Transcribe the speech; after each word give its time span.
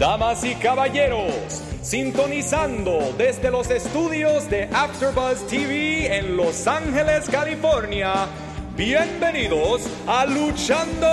Damas 0.00 0.44
y 0.44 0.54
caballeros, 0.54 1.60
sintonizando 1.82 3.14
desde 3.18 3.50
los 3.50 3.68
estudios 3.68 4.48
de 4.48 4.66
AfterBuzz 4.72 5.46
TV 5.46 6.16
en 6.16 6.38
Los 6.38 6.66
Ángeles, 6.66 7.28
California. 7.28 8.26
Bienvenidos 8.74 9.82
a 10.06 10.24
Luchando 10.24 11.06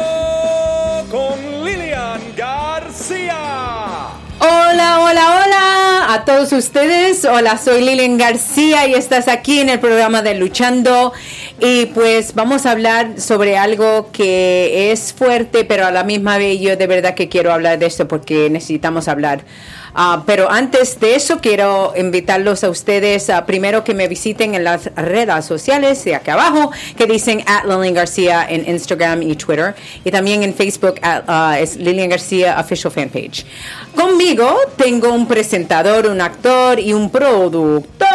con 1.11 1.65
Lilian 1.65 2.21
García. 2.37 3.35
Hola, 4.39 5.01
hola, 5.01 5.43
hola 5.43 6.13
a 6.13 6.23
todos 6.23 6.53
ustedes. 6.53 7.25
Hola, 7.25 7.57
soy 7.57 7.81
Lilian 7.81 8.17
García 8.17 8.87
y 8.87 8.93
estás 8.93 9.27
aquí 9.27 9.59
en 9.59 9.67
el 9.67 9.81
programa 9.81 10.21
de 10.21 10.35
Luchando. 10.35 11.11
Y 11.59 11.87
pues 11.87 12.35
vamos 12.35 12.67
a 12.67 12.71
hablar 12.71 13.19
sobre 13.19 13.57
algo 13.57 14.11
que 14.11 14.91
es 14.91 15.11
fuerte, 15.11 15.65
pero 15.65 15.87
a 15.87 15.91
la 15.91 16.03
misma 16.03 16.37
vez 16.37 16.59
yo 16.59 16.77
de 16.77 16.85
verdad 16.85 17.15
que 17.15 17.29
quiero 17.29 17.51
hablar 17.51 17.79
de 17.79 17.87
esto 17.87 18.07
porque 18.07 18.49
necesitamos 18.51 19.07
hablar. 19.07 19.41
Ah, 19.99 20.21
pero 20.27 20.51
antes 20.51 20.99
de 20.99 21.15
eso 21.15 21.39
quiero 21.41 21.91
invitarlos 21.97 22.63
a 22.63 22.69
ustedes 22.69 23.31
primero 23.47 23.83
que 23.83 23.95
me 23.95 24.07
visiten 24.07 24.53
en 24.53 24.63
las 24.63 24.93
redes 24.95 25.43
sociales 25.43 26.05
de 26.05 26.13
acá 26.13 26.33
abajo 26.33 26.71
que 26.95 27.07
dicen 27.07 27.43
at 27.47 27.63
Lilian 27.63 27.95
García 27.95 28.45
en 28.47 28.69
Instagram 28.69 29.23
y 29.23 29.35
Twitter 29.35 29.73
y 30.05 30.11
también 30.11 30.43
en 30.43 30.53
Facebook 30.53 30.99
at, 31.01 31.23
ah, 31.27 31.57
es 31.59 31.77
Lilian 31.77 32.09
García 32.09 32.59
Official 32.59 32.93
Fan 32.93 33.09
Page. 33.09 33.43
Conmigo 33.95 34.55
tengo 34.75 35.11
un 35.11 35.27
presentador, 35.27 36.05
un 36.05 36.21
actor 36.21 36.79
y 36.79 36.93
un 36.93 37.09
productor, 37.09 38.07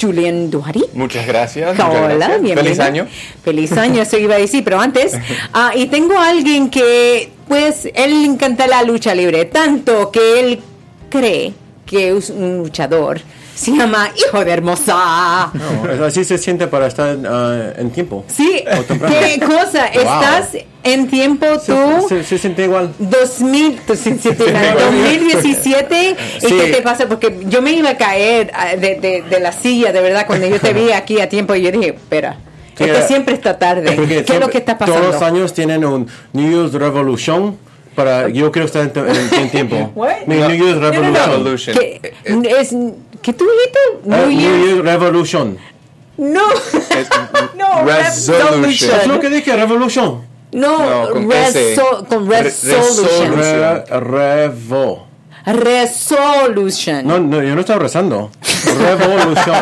Julian 0.00 0.50
Duhari. 0.50 0.86
Muchas 0.94 1.26
gracias. 1.26 1.76
muchas 1.76 1.90
Hola, 1.90 2.14
gracias. 2.14 2.40
bienvenido. 2.40 2.64
Feliz 2.64 2.80
año. 2.80 3.06
Feliz 3.44 3.72
año, 3.72 4.02
eso 4.02 4.16
iba 4.16 4.36
a 4.36 4.38
decir, 4.38 4.64
pero 4.64 4.80
antes. 4.80 5.12
ah, 5.52 5.72
y 5.74 5.84
tengo 5.88 6.18
a 6.18 6.30
alguien 6.30 6.70
que, 6.70 7.30
pues, 7.46 7.90
él 7.94 8.22
le 8.22 8.26
encanta 8.26 8.66
la 8.66 8.82
lucha 8.84 9.14
libre, 9.14 9.44
tanto 9.44 10.10
que 10.10 10.40
él 10.40 10.62
cree 11.18 11.54
que 11.86 12.16
es 12.16 12.30
un 12.30 12.58
luchador. 12.58 13.20
Se 13.54 13.70
llama 13.72 14.10
Hijo 14.14 14.44
de 14.44 14.50
Hermosa. 14.52 15.50
No, 15.98 16.04
así 16.04 16.24
se 16.24 16.36
siente 16.36 16.66
para 16.66 16.88
estar 16.88 17.16
ah, 17.26 17.72
en 17.78 17.90
tiempo. 17.90 18.24
Sí, 18.28 18.62
qué 19.08 19.40
cosa. 19.40 19.86
Estás 19.86 20.50
en 20.82 21.08
tiempo 21.08 21.46
Se, 21.58 21.72
tú. 21.72 22.06
se- 22.08 22.22
se 22.24 22.36
siente 22.38 22.64
igual. 22.64 22.92
2000, 22.98 23.80
tú 23.86 23.94
sí, 23.96 24.10
sí, 24.20 24.28
sí, 24.30 24.44
2017 25.10 26.16
y 26.38 26.40
Sí. 26.46 26.54
qué 26.56 26.72
te 26.72 26.82
pasa 26.82 27.06
porque 27.08 27.40
yo 27.48 27.62
me 27.62 27.72
iba 27.72 27.90
a 27.90 27.96
caer 27.96 28.50
ah, 28.54 28.76
de, 28.76 28.96
de- 29.00 29.22
de 29.28 29.40
la 29.40 29.52
silla 29.52 29.92
de 29.92 30.00
verdad 30.00 30.26
cuando 30.26 30.46
yo 30.46 30.60
te 30.60 30.72
vi 30.72 30.92
aquí 30.92 31.20
a 31.20 31.28
tiempo 31.28 31.54
y 31.54 31.62
yo 31.62 31.70
dije 31.72 31.88
espera 31.94 32.36
Sí, 32.76 32.84
siempre 33.08 33.34
está 33.34 33.58
tarde 33.58 33.96
qué 34.06 34.18
es 34.34 34.38
lo 34.40 34.50
que 34.50 34.58
está 34.58 34.76
pasando 34.76 35.00
Todos 35.00 35.14
los 35.14 35.22
años 35.22 35.54
tienen 35.54 35.82
un 35.84 36.06
New 36.34 36.50
Year's 36.50 36.74
Revolution 36.74 37.56
para 37.96 38.28
yo 38.28 38.52
quiero 38.52 38.66
estar 38.66 38.82
en, 38.82 38.92
en- 39.08 39.34
en 39.34 39.50
tiempo. 39.50 39.90
What? 39.96 40.26
Mi 40.26 40.36
New 40.36 40.50
Year's 40.50 40.76
no, 40.80 40.80
no. 40.80 40.90
Revolution. 40.90 41.30
Revolution. 41.30 41.76
¿Qué, 41.78 42.14
es, 42.60 42.74
¿qué 43.22 43.32
tú 43.32 43.44
dijiste? 43.44 43.78
Ah, 44.12 44.16
New 44.18 44.28
New 44.28 44.38
Year 44.38 44.58
Year's 44.64 44.84
Revolution. 44.84 45.58
no 46.18 46.52
Es- 46.52 47.08
no 47.56 47.84
Resolution. 47.84 49.00
Es 49.00 49.06
lo 49.06 49.18
que 49.20 49.28
dije, 49.30 49.56
Revolution. 49.56 50.22
no, 50.52 50.78
No, 51.06 51.10
con 51.10 51.28
reso- 51.30 52.06
con 52.08 52.28
Re- 52.30 52.42
resolution 52.44 53.34
resolution. 53.36 53.84
Re- 53.88 54.00
revo. 54.00 55.06
resolution 55.46 57.06
No, 57.06 57.18
no, 57.20 57.42
yo 57.42 57.54
no 57.54 57.60
estaba 57.60 57.78
rezando. 57.80 58.30
Revolution. 58.80 59.54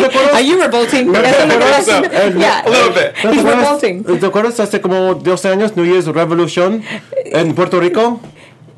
¿No 0.00 0.08
te? 0.08 0.18
Are 0.32 0.42
you 0.44 0.60
revolting? 0.60 1.12
Yeah. 1.12 2.62
A 2.64 2.70
little 2.70 2.90
bit. 2.90 3.12
¿No 3.24 3.30
te 3.30 3.36
He's 3.36 3.44
revolting. 3.44 4.04
¿Te 4.04 4.26
acuerdas 4.26 4.60
hace 4.60 4.80
como 4.80 5.14
12 5.14 5.48
años 5.48 5.76
New 5.76 5.84
Year's 5.84 6.06
Revolution 6.06 6.82
en 7.26 7.54
Puerto 7.54 7.80
Rico? 7.80 8.20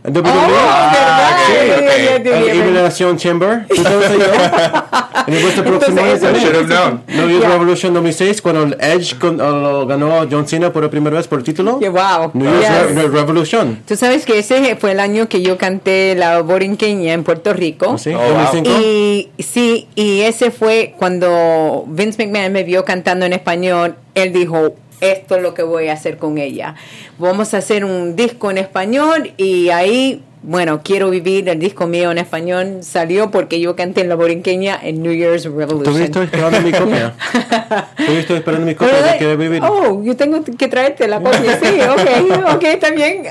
En 0.04 0.12
WWE? 0.14 0.30
Oh, 0.30 0.46
verdad. 0.46 1.30
ok, 1.30 1.48
Yeah, 1.48 1.74
ok. 1.76 1.80
yeah, 1.80 1.96
yeah, 1.96 2.18
yeah, 2.22 2.36
En 2.36 2.44
yeah. 2.44 2.52
Elimination 2.52 3.16
Chamber. 3.16 3.66
¿Tú 3.68 3.82
sabes 3.82 4.10
no? 5.26 5.34
En 5.34 5.42
vuestro 5.42 5.64
próximo 5.64 6.00
Entonces, 6.00 6.24
año 6.28 6.36
I 6.36 6.40
should 6.40 6.56
have 6.56 6.66
known. 6.66 7.02
New 7.08 7.28
Year's 7.28 7.40
Yeah. 7.44 7.48
Revolution 7.52 7.94
2006 7.94 8.42
cuando 8.42 8.62
el 8.64 8.76
Edge 8.80 9.18
con- 9.18 9.40
uh, 9.40 9.44
lo 9.60 9.86
ganó 9.86 10.20
a 10.20 10.26
John 10.30 10.46
Cena 10.46 10.72
por 10.72 10.88
primera 10.90 11.16
vez 11.16 11.26
por 11.28 11.38
el 11.38 11.44
título. 11.44 11.78
Yeah, 11.80 11.90
wow. 11.90 12.30
New 12.34 12.44
Year's 12.60 12.88
Yes. 12.88 12.94
Re- 12.96 13.08
Revolution. 13.08 13.82
Tú 13.86 13.96
sabes 13.96 14.24
que 14.24 14.38
ese 14.38 14.76
fue 14.76 14.92
el 14.92 15.00
año 15.00 15.28
que 15.28 15.42
yo 15.42 15.58
canté 15.58 16.14
la 16.14 16.40
borinqueña 16.42 17.12
en 17.12 17.24
Puerto 17.24 17.52
Rico. 17.52 17.98
¿Sí? 17.98 18.10
Oh, 18.14 18.18
wow. 18.18 18.42
2005. 18.52 18.80
Y 18.80 19.30
sí, 19.42 19.88
y 19.94 20.20
ese 20.22 20.50
fue 20.50 20.94
cuando 20.98 21.84
Vince 21.86 22.24
McMahon 22.26 22.52
me 22.52 22.62
vio 22.64 22.84
cantando 22.84 23.26
en 23.26 23.32
español. 23.32 23.96
Él 24.14 24.32
dijo, 24.32 24.76
esto 25.12 25.36
es 25.36 25.42
lo 25.42 25.54
que 25.54 25.62
voy 25.62 25.88
a 25.88 25.92
hacer 25.94 26.18
con 26.18 26.38
ella. 26.38 26.74
Vamos 27.18 27.54
a 27.54 27.58
hacer 27.58 27.84
un 27.84 28.16
disco 28.16 28.50
en 28.50 28.58
español 28.58 29.32
y 29.36 29.70
ahí, 29.70 30.22
bueno, 30.42 30.82
quiero 30.82 31.10
vivir 31.10 31.48
el 31.48 31.58
disco 31.58 31.86
mío 31.86 32.10
en 32.10 32.18
español. 32.18 32.78
Salió 32.82 33.30
porque 33.30 33.60
yo 33.60 33.76
canté 33.76 34.02
en 34.02 34.08
la 34.08 34.14
borinqueña 34.14 34.78
en 34.82 35.02
New 35.02 35.12
Year's 35.12 35.44
Revolution. 35.44 35.84
Todavía 35.84 36.04
estoy 36.06 36.24
esperando 36.24 36.60
mi 36.60 36.72
copia. 36.72 37.14
Todavía 37.96 38.20
estoy 38.20 38.36
esperando 38.36 38.66
mi 38.66 38.74
copia 38.74 39.02
de 39.02 39.18
que 39.18 39.36
vivir. 39.36 39.62
Oh, 39.62 40.02
yo 40.02 40.16
tengo 40.16 40.42
que 40.44 40.68
traerte 40.68 41.08
la 41.08 41.20
copia. 41.20 41.58
Sí, 41.62 41.80
ok, 41.80 42.54
ok, 42.54 42.64
está 42.64 42.90
bien. 42.90 43.24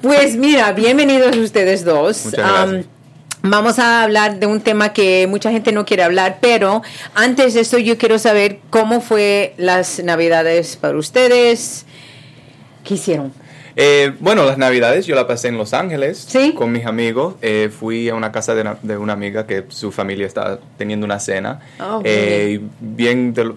Pues 0.00 0.36
mira, 0.36 0.72
bienvenidos 0.72 1.36
ustedes 1.36 1.84
dos. 1.84 2.26
Muchas 2.26 2.40
gracias. 2.40 2.86
Um, 2.86 2.91
vamos 3.42 3.78
a 3.78 4.02
hablar 4.02 4.38
de 4.38 4.46
un 4.46 4.60
tema 4.60 4.92
que 4.92 5.26
mucha 5.28 5.50
gente 5.50 5.72
no 5.72 5.84
quiere 5.84 6.02
hablar, 6.02 6.38
pero 6.40 6.82
antes 7.14 7.54
de 7.54 7.60
eso 7.60 7.78
yo 7.78 7.98
quiero 7.98 8.18
saber 8.18 8.58
cómo 8.70 9.00
fue 9.00 9.54
las 9.56 10.02
navidades 10.02 10.76
para 10.76 10.96
ustedes. 10.96 11.84
¿Qué 12.84 12.94
hicieron? 12.94 13.32
Eh, 13.74 14.12
bueno, 14.20 14.44
las 14.44 14.58
navidades 14.58 15.06
yo 15.06 15.14
la 15.14 15.26
pasé 15.26 15.48
en 15.48 15.56
Los 15.56 15.72
Ángeles 15.72 16.18
Sí. 16.28 16.52
con 16.52 16.72
mis 16.72 16.84
amigos. 16.84 17.36
Eh, 17.40 17.70
fui 17.74 18.06
a 18.10 18.14
una 18.14 18.30
casa 18.30 18.54
de 18.54 18.60
una, 18.60 18.76
de 18.82 18.98
una 18.98 19.14
amiga 19.14 19.46
que 19.46 19.64
su 19.68 19.90
familia 19.90 20.26
estaba 20.26 20.58
teniendo 20.76 21.06
una 21.06 21.18
cena. 21.18 21.60
Oh, 21.80 22.02
Eh, 22.04 22.60
bien 22.80 23.32
de 23.32 23.44
lo, 23.44 23.56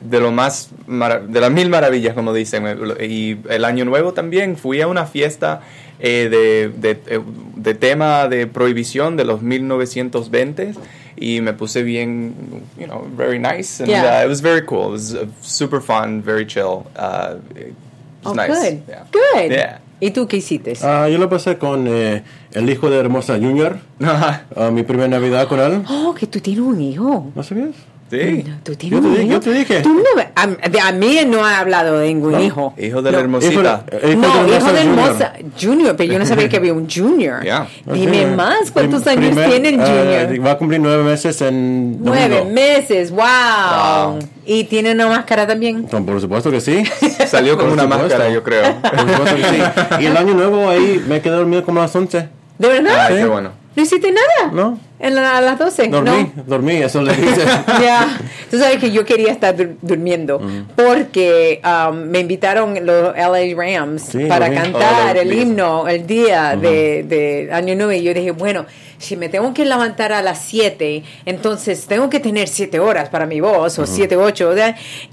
de 0.00 0.20
lo 0.20 0.30
más, 0.30 0.68
de 0.86 1.40
las 1.40 1.50
mil 1.50 1.70
maravillas, 1.70 2.14
como 2.14 2.32
dicen. 2.32 2.66
Y 3.00 3.38
el 3.48 3.64
año 3.64 3.84
nuevo 3.84 4.12
también 4.12 4.56
fui 4.56 4.80
a 4.80 4.86
una 4.86 5.06
fiesta 5.06 5.60
eh, 6.00 6.28
de, 6.30 6.68
de, 6.76 6.90
eh, 7.06 7.20
de 7.56 7.74
tema 7.74 8.28
de 8.28 8.46
prohibición 8.46 9.16
de 9.16 9.24
los 9.24 9.42
1920 9.42 10.74
y 11.16 11.40
me 11.40 11.52
puse 11.52 11.82
bien, 11.82 12.34
you 12.78 12.86
know, 12.86 13.06
very 13.16 13.38
nice. 13.38 13.80
And 13.82 13.88
Yeah. 13.90 14.20
uh, 14.20 14.24
it 14.24 14.28
was 14.28 14.40
very 14.40 14.64
cool. 14.64 14.88
It 14.88 14.92
was 14.92 15.14
uh, 15.14 15.26
super 15.42 15.80
fun, 15.80 16.22
very 16.22 16.46
chill. 16.46 16.84
Uh, 16.96 17.36
it 17.56 17.74
was 18.22 18.32
Oh, 18.32 18.34
nice. 18.34 18.48
good. 18.48 18.82
Yeah. 18.88 19.04
Good. 19.12 19.50
Yeah. 19.50 19.80
¿Y 20.00 20.12
tú 20.12 20.28
qué 20.28 20.36
hiciste? 20.36 20.74
Ah, 20.82 21.08
yo 21.08 21.18
lo 21.18 21.28
pasé 21.28 21.58
con 21.58 21.86
eh, 21.88 22.22
el 22.52 22.70
hijo 22.70 22.88
de 22.88 22.98
Hermosa 22.98 23.34
Junior. 23.36 23.78
Ah, 24.00 24.70
mi 24.72 24.84
primera 24.84 25.08
Navidad 25.08 25.48
con 25.48 25.58
él. 25.58 25.82
Oh, 25.88 26.14
que 26.14 26.26
tú 26.28 26.38
tienes 26.40 26.62
un 26.62 26.80
hijo. 26.80 27.32
¿No 27.34 27.42
sabías? 27.42 27.70
Sí. 28.10 28.44
Tú 28.62 28.74
tienes 28.74 29.00
Yo 29.00 29.02
te 29.02 29.08
un 29.08 29.22
hijo. 29.22 29.32
yo 29.32 29.40
te 29.40 29.52
dije. 29.52 29.80
Tú 29.80 29.94
no 29.94 30.02
a, 30.34 30.46
de- 30.46 30.80
a 30.80 30.92
mí 30.92 31.18
no 31.26 31.44
ha 31.44 31.58
hablado 31.60 31.98
de 31.98 32.08
ningún 32.08 32.40
hijo. 32.40 32.74
Hijo 32.78 33.02
de 33.02 33.10
la 33.12 33.18
No. 33.18 33.24
hermosita. 33.24 33.52
Hijo 33.52 33.62
de- 34.06 34.16
no, 34.16 34.28
hijo 34.28 34.38
Hermosa 34.48 34.72
de 34.72 34.80
Junior. 34.82 34.98
hermosa 35.06 35.32
junior, 35.60 35.96
pero 35.96 36.12
yo 36.12 36.18
no 36.18 36.26
sabía 36.26 36.48
que 36.48 36.56
había 36.56 36.72
un 36.72 36.88
junior. 36.88 37.42
Yeah. 37.42 37.66
Dime 37.92 38.26
más, 38.26 38.70
¿cuántos 38.70 39.02
prim- 39.02 39.18
años 39.18 39.30
primer- 39.32 39.50
tiene 39.50 39.68
el 39.70 39.80
ah, 39.80 39.86
junior? 39.86 40.46
va 40.46 40.50
a 40.52 40.58
cumplir 40.58 40.80
nueve 40.80 41.02
meses 41.04 41.40
en 41.42 42.02
Nueve 42.02 42.28
domingo. 42.28 42.54
meses, 42.54 43.10
wow. 43.10 43.24
Wow. 44.12 44.18
¿Y 44.46 44.64
tiene 44.64 44.92
una 44.92 45.08
máscara 45.08 45.46
también? 45.46 45.86
No, 45.92 46.04
Por 46.06 46.20
supuesto 46.20 46.50
que 46.50 46.60
sí. 46.60 46.82
Salió 47.26 47.56
con 47.56 47.66
una 47.70 47.82
supuesto. 47.82 48.04
máscara, 48.04 48.30
yo 48.30 48.42
creo. 48.42 48.74
Por 48.80 48.98
supuesto 49.00 49.36
que 49.36 49.44
sí. 49.44 49.62
Y 50.00 50.06
el 50.06 50.16
año 50.16 50.34
nuevo 50.34 50.68
ahí 50.68 51.02
me 51.06 51.20
quedé 51.20 51.34
dormido 51.34 51.64
como 51.64 51.80
a 51.80 51.82
las 51.82 51.94
11. 51.94 52.28
¿De 52.58 52.68
verdad? 52.68 53.06
Ay, 53.08 53.14
Sí. 53.16 53.22
qué 53.22 53.26
bueno. 53.28 53.50
¿No 53.78 53.84
hiciste 53.84 54.10
nada? 54.10 54.50
¿No? 54.52 54.76
¿En 54.98 55.14
la- 55.14 55.36
a 55.38 55.40
las 55.40 55.56
12? 55.56 55.86
Dormí, 55.86 56.32
No. 56.34 56.42
dormí, 56.44 56.72
eso 56.78 57.00
le 57.00 57.14
dice. 57.14 57.44
Ya, 57.80 58.18
tú 58.50 58.58
sabes 58.58 58.78
que 58.78 58.90
yo 58.90 59.04
quería 59.04 59.30
estar 59.30 59.56
dur- 59.56 59.76
durmiendo 59.80 60.40
porque 60.74 61.60
um, 61.64 61.96
me 62.06 62.18
invitaron 62.18 62.74
los 62.84 63.14
LA 63.16 63.54
Rams 63.56 64.02
Sí, 64.02 64.24
para 64.26 64.52
cantar 64.52 65.16
Oh, 65.16 65.20
el 65.20 65.32
himno 65.32 65.86
el 65.86 66.08
día 66.08 66.56
de, 66.56 67.04
de 67.04 67.50
Año 67.52 67.76
Nuevo 67.76 67.92
y 67.92 68.02
yo 68.02 68.12
dije, 68.12 68.32
bueno, 68.32 68.66
si 68.98 69.16
me 69.16 69.28
tengo 69.28 69.54
que 69.54 69.64
levantar 69.64 70.12
a 70.12 70.22
las 70.22 70.40
7, 70.42 71.04
entonces 71.24 71.86
tengo 71.86 72.10
que 72.10 72.18
tener 72.18 72.48
7 72.48 72.80
horas 72.80 73.08
para 73.10 73.26
mi 73.26 73.40
voz 73.40 73.78
o 73.78 73.86
7, 73.86 74.16
8. 74.16 74.54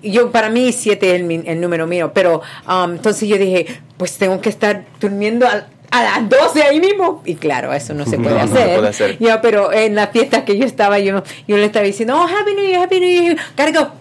Yo, 0.02 0.32
para 0.32 0.50
mí 0.50 0.72
7 0.72 1.16
es 1.16 1.22
el, 1.22 1.44
el 1.48 1.62
número 1.62 1.86
mío, 1.86 2.12
pero 2.16 2.42
um, 2.68 2.94
entonces 2.94 3.30
yo 3.30 3.38
dije, 3.38 3.68
pues 3.98 4.18
tengo 4.18 4.42
que 4.42 4.50
estar 4.50 4.86
durmiendo 5.00 5.48
al- 5.48 5.68
a 6.00 6.04
las 6.20 6.30
12 6.30 6.64
ahí 6.64 6.80
mismo. 6.80 7.22
Y 7.26 7.36
claro, 7.36 7.74
eso 7.74 7.94
no 7.94 8.06
se 8.06 8.18
puede 8.20 8.36
No, 8.36 8.46
no 8.46 8.48
se 8.56 8.62
hacer. 8.62 8.76
puede 8.76 8.90
hacer. 8.90 9.18
Ya, 9.20 9.42
pero 9.42 9.72
en 9.74 9.96
la 9.96 10.08
fiesta 10.08 10.46
que 10.46 10.58
yo 10.58 10.66
estaba, 10.66 11.00
yo, 11.00 11.24
yo 11.48 11.58
le 11.58 11.66
estaba 11.66 11.86
diciendo, 11.86 12.16
oh, 12.18 12.24
Happy 12.24 12.54
New 12.56 12.66
Year, 12.66 12.82
Happy 12.84 13.00
New 13.00 13.22
Year, 13.24 13.38
gotta 13.58 13.72
go. 13.72 13.92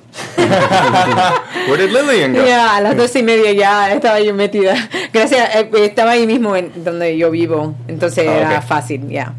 Where 1.68 1.76
did 1.86 1.92
Lillian 1.92 2.34
go? 2.34 2.44
Ya, 2.46 2.76
a 2.76 2.80
las 2.80 2.96
doce 2.96 3.18
y 3.20 3.22
media 3.22 3.52
ya 3.52 3.92
estaba 3.92 4.20
yo 4.20 4.34
metida. 4.34 4.74
Gracias, 5.12 5.54
eh, 5.56 5.68
estaba 5.80 6.12
ahí 6.12 6.26
mismo 6.26 6.54
en 6.56 6.72
donde 6.84 7.16
yo 7.16 7.30
vivo, 7.30 7.74
entonces 7.88 8.26
Ah, 8.28 8.38
era 8.52 8.62
fácil, 8.62 9.08
ya. 9.08 9.32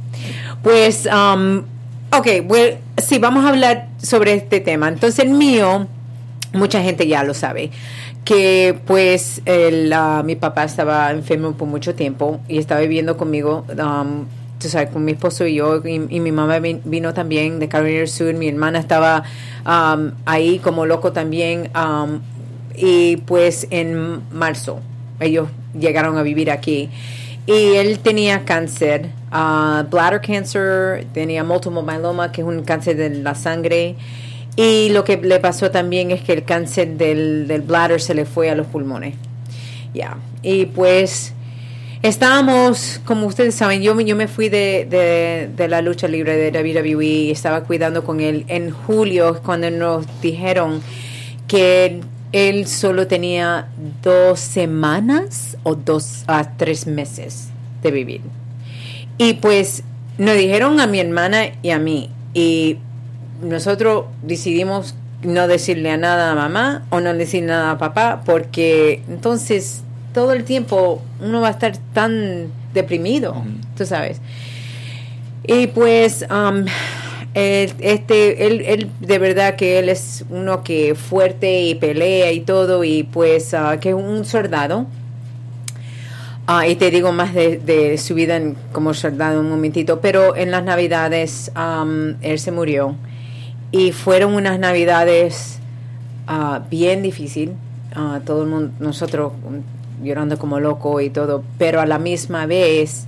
Pues, 0.64 1.06
um, 1.08 1.64
ok, 2.12 2.28
well, 2.46 2.78
sí, 2.98 3.20
vamos 3.20 3.46
a 3.46 3.50
hablar 3.50 3.88
sobre 4.02 4.34
este 4.34 4.60
tema. 4.60 4.88
Entonces, 4.90 5.20
el 5.24 5.32
mío, 5.32 5.88
mucha 6.54 6.82
gente 6.82 7.08
ya 7.08 7.24
lo 7.24 7.34
sabe. 7.34 7.72
Que 8.26 8.78
pues 8.86 9.44
el, 9.46 9.94
ah, 9.94 10.24
mi 10.26 10.36
papá 10.36 10.64
estaba 10.64 11.12
enfermo 11.12 11.54
por 11.54 11.68
mucho 11.68 11.94
tiempo 11.94 12.40
y 12.50 12.58
estaba 12.58 12.82
viviendo 12.82 13.18
conmigo, 13.18 13.66
um, 13.70 14.26
tú 14.58 14.68
sabes, 14.68 14.90
con 14.90 15.06
mi 15.06 15.12
esposo 15.12 15.46
y 15.46 15.56
yo, 15.56 15.86
y, 15.86 16.00
mi 16.00 16.32
mamá 16.32 16.60
vino 16.60 17.14
también 17.14 17.60
de 17.60 17.70
Carolina 17.70 18.08
Sur, 18.08 18.34
mi 18.34 18.50
hermana 18.50 18.80
estaba 18.80 19.24
um, 19.64 20.12
ahí 20.26 20.58
como 20.58 20.88
loco 20.88 21.14
también, 21.14 21.70
um, 21.76 22.20
y 22.76 23.18
pues 23.18 23.68
en 23.70 24.22
marzo 24.34 24.80
ellos 25.20 25.48
llegaron 25.80 26.18
a 26.18 26.24
vivir 26.24 26.50
aquí. 26.50 26.90
Y 27.46 27.76
él 27.76 28.00
tenía 28.00 28.44
cáncer, 28.44 29.12
uh, 29.32 29.88
bladder 29.88 30.20
cancer, 30.20 31.06
tenía 31.14 31.44
multiple 31.44 31.84
myeloma, 31.84 32.32
que 32.32 32.42
es 32.42 32.48
un 32.48 32.64
cáncer 32.64 32.98
de 32.98 33.12
la 33.12 33.36
sangre, 33.36 33.96
y 34.56 34.90
lo 34.90 35.04
que 35.04 35.18
le 35.18 35.40
pasó 35.40 35.72
también 35.72 36.12
es 36.12 36.22
que 36.22 36.34
el 36.34 36.44
cáncer 36.44 36.98
del, 36.98 37.48
del 37.48 37.62
bladder 37.62 38.02
se 38.02 38.14
le 38.14 38.26
fue 38.26 38.50
a 38.50 38.56
los 38.56 38.68
pulmones. 38.68 39.16
Ya. 39.94 40.18
Y 40.42 40.66
pues 40.68 41.34
estábamos, 42.02 43.02
como 43.06 43.28
ustedes 43.28 43.56
saben, 43.56 43.82
yo, 43.82 44.00
yo 44.00 44.16
me 44.16 44.28
fui 44.28 44.50
de, 44.50 45.50
de, 45.56 45.68
la 45.68 45.82
lucha 45.82 46.08
libre 46.08 46.38
de 46.38 46.52
WWE, 46.52 47.32
estaba 47.32 47.64
cuidando 47.64 48.04
con 48.04 48.22
él 48.22 48.46
en 48.48 48.72
julio 48.72 49.42
cuando 49.44 49.70
nos 49.72 50.06
dijeron 50.22 50.82
que 51.48 52.02
él 52.32 52.68
solo 52.68 53.08
tenía 53.08 53.68
dos 54.04 54.40
semanas 54.40 55.58
o 55.64 55.76
dos 55.76 56.24
a 56.28 56.56
tres 56.58 56.88
meses 56.88 57.50
de 57.82 57.92
vivir. 57.92 58.22
Y 59.18 59.36
pues 59.36 59.84
nos 60.18 60.36
dijeron 60.38 60.80
a 60.80 60.88
mi 60.88 61.00
hermana 61.00 61.46
y 61.62 61.70
a 61.72 61.80
mí. 61.80 62.10
Y 62.34 62.78
nosotros 63.42 64.06
decidimos 64.24 64.96
no 65.24 65.48
decirle 65.48 65.92
a 65.92 65.98
nada 65.98 66.32
a 66.32 66.36
mamá 66.36 66.86
o 66.90 67.00
no 67.00 67.14
decir 67.14 67.44
nada 67.44 67.72
a 67.72 67.78
papá 67.78 68.22
porque 68.26 69.02
entonces 69.10 69.82
todo 70.14 70.34
el 70.34 70.44
tiempo 70.44 71.02
uno 71.22 71.42
va 71.42 71.50
a 71.50 71.52
estar 71.52 71.78
tan 71.94 72.48
deprimido, 72.74 73.44
tú 73.78 73.86
sabes. 73.86 74.22
Y 75.48 75.68
pues 75.68 76.26
um, 76.30 76.66
este, 77.34 78.48
él, 78.48 78.62
él, 78.66 78.90
de 79.02 79.20
verdad 79.20 79.56
que 79.56 79.78
él 79.80 79.90
es 79.90 80.24
uno 80.30 80.64
que 80.64 80.96
fuerte 80.96 81.62
y 81.64 81.76
pelea 81.76 82.32
y 82.32 82.40
todo 82.40 82.84
y 82.84 83.04
pues 83.04 83.54
uh, 83.54 83.78
que 83.80 83.90
es 83.90 83.96
un 83.96 84.26
soldado. 84.26 84.88
Uh, 86.48 86.70
y 86.70 86.76
te 86.76 86.92
digo 86.92 87.12
más 87.12 87.34
de, 87.34 87.98
su 87.98 88.14
vida 88.14 88.40
como 88.72 88.94
soldado 88.94 89.40
un 89.40 89.50
momentito, 89.50 90.00
pero 90.00 90.36
en 90.36 90.52
las 90.52 90.64
navidades 90.64 91.52
um, 91.56 92.16
él 92.22 92.40
se 92.40 92.52
murió 92.52 92.96
y 93.78 93.92
fueron 93.92 94.36
unas 94.36 94.58
navidades 94.58 95.60
uh, 96.30 96.60
bien 96.70 97.02
difícil, 97.02 97.52
uh, 97.94 98.22
todo 98.22 98.44
el 98.44 98.48
mundo, 98.48 98.72
nosotros 98.80 99.34
llorando 100.02 100.40
como 100.40 100.62
loco 100.62 101.02
y 101.02 101.10
todo, 101.10 101.44
pero 101.58 101.82
a 101.82 101.86
la 101.86 102.00
misma 102.00 102.46
vez 102.46 103.06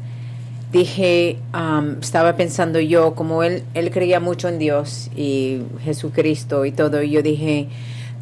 dije, 0.74 1.38
um, 1.54 2.02
estaba 2.02 2.36
pensando 2.36 2.82
yo, 2.82 3.16
como 3.16 3.44
él, 3.44 3.64
él 3.76 3.92
creía 3.92 4.20
mucho 4.20 4.50
en 4.50 4.60
Dios 4.60 5.10
y 5.16 5.62
Jesucristo 5.86 6.66
y 6.66 6.74
todo, 6.74 7.02
y 7.02 7.12
yo 7.12 7.22
dije, 7.22 7.70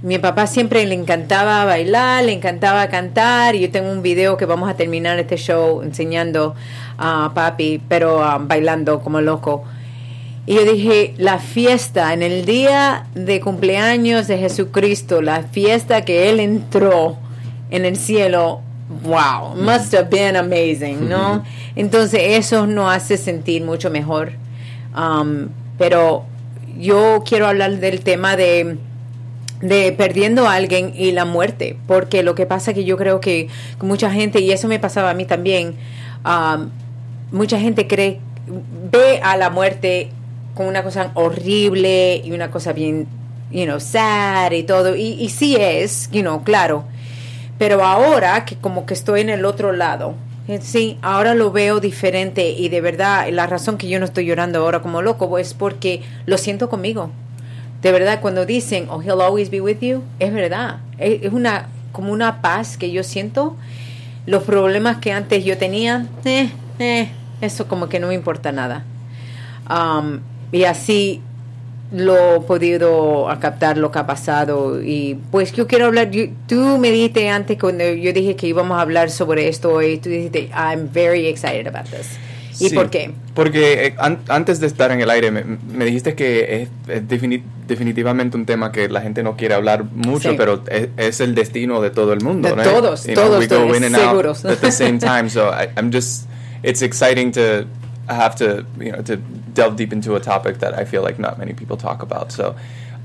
mi 0.03 0.19
papá 0.19 0.45
siempre 0.45 0.85
le 0.85 0.93
encantaba 0.93 1.65
bailar, 1.65 2.25
le 2.25 2.33
encantaba 2.33 2.89
cantar, 2.89 3.55
y 3.55 3.61
yo 3.61 3.71
tengo 3.71 3.91
un 3.91 4.03
video 4.03 4.37
que 4.37 4.45
vamos 4.45 4.69
a 4.69 4.75
terminar 4.75 5.17
este 5.17 5.37
show 5.37 5.81
enseñando 5.81 6.53
a 6.99 7.31
papi, 7.33 7.81
pero 7.89 8.19
um, 8.19 8.47
bailando 8.47 8.99
como 8.99 9.19
loco. 9.19 9.63
Y 10.47 10.55
yo 10.55 10.63
dije, 10.63 11.15
la 11.17 11.39
fiesta, 11.39 12.13
en 12.13 12.21
el 12.21 12.45
día 12.45 13.07
de 13.15 13.41
cumpleaños 13.41 14.27
de 14.27 14.37
Jesucristo, 14.37 15.21
la 15.21 15.41
fiesta 15.43 16.05
que 16.05 16.29
Él 16.29 16.39
entró 16.39 17.17
en 17.71 17.83
el 17.83 17.97
cielo, 17.97 18.61
wow, 19.03 19.55
must 19.55 19.93
have 19.95 20.09
been 20.09 20.35
amazing, 20.35 21.09
¿no? 21.09 21.43
Entonces 21.75 22.21
eso 22.23 22.67
nos 22.67 22.93
hace 22.93 23.17
sentir 23.17 23.63
mucho 23.63 23.89
mejor. 23.89 24.33
Um, 24.95 25.49
pero 25.79 26.25
yo 26.77 27.23
quiero 27.25 27.47
hablar 27.47 27.79
del 27.79 28.01
tema 28.01 28.35
de, 28.35 28.77
de 29.61 29.91
perdiendo 29.93 30.47
a 30.47 30.53
alguien 30.53 30.93
y 30.95 31.11
la 31.11 31.25
muerte, 31.25 31.75
porque 31.87 32.21
lo 32.21 32.35
que 32.35 32.45
pasa 32.45 32.75
que 32.75 32.85
yo 32.85 32.97
creo 32.97 33.19
que 33.19 33.47
mucha 33.81 34.11
gente, 34.11 34.41
y 34.41 34.51
eso 34.51 34.67
me 34.67 34.77
pasaba 34.77 35.09
a 35.09 35.13
mí 35.15 35.25
también, 35.25 35.73
um, 36.23 36.69
mucha 37.31 37.59
gente 37.59 37.87
cree, 37.87 38.19
ve 38.91 39.19
a 39.23 39.37
la 39.37 39.49
muerte 39.49 40.11
con 40.55 40.67
una 40.67 40.83
cosa 40.83 41.11
horrible 41.13 42.21
y 42.23 42.31
una 42.31 42.49
cosa 42.49 42.73
bien, 42.73 43.07
you 43.51 43.65
know, 43.65 43.79
sad 43.79 44.51
y 44.53 44.63
todo. 44.63 44.95
Y, 44.95 45.29
sí 45.29 45.55
es, 45.59 46.09
you 46.11 46.21
know, 46.21 46.43
claro. 46.43 46.85
Pero 47.59 47.83
ahora 47.83 48.45
que 48.45 48.55
como 48.55 48.85
que 48.85 48.93
estoy 48.93 49.21
en 49.21 49.29
el 49.29 49.45
otro 49.45 49.73
lado, 49.73 50.15
eh, 50.47 50.59
sí, 50.61 50.97
ahora 51.01 51.35
lo 51.35 51.51
veo 51.51 51.79
diferente 51.79 52.49
y 52.51 52.69
de 52.69 52.81
verdad 52.81 53.27
la 53.31 53.47
razón 53.47 53.77
que 53.77 53.87
yo 53.87 53.99
no 53.99 54.05
estoy 54.05 54.25
llorando 54.25 54.59
ahora 54.59 54.81
como 54.81 55.01
loco 55.01 55.37
es 55.37 55.53
porque 55.53 56.01
lo 56.25 56.37
siento 56.37 56.69
conmigo. 56.69 57.11
De 57.81 57.91
verdad, 57.91 58.19
cuando 58.21 58.45
dicen, 58.45 58.87
oh, 58.89 59.01
he'll 59.01 59.21
always 59.21 59.49
be 59.49 59.61
with 59.61 59.79
you, 59.81 60.03
es 60.19 60.33
verdad. 60.33 60.77
Es, 60.97 61.31
una, 61.31 61.67
como 61.91 62.11
una 62.11 62.41
paz 62.41 62.77
que 62.77 62.91
yo 62.91 63.03
siento. 63.03 63.55
Los 64.25 64.43
problemas 64.43 64.97
que 64.97 65.11
antes 65.11 65.43
yo 65.45 65.57
tenía, 65.57 66.07
eh, 66.23 66.49
eh, 66.79 67.09
eso 67.41 67.67
como 67.67 67.89
que 67.89 67.99
no 67.99 68.07
me 68.07 68.15
importa 68.15 68.51
nada. 68.51 68.83
Um, 69.69 70.21
y 70.55 70.63
así 70.63 71.21
lo 71.91 72.37
he 72.37 72.39
podido 72.41 73.27
captar 73.41 73.77
lo 73.77 73.91
que 73.91 73.99
ha 73.99 74.07
pasado 74.07 74.81
y 74.81 75.19
pues 75.29 75.51
yo 75.51 75.67
quiero 75.67 75.85
hablar 75.85 76.09
tú 76.47 76.77
me 76.77 76.91
dijiste 76.91 77.29
antes 77.29 77.59
cuando 77.59 77.83
yo 77.91 78.13
dije 78.13 78.37
que 78.37 78.47
íbamos 78.47 78.77
a 78.77 78.81
hablar 78.81 79.11
sobre 79.11 79.49
esto 79.49 79.81
y 79.81 79.97
tú 79.97 80.09
dijiste 80.09 80.49
I'm 80.55 80.89
very 80.93 81.27
excited 81.27 81.67
about 81.67 81.89
this 81.89 82.17
¿Y 82.57 82.69
por 82.69 82.89
qué? 82.89 83.11
Porque 83.33 83.87
eh, 83.87 83.95
antes 84.29 84.61
de 84.61 84.67
estar 84.67 84.89
en 84.89 85.01
el 85.01 85.09
aire 85.09 85.29
me, 85.29 85.83
dijiste 85.83 86.15
que 86.15 86.61
es, 86.61 86.69
definitivamente 87.67 88.37
un 88.37 88.45
tema 88.45 88.71
que 88.71 88.87
la 88.87 89.01
gente 89.01 89.23
no 89.23 89.35
quiere 89.35 89.55
hablar 89.55 89.83
mucho, 89.83 90.37
pero 90.37 90.63
es, 90.95 91.19
el 91.19 91.35
destino 91.35 91.81
de 91.81 91.89
todo 91.89 92.13
el 92.13 92.21
mundo. 92.21 92.55
De 92.55 92.63
todos, 92.63 93.03
todos, 93.13 93.45
seguros. 93.45 94.45
at 94.45 94.59
the 94.59 94.71
same 94.71 94.99
time, 94.99 95.29
so 95.29 95.51
I'm 95.75 95.91
just, 95.91 96.29
it's 96.63 96.81
exciting 96.81 97.33
to 97.33 97.65
have 98.13 98.35
to, 98.37 98.65
you 98.79 98.91
know, 98.91 99.01
to 99.03 99.17
delve 99.17 99.75
deep 99.75 99.91
into 99.91 100.15
a 100.15 100.19
topic 100.19 100.59
that 100.59 100.73
I 100.73 100.85
feel 100.85 101.01
like 101.01 101.17
not 101.19 101.39
many 101.39 101.53
people 101.53 101.77
talk 101.77 102.01
about. 102.01 102.31
So 102.31 102.55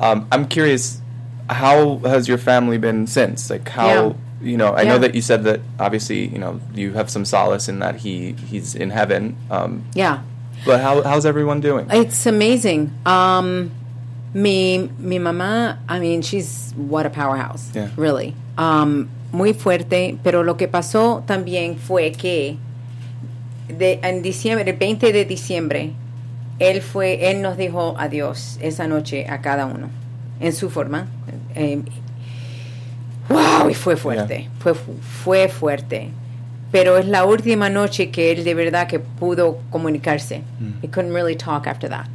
um, 0.00 0.28
I'm 0.30 0.46
curious, 0.46 1.00
how 1.48 1.98
has 1.98 2.28
your 2.28 2.38
family 2.38 2.78
been 2.78 3.06
since? 3.06 3.50
Like 3.50 3.68
how 3.68 3.86
yeah. 3.86 4.14
you 4.42 4.56
know? 4.56 4.72
I 4.72 4.82
yeah. 4.82 4.88
know 4.90 4.98
that 4.98 5.14
you 5.14 5.22
said 5.22 5.44
that 5.44 5.60
obviously 5.78 6.28
you 6.28 6.38
know 6.38 6.60
you 6.74 6.92
have 6.92 7.10
some 7.10 7.24
solace 7.24 7.68
in 7.68 7.78
that 7.80 7.96
he 7.96 8.32
he's 8.32 8.74
in 8.74 8.90
heaven. 8.90 9.36
Um, 9.50 9.84
yeah. 9.94 10.22
But 10.64 10.80
how 10.80 11.02
how's 11.02 11.24
everyone 11.24 11.60
doing? 11.60 11.86
It's 11.90 12.26
amazing. 12.26 12.92
Um, 13.06 13.70
mi 14.34 14.90
mi 14.98 15.18
mamá, 15.18 15.78
I 15.88 15.98
mean, 15.98 16.22
she's 16.22 16.72
what 16.76 17.06
a 17.06 17.10
powerhouse. 17.10 17.70
Yeah. 17.74 17.88
Really. 17.96 18.34
Um, 18.58 19.08
muy 19.32 19.54
fuerte, 19.54 20.18
pero 20.22 20.42
lo 20.42 20.56
que 20.56 20.68
pasó 20.68 21.22
también 21.26 21.76
fue 21.76 22.12
que 22.12 22.58
de, 23.72 24.00
en 24.02 24.22
diciembre, 24.22 24.70
el 24.70 24.76
20 24.76 25.12
de 25.12 25.24
diciembre, 25.24 25.90
él 26.58 26.82
fue, 26.82 27.30
él 27.30 27.42
nos 27.42 27.56
dijo 27.56 27.94
adiós 27.98 28.58
esa 28.60 28.86
noche 28.86 29.26
a 29.28 29.40
cada 29.40 29.66
uno, 29.66 29.88
en 30.40 30.52
su 30.52 30.70
forma. 30.70 31.08
Eh, 31.54 31.82
wow, 33.28 33.68
y 33.70 33.74
fue 33.74 33.96
fuerte, 33.96 34.48
fue, 34.58 34.74
fue 34.74 35.48
fuerte. 35.48 36.10
Pero 36.70 36.98
es 36.98 37.06
la 37.06 37.24
última 37.24 37.68
noche 37.68 38.10
que 38.10 38.30
él 38.30 38.44
de 38.44 38.54
verdad 38.54 38.86
que 38.86 39.00
pudo 39.00 39.58
comunicarse. 39.70 40.42
Mm. 40.60 40.84
He 40.84 40.88
couldn't 40.88 41.12
really 41.12 41.34
talk 41.34 41.66
after 41.66 41.90
that. 41.90 42.06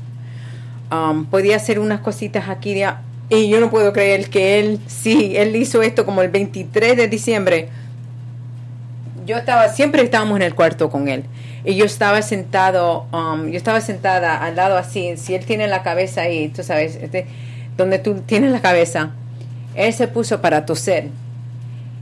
Um, 0.92 1.26
podía 1.26 1.58
hacer 1.58 1.80
unas 1.80 2.00
cositas 2.00 2.48
aquí 2.48 2.76
y 3.30 3.50
yo 3.50 3.60
no 3.60 3.72
puedo 3.72 3.92
creer 3.92 4.30
que 4.30 4.60
él, 4.60 4.80
sí, 4.88 5.36
él 5.36 5.56
hizo 5.56 5.82
esto 5.82 6.06
como 6.06 6.22
el 6.22 6.30
23 6.30 6.96
de 6.96 7.08
diciembre. 7.08 7.70
Yo 9.26 9.38
estaba, 9.38 9.70
siempre 9.70 10.04
estábamos 10.04 10.38
en 10.38 10.44
el 10.44 10.56
cuarto 10.56 10.90
con 10.90 11.08
él 11.08 11.24
y 11.66 11.76
yo 11.76 11.86
estaba 11.86 12.22
sentado, 12.22 13.08
um, 13.12 13.48
yo 13.48 13.58
estaba 13.58 13.82
sentada 13.82 14.38
al 14.38 14.56
lado 14.56 14.78
así, 14.78 15.18
si 15.18 15.34
él 15.34 15.46
tiene 15.46 15.68
la 15.68 15.82
cabeza 15.82 16.22
ahí, 16.22 16.50
tú 16.50 16.64
sabes, 16.64 16.96
este, 16.96 17.26
donde 17.76 17.98
tú 17.98 18.22
tienes 18.26 18.52
la 18.52 18.62
cabeza, 18.62 19.12
él 19.74 19.92
se 19.94 20.08
puso 20.08 20.42
para 20.42 20.66
toser. 20.66 21.10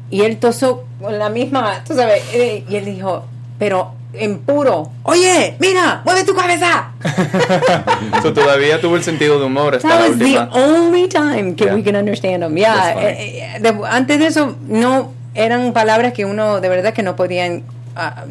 Y 0.10 0.22
él 0.22 0.38
tosó 0.38 0.84
con 1.02 1.18
la 1.18 1.30
misma, 1.30 1.84
tú 1.88 1.96
sabes, 1.96 2.22
eh, 2.34 2.64
y 2.70 2.76
él 2.76 2.86
dijo, 2.86 3.26
pero 3.58 3.94
en 4.14 4.40
puro, 4.40 4.92
oye, 5.04 5.56
mira, 5.60 6.02
mueve 6.04 6.24
tu 6.24 6.36
cabeza. 6.36 6.92
so, 8.22 8.34
todavía 8.34 8.80
tuvo 8.80 8.98
el 8.98 9.04
sentido 9.04 9.40
de 9.40 9.46
humor 9.46 9.76
hasta 9.76 9.88
That 9.88 10.10
was 10.10 10.20
the 10.20 10.38
only 10.52 11.08
time 11.08 11.56
que 11.56 11.66
we 11.74 11.82
can 11.84 11.96
understand 11.96 12.44
him. 12.44 12.56
Yeah, 12.56 12.94
eh, 13.02 13.58
eh, 13.58 13.74
antes 13.90 14.20
de 14.20 14.28
eso 14.28 14.56
no 14.68 15.14
eran 15.34 15.74
palabras 15.74 16.14
que 16.14 16.26
uno 16.26 16.62
de 16.62 16.70
verdad 16.70 16.94
que 16.94 17.04
no 17.04 17.16
podían 17.16 17.64
uh, 17.96 18.28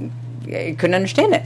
couldn't 0.76 0.94
understand 0.94 1.34
it. 1.34 1.42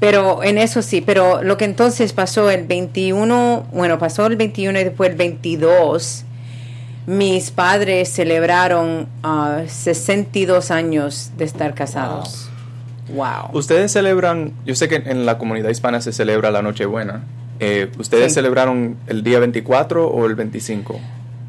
Pero 0.00 0.42
en 0.42 0.58
eso 0.58 0.82
sí, 0.82 1.00
pero 1.00 1.42
lo 1.42 1.56
que 1.56 1.64
entonces 1.64 2.12
pasó 2.12 2.50
el 2.50 2.66
21, 2.66 3.68
bueno, 3.72 3.98
pasó 3.98 4.26
el 4.26 4.36
21 4.36 4.80
y 4.80 4.84
después 4.84 5.10
el 5.10 5.16
22, 5.16 6.24
mis 7.06 7.50
padres 7.50 8.08
celebraron 8.08 9.08
62 9.66 10.70
ah, 10.70 10.74
años 10.74 11.30
de 11.38 11.44
estar 11.44 11.74
casados. 11.74 12.50
Wow. 13.14 13.50
Ustedes 13.52 13.92
celebran, 13.92 14.52
yo 14.66 14.74
sé 14.74 14.88
que 14.88 14.96
en 14.96 15.26
la 15.26 15.38
comunidad 15.38 15.70
hispana 15.70 16.00
se 16.00 16.12
celebra 16.12 16.50
la 16.50 16.62
Nochebuena. 16.62 17.22
Eh, 17.60 17.90
¿Ustedes 17.98 18.34
celebraron 18.34 18.96
el 19.06 19.22
día 19.22 19.38
24 19.38 20.08
o 20.08 20.26
el 20.26 20.34
25? 20.34 20.98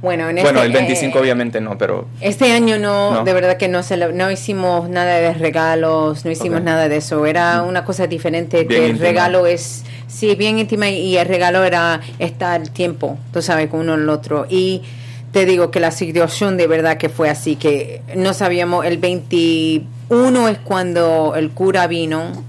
Bueno, 0.05 0.29
en 0.29 0.35
bueno 0.43 0.62
el 0.62 0.71
25 0.71 1.17
eh, 1.17 1.21
obviamente 1.21 1.59
no, 1.59 1.79
pero... 1.79 2.05
Este 2.21 2.51
año 2.51 2.77
no, 2.77 3.24
de 3.24 3.33
verdad 3.33 3.57
que 3.57 3.67
no, 3.67 3.81
no 4.13 4.29
hicimos 4.29 4.88
nada 4.88 5.15
de 5.15 5.33
regalos, 5.33 6.24
no 6.24 6.29
hicimos 6.29 6.62
nada 6.62 6.88
de 6.88 6.97
eso. 6.97 7.25
Era 7.25 7.63
mm. 7.63 7.67
una 7.67 7.83
cosa 7.85 8.05
diferente, 8.05 8.67
que 8.67 8.85
el 8.85 9.00
regalo 9.00 9.47
es, 9.47 9.83
sí, 10.05 10.35
bien 10.35 10.59
íntima 10.59 10.89
y 10.89 11.17
el 11.17 11.27
regalo 11.27 11.63
era 11.63 12.01
estar 12.19 12.67
tiempo, 12.67 13.17
tú 13.33 13.41
sabes, 13.41 13.67
con 13.67 13.79
uno 13.79 13.95
el 13.95 14.07
otro. 14.07 14.45
Y 14.47 14.83
te 15.31 15.47
digo 15.47 15.71
que 15.71 15.79
la 15.79 15.89
situación 15.89 16.55
de 16.55 16.67
verdad 16.67 16.97
que 16.97 17.09
fue 17.09 17.31
así, 17.31 17.55
que 17.55 18.03
no 18.15 18.35
sabíamos, 18.35 18.85
el 18.85 19.00
21 19.00 20.50
es 20.50 20.59
cuando 20.59 21.33
el 21.35 21.50
cura 21.50 21.88
vino, 21.88 22.43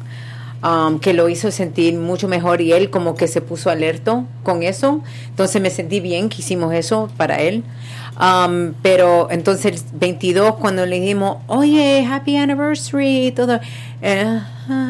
um, 0.62 0.98
que 0.98 1.12
lo 1.12 1.28
hizo 1.28 1.50
sentir 1.50 1.94
mucho 1.94 2.28
mejor 2.28 2.60
y 2.60 2.72
él 2.72 2.90
como 2.90 3.14
que 3.14 3.28
se 3.28 3.40
puso 3.40 3.70
alerto 3.70 4.24
con 4.42 4.62
eso, 4.62 5.02
entonces 5.28 5.60
me 5.60 5.70
sentí 5.70 6.00
bien 6.00 6.28
que 6.28 6.38
hicimos 6.38 6.74
eso 6.74 7.08
para 7.16 7.40
él. 7.40 7.64
Um, 8.18 8.72
pero 8.80 9.28
entonces 9.30 9.84
el 9.92 9.98
22 9.98 10.56
cuando 10.56 10.86
le 10.86 11.00
dijimos, 11.00 11.38
oye, 11.48 12.06
happy 12.10 12.36
anniversary, 12.36 13.32
todo, 13.36 13.60
eh, 14.00 14.40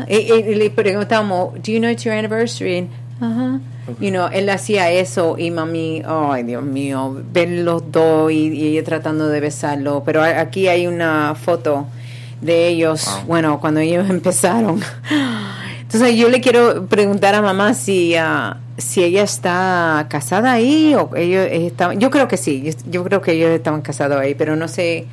y, 0.08 0.54
le 0.54 0.70
preguntamos, 0.70 1.54
do 1.54 1.72
you 1.72 1.80
know 1.80 1.90
it's 1.90 2.04
your 2.04 2.14
anniversary? 2.14 2.88
Uh 3.20 3.58
You 4.00 4.10
know, 4.10 4.28
él 4.32 4.48
hacía 4.50 4.90
eso 4.90 5.36
y 5.38 5.52
mami, 5.52 6.02
ay 6.04 6.42
Dios 6.42 6.64
mío, 6.64 7.22
ven 7.32 7.64
los 7.64 7.92
dos 7.92 8.32
y, 8.32 8.68
ella 8.68 8.82
tratando 8.82 9.28
de 9.28 9.40
besarlo. 9.40 10.02
Pero 10.04 10.22
aquí 10.22 10.66
hay 10.66 10.88
una 10.88 11.34
foto 11.36 11.86
de 12.40 12.68
ellos, 12.68 13.08
bueno, 13.26 13.60
cuando 13.60 13.80
ellos 13.80 14.08
empezaron. 14.10 14.80
Entonces 15.82 16.16
yo 16.16 16.28
le 16.28 16.40
quiero 16.40 16.86
preguntar 16.86 17.34
a 17.34 17.42
mamá 17.42 17.72
si, 17.74 18.16
uh, 18.16 18.54
si 18.76 19.04
ella 19.04 19.22
está 19.22 20.06
casada 20.08 20.52
ahí 20.52 20.94
o 20.94 21.14
ellos 21.14 21.46
estaban, 21.50 22.00
yo 22.00 22.10
creo 22.10 22.26
que 22.26 22.36
sí, 22.36 22.74
yo 22.90 23.04
creo 23.04 23.22
que 23.22 23.32
ellos 23.32 23.50
estaban 23.50 23.82
casados 23.82 24.18
ahí, 24.18 24.34
pero 24.34 24.56
no 24.56 24.66
sé 24.66 25.06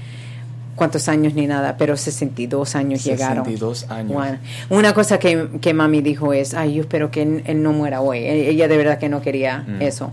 cuántos 0.75 1.07
años 1.07 1.33
ni 1.33 1.45
nada, 1.47 1.77
pero 1.77 1.95
62 1.95 2.75
años 2.75 3.03
llegaron. 3.03 3.45
62 3.45 3.91
años. 3.91 4.39
una 4.69 4.93
cosa 4.93 5.19
que, 5.19 5.47
que, 5.61 5.73
mami 5.73 6.01
dijo 6.01 6.33
es, 6.33 6.53
ay, 6.53 6.75
yo 6.75 6.81
espero 6.81 7.11
que 7.11 7.21
él, 7.21 7.61
no 7.61 7.71
muera 7.73 8.01
hoy. 8.01 8.19
E, 8.19 8.49
ella 8.49 8.67
de 8.67 8.77
verdad 8.77 8.97
que 8.97 9.09
no 9.09 9.21
quería 9.21 9.59
mm. 9.59 9.81
eso. 9.81 10.11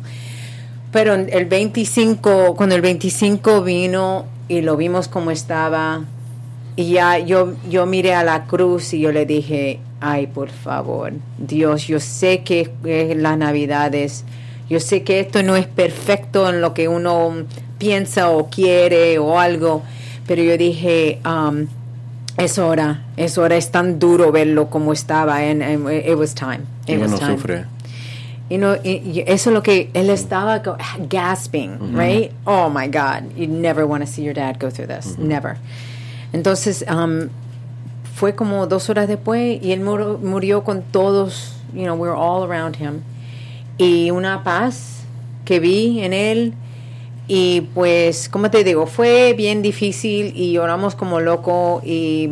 Pero 0.92 1.14
el 1.14 1.46
25, 1.46 2.54
cuando 2.56 2.74
el 2.74 2.82
25 2.82 3.62
vino 3.62 4.26
y 4.48 4.60
lo 4.60 4.76
vimos 4.76 5.08
como 5.08 5.30
estaba, 5.30 6.04
y 6.80 6.92
ya 6.92 7.18
yo, 7.18 7.52
yo 7.68 7.84
miré 7.84 8.14
a 8.14 8.24
la 8.24 8.46
cruz 8.46 8.94
y 8.94 9.00
yo 9.00 9.12
le 9.12 9.26
dije, 9.26 9.80
ay, 10.00 10.26
por 10.28 10.48
favor, 10.48 11.12
Dios, 11.36 11.86
yo 11.86 12.00
sé 12.00 12.42
que 12.42 12.70
es 12.84 13.16
las 13.16 13.36
navidades, 13.36 14.24
yo 14.70 14.80
sé 14.80 15.02
que 15.02 15.20
esto 15.20 15.42
no 15.42 15.56
es 15.56 15.66
perfecto 15.66 16.48
en 16.48 16.62
lo 16.62 16.72
que 16.72 16.88
uno 16.88 17.32
piensa 17.76 18.30
o 18.30 18.48
quiere 18.48 19.18
o 19.18 19.38
algo, 19.38 19.82
pero 20.26 20.42
yo 20.42 20.56
dije, 20.56 21.20
um, 21.26 21.66
es 22.38 22.58
hora, 22.58 23.04
es 23.18 23.36
hora, 23.36 23.56
es 23.56 23.70
tan 23.70 23.98
duro 23.98 24.32
verlo 24.32 24.70
como 24.70 24.94
estaba, 24.94 25.40
and, 25.42 25.62
it 25.62 26.16
was 26.16 26.34
time. 26.34 26.66
It 26.86 26.98
was 26.98 27.10
no 27.10 27.18
time. 27.18 27.36
sufre. 27.36 27.66
You 28.48 28.56
know, 28.56 28.74
eso 28.82 29.50
es 29.50 29.54
lo 29.54 29.62
que 29.62 29.90
él 29.92 30.08
estaba 30.08 30.62
gasping, 31.08 31.94
right? 31.94 32.32
Oh 32.46 32.70
my 32.70 32.88
God, 32.88 33.36
you 33.36 33.46
never 33.46 33.86
want 33.86 34.02
to 34.02 34.10
see 34.10 34.22
your 34.22 34.34
dad 34.34 34.58
go 34.58 34.70
through 34.70 34.88
this, 34.88 35.18
never. 35.18 35.58
Entonces, 36.32 36.84
um, 36.88 37.28
fue 38.14 38.34
como 38.34 38.66
dos 38.66 38.90
horas 38.90 39.08
después 39.08 39.62
y 39.62 39.72
él 39.72 39.80
murió 39.80 40.62
con 40.62 40.82
todos, 40.82 41.56
you 41.74 41.84
know, 41.84 41.94
we 41.94 42.08
were 42.08 42.18
all 42.18 42.42
around 42.42 42.76
him. 42.76 43.00
Y 43.78 44.10
una 44.10 44.44
paz 44.44 45.04
que 45.44 45.58
vi 45.58 46.04
en 46.04 46.12
él 46.12 46.54
y 47.26 47.62
pues, 47.74 48.28
como 48.28 48.50
te 48.50 48.62
digo, 48.62 48.86
fue 48.86 49.32
bien 49.32 49.62
difícil 49.62 50.32
y 50.36 50.52
lloramos 50.52 50.94
como 50.94 51.20
loco 51.20 51.80
y, 51.84 52.28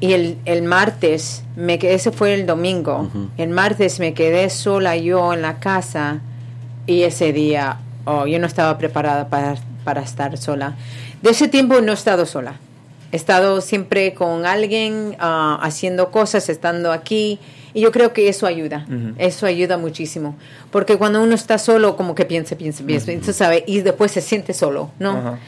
y 0.00 0.12
el, 0.12 0.38
el 0.44 0.62
martes, 0.62 1.44
me 1.54 1.78
quedé, 1.78 1.94
ese 1.94 2.12
fue 2.12 2.32
el 2.34 2.46
domingo, 2.46 3.10
el 3.36 3.50
martes 3.50 4.00
me 4.00 4.14
quedé 4.14 4.48
sola 4.50 4.96
yo 4.96 5.34
en 5.34 5.42
la 5.42 5.58
casa 5.58 6.20
y 6.86 7.02
ese 7.02 7.32
día, 7.32 7.78
oh, 8.04 8.26
yo 8.26 8.38
no 8.38 8.46
estaba 8.46 8.78
preparada 8.78 9.28
para, 9.28 9.56
para 9.84 10.00
estar 10.00 10.38
sola. 10.38 10.76
De 11.20 11.30
ese 11.30 11.48
tiempo 11.48 11.80
no 11.80 11.92
he 11.92 11.94
estado 11.94 12.24
sola. 12.24 12.54
He 13.12 13.16
estado 13.16 13.60
siempre 13.60 14.14
con 14.14 14.46
alguien, 14.46 15.16
ah, 15.18 15.58
haciendo 15.62 16.10
cosas, 16.10 16.48
estando 16.48 16.90
aquí. 16.90 17.38
Y 17.74 17.80
yo 17.80 17.92
creo 17.92 18.12
que 18.12 18.28
eso 18.28 18.46
ayuda, 18.46 18.86
eso 19.16 19.46
ayuda 19.46 19.78
muchísimo, 19.78 20.36
porque 20.70 20.98
cuando 20.98 21.22
uno 21.22 21.34
está 21.34 21.56
solo, 21.56 21.96
como 21.96 22.14
que 22.14 22.26
piensa, 22.26 22.54
piensa, 22.54 22.84
piensa, 22.84 23.32
sabe, 23.32 23.64
y 23.66 23.80
después 23.80 24.12
se 24.12 24.20
siente 24.20 24.52
solo, 24.52 24.90
¿no? 24.98 25.38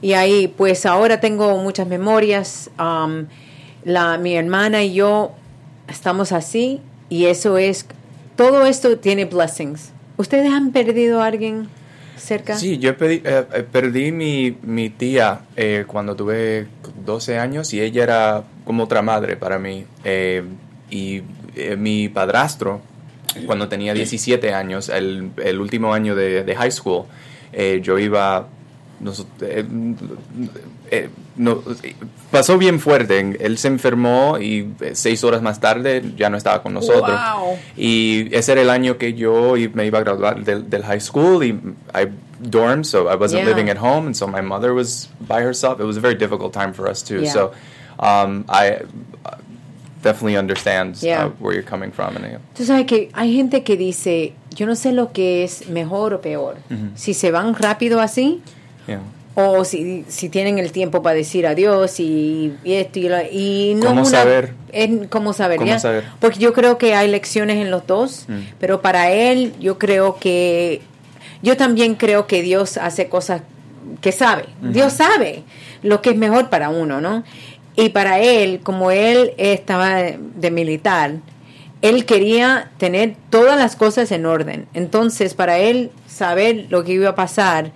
Y 0.00 0.14
ahí, 0.14 0.48
pues 0.48 0.86
ahora 0.86 1.20
tengo 1.20 1.56
muchas 1.58 1.86
memorias, 1.86 2.68
la, 3.84 4.18
mi 4.18 4.34
hermana 4.34 4.82
y 4.82 4.94
yo 4.94 5.30
estamos 5.86 6.32
así, 6.32 6.80
y 7.08 7.26
eso 7.26 7.58
es, 7.58 7.86
todo 8.34 8.66
esto 8.66 8.98
tiene 8.98 9.26
blessings. 9.26 9.90
¿Ustedes 10.16 10.52
han 10.52 10.72
perdido 10.72 11.22
a 11.22 11.26
alguien 11.26 11.68
cerca? 12.18 12.56
Sí, 12.56 12.78
yo 12.78 12.90
eh, 12.90 13.22
eh, 13.24 13.66
perdí 13.70 14.12
mi, 14.12 14.56
mi 14.62 14.90
tía 14.90 15.40
eh, 15.56 15.84
cuando 15.86 16.14
tuve 16.16 16.66
12 17.04 17.38
años 17.38 17.72
y 17.74 17.80
ella 17.80 18.02
era 18.02 18.44
como 18.64 18.84
otra 18.84 19.02
madre 19.02 19.36
para 19.36 19.58
mí. 19.58 19.84
y 20.90 21.22
eh, 21.58 21.76
mi 21.76 22.08
padrastro, 22.08 22.80
cuando 23.46 23.68
tenía 23.68 23.92
17 23.92 24.54
años, 24.54 24.88
el, 24.88 25.32
el 25.42 25.60
último 25.60 25.92
año 25.92 26.14
de, 26.14 26.44
de 26.44 26.56
high 26.56 26.70
school, 26.70 27.04
eh, 27.52 27.80
yo 27.82 27.98
iba... 27.98 28.48
Eh, 30.90 31.08
no, 31.36 31.62
pasó 32.30 32.58
bien 32.58 32.80
fuerte. 32.80 33.36
Él 33.40 33.58
se 33.58 33.68
enfermó 33.68 34.38
y 34.38 34.72
seis 34.92 35.22
horas 35.24 35.42
más 35.42 35.60
tarde 35.60 36.02
ya 36.16 36.30
no 36.30 36.36
estaba 36.36 36.62
con 36.62 36.74
nosotros. 36.74 37.18
Y 37.76 38.34
ese 38.34 38.52
era 38.52 38.62
el 38.62 38.70
año 38.70 38.98
que 38.98 39.14
yo 39.14 39.54
me 39.74 39.86
iba 39.86 39.98
a 39.98 40.02
graduar 40.02 40.44
del, 40.44 40.68
del 40.68 40.82
high 40.82 41.00
school 41.00 41.44
y 41.44 41.50
I 41.94 42.08
dorm, 42.40 42.84
so 42.84 43.08
I 43.08 43.16
wasn't 43.16 43.44
living 43.44 43.68
at 43.68 43.78
home, 43.78 44.06
and 44.06 44.16
so 44.16 44.26
my 44.26 44.40
mother 44.40 44.72
was 44.74 45.08
by 45.20 45.42
herself. 45.42 45.80
It 45.80 45.84
was 45.84 45.96
a 45.96 46.00
very 46.00 46.14
difficult 46.14 46.52
time 46.52 46.72
for 46.72 46.88
us 46.88 47.02
too. 47.02 47.26
So 47.26 47.52
um, 47.98 48.44
I 48.48 48.82
definitely 50.02 50.36
understands 50.36 51.04
uh, 51.04 51.30
where 51.38 51.54
you're 51.54 51.68
coming 51.68 51.92
from. 51.92 52.14
Tú 52.54 52.64
sabes 52.64 52.86
que 52.86 53.10
hay 53.12 53.34
gente 53.34 53.62
que 53.62 53.76
dice, 53.76 54.34
yo 54.54 54.66
no 54.66 54.74
sé 54.74 54.92
lo 54.92 55.12
que 55.12 55.44
es 55.44 55.68
mejor 55.68 56.14
o 56.14 56.20
peor. 56.20 56.56
Si 56.94 57.14
se 57.14 57.30
van 57.30 57.54
rápido 57.54 58.00
así, 58.00 58.40
o 59.40 59.64
si, 59.64 60.04
si 60.08 60.28
tienen 60.28 60.58
el 60.58 60.72
tiempo 60.72 61.00
para 61.00 61.14
decir 61.14 61.46
adiós 61.46 62.00
y, 62.00 62.54
esto 62.64 62.98
y, 62.98 63.06
y 63.30 63.74
no 63.76 63.86
¿Cómo 63.86 64.04
saber? 64.04 64.54
¿Cómo 65.08 65.32
saber? 65.32 65.60
Porque 66.18 66.40
yo 66.40 66.52
creo 66.52 66.76
que 66.76 66.96
hay 66.96 67.08
lecciones 67.08 67.58
en 67.58 67.70
los 67.70 67.86
dos, 67.86 68.24
mm. 68.26 68.38
pero 68.58 68.82
para 68.82 69.12
él 69.12 69.52
yo 69.60 69.78
creo 69.78 70.16
que, 70.18 70.82
yo 71.40 71.56
también 71.56 71.94
creo 71.94 72.26
que 72.26 72.42
Dios 72.42 72.78
hace 72.78 73.08
cosas 73.08 73.42
que 74.00 74.10
sabe. 74.10 74.46
Dios 74.60 74.94
sabe 74.94 75.44
lo 75.84 76.02
que 76.02 76.10
es 76.10 76.16
mejor 76.16 76.50
para 76.50 76.70
uno, 76.70 77.00
¿no? 77.00 77.22
Y 77.76 77.90
para 77.90 78.18
él, 78.18 78.58
como 78.64 78.90
él 78.90 79.34
estaba 79.38 80.02
de, 80.02 80.50
militar, 80.50 81.12
él 81.80 82.06
quería 82.06 82.72
tener 82.76 83.14
todas 83.30 83.56
las 83.56 83.76
cosas 83.76 84.10
en 84.10 84.26
orden. 84.26 84.66
Entonces, 84.74 85.34
para 85.34 85.58
él 85.58 85.92
saber 86.08 86.66
lo 86.70 86.82
que 86.82 86.94
iba 86.94 87.10
a 87.10 87.14
pasar, 87.14 87.70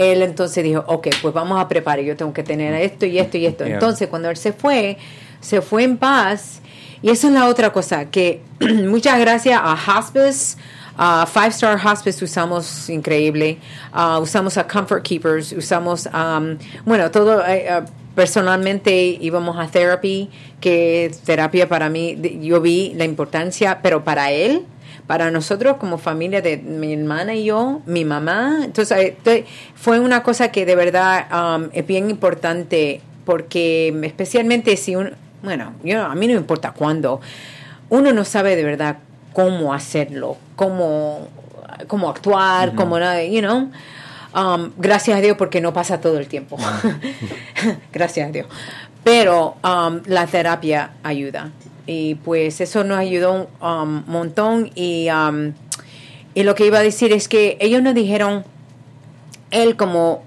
él 0.00 0.22
entonces 0.22 0.64
dijo, 0.64 0.82
ok, 0.86 1.08
pues 1.20 1.34
vamos 1.34 1.60
a 1.60 1.68
preparar, 1.68 2.02
yo 2.02 2.16
tengo 2.16 2.32
que 2.32 2.42
tener 2.42 2.74
esto 2.74 3.04
y 3.04 3.18
esto 3.18 3.36
y 3.36 3.44
esto. 3.44 3.64
Entonces, 3.64 4.08
cuando 4.08 4.30
él 4.30 4.36
se 4.36 4.54
fue, 4.54 4.96
se 5.40 5.60
fue 5.60 5.84
en 5.84 5.98
paz. 5.98 6.62
Y 7.02 7.10
eso 7.10 7.28
es 7.28 7.34
la 7.34 7.46
otra 7.46 7.70
cosa, 7.72 8.06
que 8.06 8.42
muchas 8.60 9.18
gracias 9.20 9.60
a 9.62 9.74
Hospice, 9.74 10.56
a 10.96 11.26
Five 11.26 11.48
Star 11.48 11.80
Hospice 11.82 12.24
usamos 12.24 12.88
increíble, 12.88 13.58
usamos 14.20 14.56
a 14.58 14.66
Comfort 14.66 15.02
Keepers, 15.02 15.52
usamos, 15.52 16.06
um, 16.06 16.56
bueno, 16.84 17.10
todo, 17.10 17.42
eh, 17.46 17.82
personalmente 18.14 19.18
íbamos 19.20 19.58
a 19.58 19.66
therapy, 19.66 20.28
que 20.60 21.10
terapia 21.24 21.68
para 21.68 21.88
mí, 21.88 22.18
yo 22.42 22.60
vi 22.60 22.92
la 22.96 23.04
importancia, 23.04 23.80
pero 23.82 24.04
para 24.04 24.30
él, 24.30 24.66
para 25.06 25.30
nosotros 25.30 25.76
como 25.78 25.98
familia 25.98 26.40
de 26.40 26.56
mi 26.56 26.92
hermana 26.92 27.34
y 27.34 27.44
yo, 27.44 27.82
mi 27.86 28.04
mamá, 28.04 28.60
entonces 28.64 29.14
eh, 29.24 29.46
fue 29.74 30.00
una 30.00 30.22
cosa 30.22 30.50
que 30.50 30.66
de 30.66 30.76
verdad 30.76 31.26
um, 31.32 31.68
es 31.72 31.86
bien 31.86 32.10
importante 32.10 33.00
porque 33.24 33.94
especialmente 34.04 34.76
si 34.76 34.96
un, 34.96 35.12
bueno, 35.42 35.74
yo, 35.82 36.02
a 36.02 36.14
mí 36.14 36.26
no 36.26 36.34
me 36.34 36.40
importa 36.40 36.72
cuándo, 36.72 37.20
uno 37.88 38.12
no 38.12 38.24
sabe 38.24 38.56
de 38.56 38.64
verdad 38.64 38.98
cómo 39.32 39.72
hacerlo, 39.72 40.36
cómo, 40.56 41.28
cómo 41.86 42.10
actuar, 42.10 42.74
cómo, 42.74 42.98
you 42.98 43.40
know. 43.40 43.70
Um, 44.32 44.70
gracias 44.76 45.18
a 45.18 45.20
Dios 45.20 45.36
porque 45.36 45.60
no 45.60 45.72
pasa 45.72 46.00
todo 46.00 46.18
el 46.18 46.28
tiempo. 46.28 46.56
gracias 47.92 48.28
a 48.28 48.32
Dios. 48.32 48.46
Pero 49.02 49.56
um, 49.64 50.00
la 50.06 50.26
terapia 50.26 50.92
ayuda. 51.02 51.50
Y 51.92 52.14
pues 52.14 52.60
eso 52.60 52.84
nos 52.84 52.98
ayudó 52.98 53.48
un 53.60 54.04
montón. 54.06 54.70
Y, 54.76 55.08
um, 55.10 55.54
y 56.34 56.44
lo 56.44 56.54
que 56.54 56.64
iba 56.64 56.78
a 56.78 56.82
decir 56.82 57.12
es 57.12 57.26
que 57.26 57.56
ellos 57.58 57.82
nos 57.82 57.94
dijeron, 57.94 58.44
él 59.50 59.76
como 59.76 60.22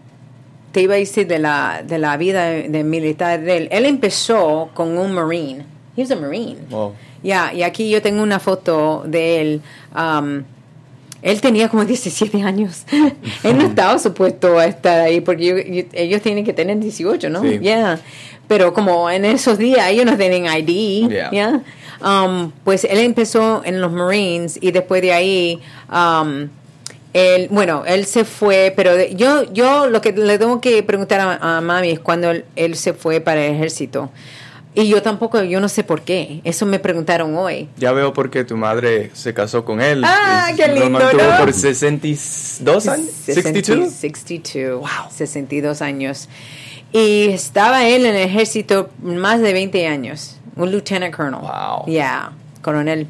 te 0.73 0.81
iba 0.81 0.95
a 0.95 0.97
decir 0.97 1.25
de 1.25 1.39
la, 1.39 1.81
de 1.81 1.99
la 1.99 2.17
vida 2.17 2.47
de, 2.47 2.83
militar 2.83 3.39
de 3.39 3.55
él, 3.55 3.67
él 3.71 3.85
empezó 3.85 4.71
con 4.73 4.97
un 4.97 5.13
marine. 5.13 5.65
He 5.95 6.01
was 6.01 6.11
a 6.11 6.17
marine. 6.17 6.57
Ya, 7.23 7.53
y 7.53 7.63
aquí 7.63 7.89
yo 7.89 8.01
tengo 8.01 8.23
una 8.23 8.41
foto 8.41 9.03
de 9.05 9.39
él. 9.39 9.61
Um, 9.95 10.43
él 11.23 11.41
tenía 11.41 11.69
como 11.69 11.85
17 11.85 12.43
años. 12.43 12.83
él 13.43 13.57
no 13.57 13.65
estaba 13.65 13.97
supuesto 13.97 14.59
a 14.59 14.65
estar 14.65 14.99
ahí 14.99 15.21
porque 15.21 15.87
ellos 15.93 16.21
tienen 16.21 16.45
que 16.45 16.53
tener 16.53 16.77
18, 16.79 17.29
¿no? 17.29 17.41
Sí. 17.41 17.59
Pero 18.47 18.73
como 18.73 19.09
en 19.09 19.23
esos 19.23 19.57
días 19.57 19.89
ellos 19.89 20.05
no 20.05 20.17
tienen 20.17 20.45
ID, 20.45 21.09
¿ya? 21.31 21.63
Um, 22.05 22.51
pues 22.65 22.83
él 22.83 22.99
empezó 22.99 23.61
en 23.63 23.79
los 23.79 23.91
Marines 23.91 24.59
y 24.61 24.71
después 24.71 25.01
de 25.01 25.13
ahí, 25.13 25.61
um, 25.89 26.49
él, 27.13 27.47
bueno, 27.49 27.83
él 27.87 28.05
se 28.05 28.25
fue, 28.25 28.73
pero 28.75 28.91
yo, 29.05 29.51
yo 29.53 29.87
lo 29.87 30.01
que 30.01 30.11
le 30.11 30.37
tengo 30.37 30.59
que 30.59 30.83
preguntar 30.83 31.39
a, 31.41 31.61
mami 31.61 31.91
es 31.91 31.99
cuando 31.99 32.31
él, 32.55 32.75
se 32.75 32.93
fue 32.93 33.21
para 33.21 33.45
el 33.45 33.55
ejército. 33.55 34.11
Y 34.75 34.87
yo 34.87 35.01
tampoco, 35.01 35.43
yo 35.43 35.59
no 35.59 35.69
sé 35.69 35.83
por 35.83 36.01
qué. 36.01 36.41
Eso 36.43 36.65
me 36.65 36.79
preguntaron 36.79 37.35
hoy. 37.37 37.69
Ya 37.77 37.91
veo 37.91 38.13
por 38.13 38.31
qué 38.31 38.43
tu 38.43 38.57
madre 38.57 39.11
se 39.13 39.33
casó 39.33 39.63
con 39.65 39.81
él. 39.81 40.03
Ah, 40.03 40.51
qué 40.55 40.67
lindo, 40.67 40.85
Lo 40.85 40.89
mantuvo 40.89 41.21
por 41.39 41.53
62 41.53 42.87
años. 42.87 43.07
62. 43.25 43.91
62. 43.91 44.79
Wow. 44.81 45.11
62 45.11 45.81
años. 45.81 46.27
Y 46.91 47.29
estaba 47.29 47.87
él 47.87 48.05
en 48.05 48.15
el 48.15 48.27
ejército 48.27 48.89
más 49.01 49.41
de 49.41 49.53
20 49.53 49.87
años. 49.87 50.37
Un 50.55 50.71
lieutenant 50.71 51.15
colonel. 51.15 51.41
Wow. 51.41 51.85
Yeah, 51.87 52.31
coronel. 52.61 53.07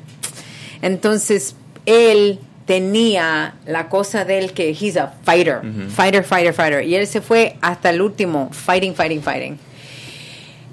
Entonces, 0.81 1.55
él 1.85 2.39
tenía 2.65 3.55
la 3.65 3.89
cosa 3.89 4.25
de 4.25 4.39
él 4.39 4.53
que 4.53 4.69
he's 4.69 4.97
a 4.97 5.13
fighter. 5.23 5.61
Fighter, 5.89 6.23
fighter, 6.23 6.53
fighter. 6.53 6.83
Y 6.83 6.95
él 6.95 7.07
se 7.07 7.21
fue 7.21 7.55
hasta 7.61 7.89
el 7.89 8.01
último, 8.01 8.49
fighting, 8.51 8.95
fighting, 8.95 9.21
fighting. 9.21 9.59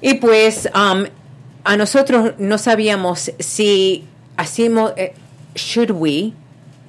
Y 0.01 0.15
pues 0.15 0.69
um, 0.75 1.05
a 1.65 1.77
nosotros 1.77 2.35
no 2.39 2.59
sabíamos 2.59 3.33
si 3.39 4.05
hacíamos, 4.37 4.93
eh, 4.97 5.13
should 5.55 5.91
we 5.91 6.33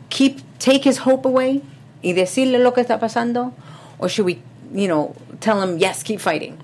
keep, 0.09 0.39
take 0.59 0.87
his 0.87 0.99
hope 1.05 1.27
away 1.27 1.61
y 2.01 2.13
decirle 2.13 2.59
lo 2.59 2.73
que 2.73 2.81
está 2.81 2.99
pasando, 2.99 3.53
o 3.99 4.07
should 4.07 4.25
we, 4.25 4.39
you 4.73 4.87
know, 4.87 5.13
tell 5.39 5.61
him, 5.61 5.77
yes, 5.77 6.03
keep 6.03 6.19
fighting. 6.19 6.57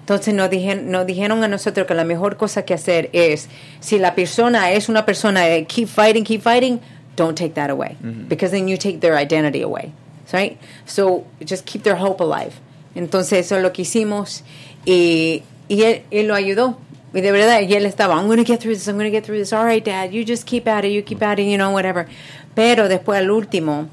Entonces 0.00 0.34
nos 0.34 0.50
dijeron, 0.50 0.90
nos 0.90 1.06
dijeron 1.06 1.42
a 1.44 1.48
nosotros 1.48 1.86
que 1.86 1.94
la 1.94 2.04
mejor 2.04 2.36
cosa 2.36 2.66
que 2.66 2.74
hacer 2.74 3.08
es, 3.14 3.48
si 3.80 3.98
la 3.98 4.14
persona 4.14 4.70
es 4.72 4.90
una 4.90 5.06
persona 5.06 5.40
de 5.40 5.64
keep 5.64 5.88
fighting, 5.88 6.24
keep 6.24 6.42
fighting, 6.42 6.78
don't 7.16 7.38
take 7.38 7.54
that 7.54 7.70
away, 7.70 7.96
because 8.28 8.50
then 8.50 8.68
you 8.68 8.76
take 8.76 9.00
their 9.00 9.16
identity 9.16 9.62
away, 9.62 9.92
right? 10.32 10.58
So 10.84 11.24
just 11.42 11.64
keep 11.64 11.84
their 11.84 11.96
hope 11.96 12.20
alive. 12.20 12.52
Entonces 12.94 13.38
eso 13.38 13.56
es 13.56 13.62
lo 13.62 13.72
que 13.72 13.82
hicimos 13.82 14.42
y 14.84 15.42
y 15.68 15.82
él, 15.82 16.02
él, 16.10 16.28
lo 16.28 16.34
ayudó. 16.34 16.76
Y 17.12 17.20
de 17.20 17.30
verdad, 17.30 17.60
él 17.62 17.86
estaba, 17.86 18.16
I'm 18.16 18.26
going 18.26 18.38
to 18.38 18.44
get 18.44 18.60
through 18.60 18.74
this, 18.74 18.88
I'm 18.88 18.96
going 18.96 19.10
to 19.10 19.16
get 19.16 19.24
through 19.24 19.38
this. 19.38 19.52
All 19.52 19.64
right, 19.64 19.84
Dad, 19.84 20.12
you 20.12 20.24
just 20.24 20.46
keep 20.46 20.66
at 20.66 20.84
it, 20.84 20.92
you 20.92 21.02
keep 21.02 21.22
at 21.22 21.38
it, 21.38 21.44
you 21.44 21.56
know, 21.56 21.70
whatever. 21.70 22.06
Pero 22.54 22.88
después, 22.88 23.18
al 23.18 23.30
último, 23.30 23.88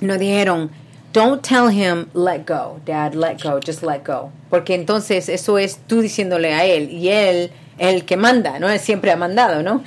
nos 0.00 0.18
dijeron, 0.18 0.70
don't 1.12 1.42
tell 1.42 1.68
him, 1.68 2.10
let 2.14 2.46
go, 2.46 2.80
Dad, 2.84 3.14
let 3.14 3.42
go, 3.42 3.60
just 3.60 3.82
let 3.82 4.04
go. 4.04 4.32
Porque 4.48 4.74
entonces 4.74 5.28
eso 5.28 5.58
es 5.58 5.78
tú 5.86 6.00
diciéndole 6.00 6.54
a 6.54 6.64
él, 6.64 6.90
y 6.90 7.08
él, 7.08 7.50
el 7.78 8.04
que 8.04 8.16
manda, 8.16 8.58
¿no? 8.58 8.68
Él 8.68 8.80
siempre 8.80 9.10
ha 9.10 9.16
mandado, 9.16 9.62
¿no? 9.62 9.82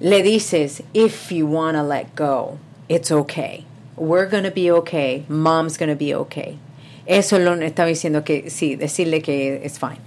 Le 0.00 0.22
dices, 0.22 0.82
if 0.94 1.30
you 1.30 1.46
want 1.46 1.76
to 1.76 1.82
let 1.82 2.14
go, 2.14 2.58
it's 2.88 3.10
okay. 3.10 3.64
We're 3.96 4.26
going 4.26 4.44
to 4.44 4.50
be 4.50 4.70
okay. 4.70 5.24
Mom's 5.28 5.76
going 5.76 5.90
to 5.90 5.96
be 5.96 6.14
okay. 6.14 6.58
Eso 7.04 7.38
lo 7.38 7.54
estaba 7.54 7.88
diciendo 7.88 8.22
que 8.24 8.50
sí, 8.50 8.76
decirle 8.76 9.22
que 9.22 9.60
es 9.64 9.78
fine. 9.78 9.98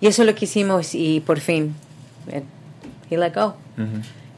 Y 0.00 0.06
eso 0.06 0.24
lo 0.24 0.34
que 0.34 0.44
hicimos 0.44 0.94
y 0.94 1.20
por 1.20 1.40
fin, 1.40 1.74
he 3.10 3.16
let 3.16 3.34
go. 3.34 3.54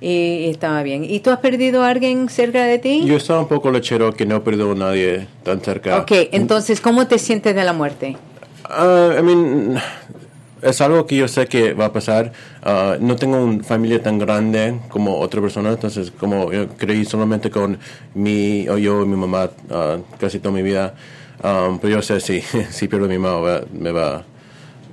y, 0.01 0.49
estaba 0.49 0.83
bien. 0.83 1.05
¿Y 1.05 1.20
tú 1.20 1.31
has 1.31 1.38
perdido 1.38 1.83
a 1.83 1.88
alguien 1.88 2.29
cerca 2.29 2.64
de 2.64 2.79
ti? 2.79 3.05
Yo 3.05 3.16
estaba 3.16 3.40
un 3.40 3.49
poco 3.49 3.70
lechero 3.70 4.12
que 4.12 4.25
no 4.25 4.37
he 4.37 4.40
perdido 4.40 4.73
a 4.73 4.75
nadie 4.75 5.27
tan 5.42 5.61
cerca. 5.61 5.99
Ok, 5.99 6.12
entonces, 6.33 6.81
¿cómo 6.81 7.07
te 7.07 7.18
sientes 7.18 7.55
de 7.55 7.64
la 7.64 7.73
muerte? 7.73 8.16
Uh, 8.68 9.18
I 9.18 9.23
mean, 9.23 9.81
es 10.62 10.81
algo 10.81 11.07
que 11.07 11.16
yo 11.16 11.29
sé 11.29 11.46
que 11.46 11.75
va 11.75 11.87
a 11.87 11.92
pasar. 11.92 12.33
Uh, 12.64 13.03
no 13.05 13.16
tengo 13.16 13.42
una 13.42 13.62
familia 13.62 14.03
tan 14.03 14.18
grande 14.18 14.79
como 14.88 15.18
otra 15.18 15.40
persona, 15.40 15.70
entonces 15.70 16.11
como 16.11 16.53
yo 16.53 16.68
creí 16.68 17.05
solamente 17.05 17.51
con 17.51 17.79
mi, 18.14 18.68
o 18.68 18.79
yo 18.79 19.03
y 19.03 19.07
mi 19.07 19.16
mamá 19.16 19.51
uh, 19.70 20.03
casi 20.18 20.38
toda 20.38 20.55
mi 20.55 20.62
vida. 20.62 20.94
Um, 21.42 21.79
pero 21.79 21.94
yo 21.96 22.03
sé 22.03 22.20
si, 22.20 22.40
si 22.70 22.87
pierdo 22.87 23.09
mi 23.09 23.18
mamá 23.18 23.62
me 23.73 23.92
va 23.92 24.25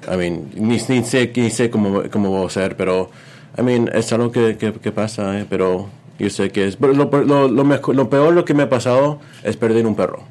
I 0.07 0.17
mean, 0.17 0.49
ni, 0.55 0.77
ni 0.77 1.03
sé, 1.03 1.31
ni 1.35 1.49
sé 1.49 1.69
cómo, 1.69 2.03
cómo 2.11 2.31
va 2.31 2.45
a 2.45 2.49
ser, 2.49 2.75
pero, 2.75 3.09
I 3.57 3.61
mean, 3.61 3.89
es 3.93 4.11
algo 4.13 4.31
que, 4.31 4.57
que, 4.57 4.91
pasa, 4.91 5.39
eh, 5.39 5.45
pero 5.49 5.89
yo 6.17 6.29
sé 6.29 6.49
que 6.49 6.67
es... 6.67 6.79
Lo, 6.79 6.93
lo, 6.93 7.47
lo, 7.47 7.65
mejor, 7.65 7.95
lo 7.95 8.09
peor 8.09 8.33
lo 8.33 8.45
que 8.45 8.53
me 8.53 8.63
ha 8.63 8.69
pasado 8.69 9.19
es 9.43 9.57
perder 9.57 9.85
un 9.85 9.95
perro. 9.95 10.23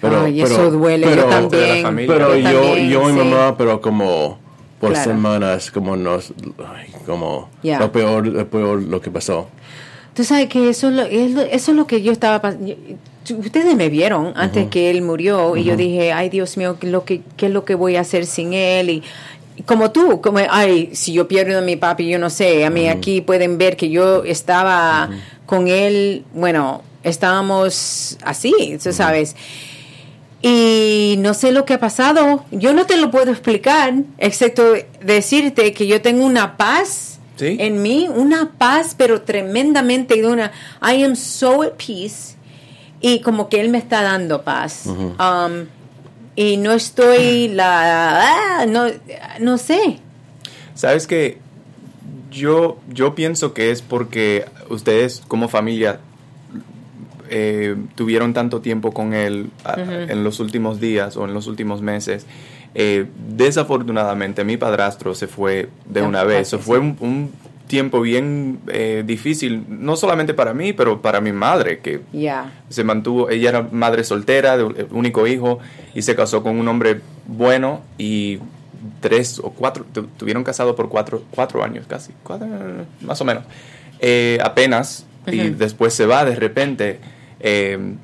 Pero, 0.00 0.22
Ay, 0.22 0.42
eso 0.42 0.70
duele, 0.70 1.06
pero, 1.06 1.22
yo 1.22 1.82
también. 1.82 2.08
Pero 2.08 2.36
yo, 2.36 2.76
yo, 2.76 3.10
y 3.10 3.12
mamá, 3.12 3.56
pero 3.56 3.80
como 3.80 4.38
por 4.80 4.94
semanas, 4.94 5.70
como 5.70 5.96
nos, 5.96 6.32
como 7.06 7.48
lo 7.62 7.92
peor, 7.92 8.26
lo 8.26 8.46
peor 8.46 8.82
lo 8.82 9.00
que 9.00 9.10
pasó. 9.10 9.48
Tú 10.16 10.24
sabes 10.24 10.48
que 10.48 10.70
eso, 10.70 10.88
eso 10.90 11.42
es 11.50 11.68
lo 11.68 11.86
que 11.86 12.00
yo 12.00 12.10
estaba 12.10 12.40
ustedes 13.34 13.76
me 13.76 13.88
vieron 13.88 14.32
antes 14.36 14.68
que 14.68 14.90
él 14.90 15.02
murió 15.02 15.56
y 15.56 15.64
yo 15.64 15.76
dije, 15.76 16.12
ay 16.12 16.28
Dios 16.28 16.56
mío, 16.56 16.78
¿qué 16.78 16.86
es, 16.86 16.92
lo 16.92 17.04
que, 17.04 17.22
¿qué 17.36 17.46
es 17.46 17.52
lo 17.52 17.64
que 17.64 17.74
voy 17.74 17.96
a 17.96 18.00
hacer 18.00 18.26
sin 18.26 18.52
él? 18.52 18.90
Y, 18.90 19.02
como 19.64 19.90
tú, 19.90 20.20
como, 20.20 20.38
ay, 20.50 20.90
si 20.92 21.12
yo 21.12 21.28
pierdo 21.28 21.58
a 21.58 21.62
mi 21.62 21.76
papi, 21.76 22.08
yo 22.08 22.18
no 22.18 22.28
sé, 22.28 22.64
a 22.64 22.70
mí 22.70 22.88
aquí 22.88 23.22
pueden 23.22 23.56
ver 23.56 23.76
que 23.76 23.88
yo 23.88 24.22
estaba 24.24 25.08
con 25.46 25.68
él, 25.68 26.24
bueno, 26.34 26.82
estábamos 27.02 28.18
así, 28.22 28.52
tú 28.82 28.92
sabes. 28.92 29.34
Y 30.42 31.16
no 31.18 31.32
sé 31.32 31.52
lo 31.52 31.64
que 31.64 31.74
ha 31.74 31.80
pasado, 31.80 32.44
yo 32.50 32.74
no 32.74 32.84
te 32.84 32.98
lo 32.98 33.10
puedo 33.10 33.30
explicar, 33.30 33.94
excepto 34.18 34.74
decirte 35.02 35.72
que 35.72 35.86
yo 35.86 36.02
tengo 36.02 36.26
una 36.26 36.58
paz 36.58 37.15
en 37.38 37.82
mí, 37.82 38.08
una 38.08 38.52
paz, 38.52 38.94
pero 38.96 39.22
tremendamente, 39.22 40.24
una, 40.26 40.52
I 40.82 41.02
am 41.02 41.16
so 41.16 41.62
at 41.62 41.72
peace 41.72 42.36
y 43.00 43.20
como 43.20 43.48
que 43.48 43.60
él 43.60 43.68
me 43.68 43.78
está 43.78 44.02
dando 44.02 44.42
paz. 44.42 44.86
Um, 44.86 45.66
y 46.34 46.56
no 46.56 46.72
estoy 46.72 47.48
la... 47.48 48.60
Ah, 48.60 48.66
no, 48.66 48.86
no 49.40 49.58
sé. 49.58 49.98
Sabes 50.74 51.06
que 51.06 51.38
yo, 52.30 52.78
yo 52.88 53.14
pienso 53.14 53.54
que 53.54 53.70
es 53.70 53.80
porque 53.82 54.44
ustedes 54.68 55.22
como 55.26 55.48
familia 55.48 56.00
eh, 57.30 57.76
tuvieron 57.94 58.34
tanto 58.34 58.60
tiempo 58.60 58.92
con 58.92 59.14
él 59.14 59.50
en 59.76 60.22
los 60.22 60.38
últimos 60.38 60.80
días 60.80 61.16
o 61.16 61.24
en 61.24 61.34
los 61.34 61.46
últimos 61.46 61.82
meses. 61.82 62.26
Eh, 62.78 63.06
desafortunadamente 63.34 64.44
mi 64.44 64.58
padrastro 64.58 65.14
se 65.14 65.26
fue 65.26 65.70
de 65.86 66.02
una 66.02 66.24
vez. 66.24 66.54
Fue 66.60 66.78
un, 66.78 67.32
tiempo 67.66 68.02
bien 68.02 68.60
eh, 68.68 69.02
difícil, 69.04 69.64
no 69.66 69.96
solamente 69.96 70.34
para 70.34 70.52
mí, 70.52 70.74
pero 70.74 71.00
para 71.00 71.20
mi 71.22 71.32
madre, 71.32 71.80
que 71.80 72.00
se 72.68 72.84
mantuvo, 72.84 73.30
ella 73.30 73.48
era 73.48 73.62
madre 73.72 74.04
soltera, 74.04 74.56
de 74.58 74.86
único 74.90 75.26
hijo, 75.26 75.58
y 75.94 76.02
se 76.02 76.14
casó 76.14 76.42
con 76.42 76.60
un 76.60 76.68
hombre 76.68 77.00
bueno 77.26 77.80
y 77.98 78.38
tres 79.00 79.40
o 79.42 79.50
cuatro, 79.50 79.84
tuvieron 80.16 80.44
casado 80.44 80.76
por 80.76 80.88
cuatro, 80.90 81.24
cuatro 81.30 81.64
años 81.64 81.86
casi, 81.88 82.12
más 83.00 83.20
o 83.20 83.24
menos, 83.24 83.42
eh, 83.98 84.38
apenas, 84.44 85.06
y 85.26 85.48
después 85.48 85.94
se 85.94 86.06
va 86.06 86.24
de 86.26 86.36
repente. 86.36 87.00
Eh, 87.40 87.96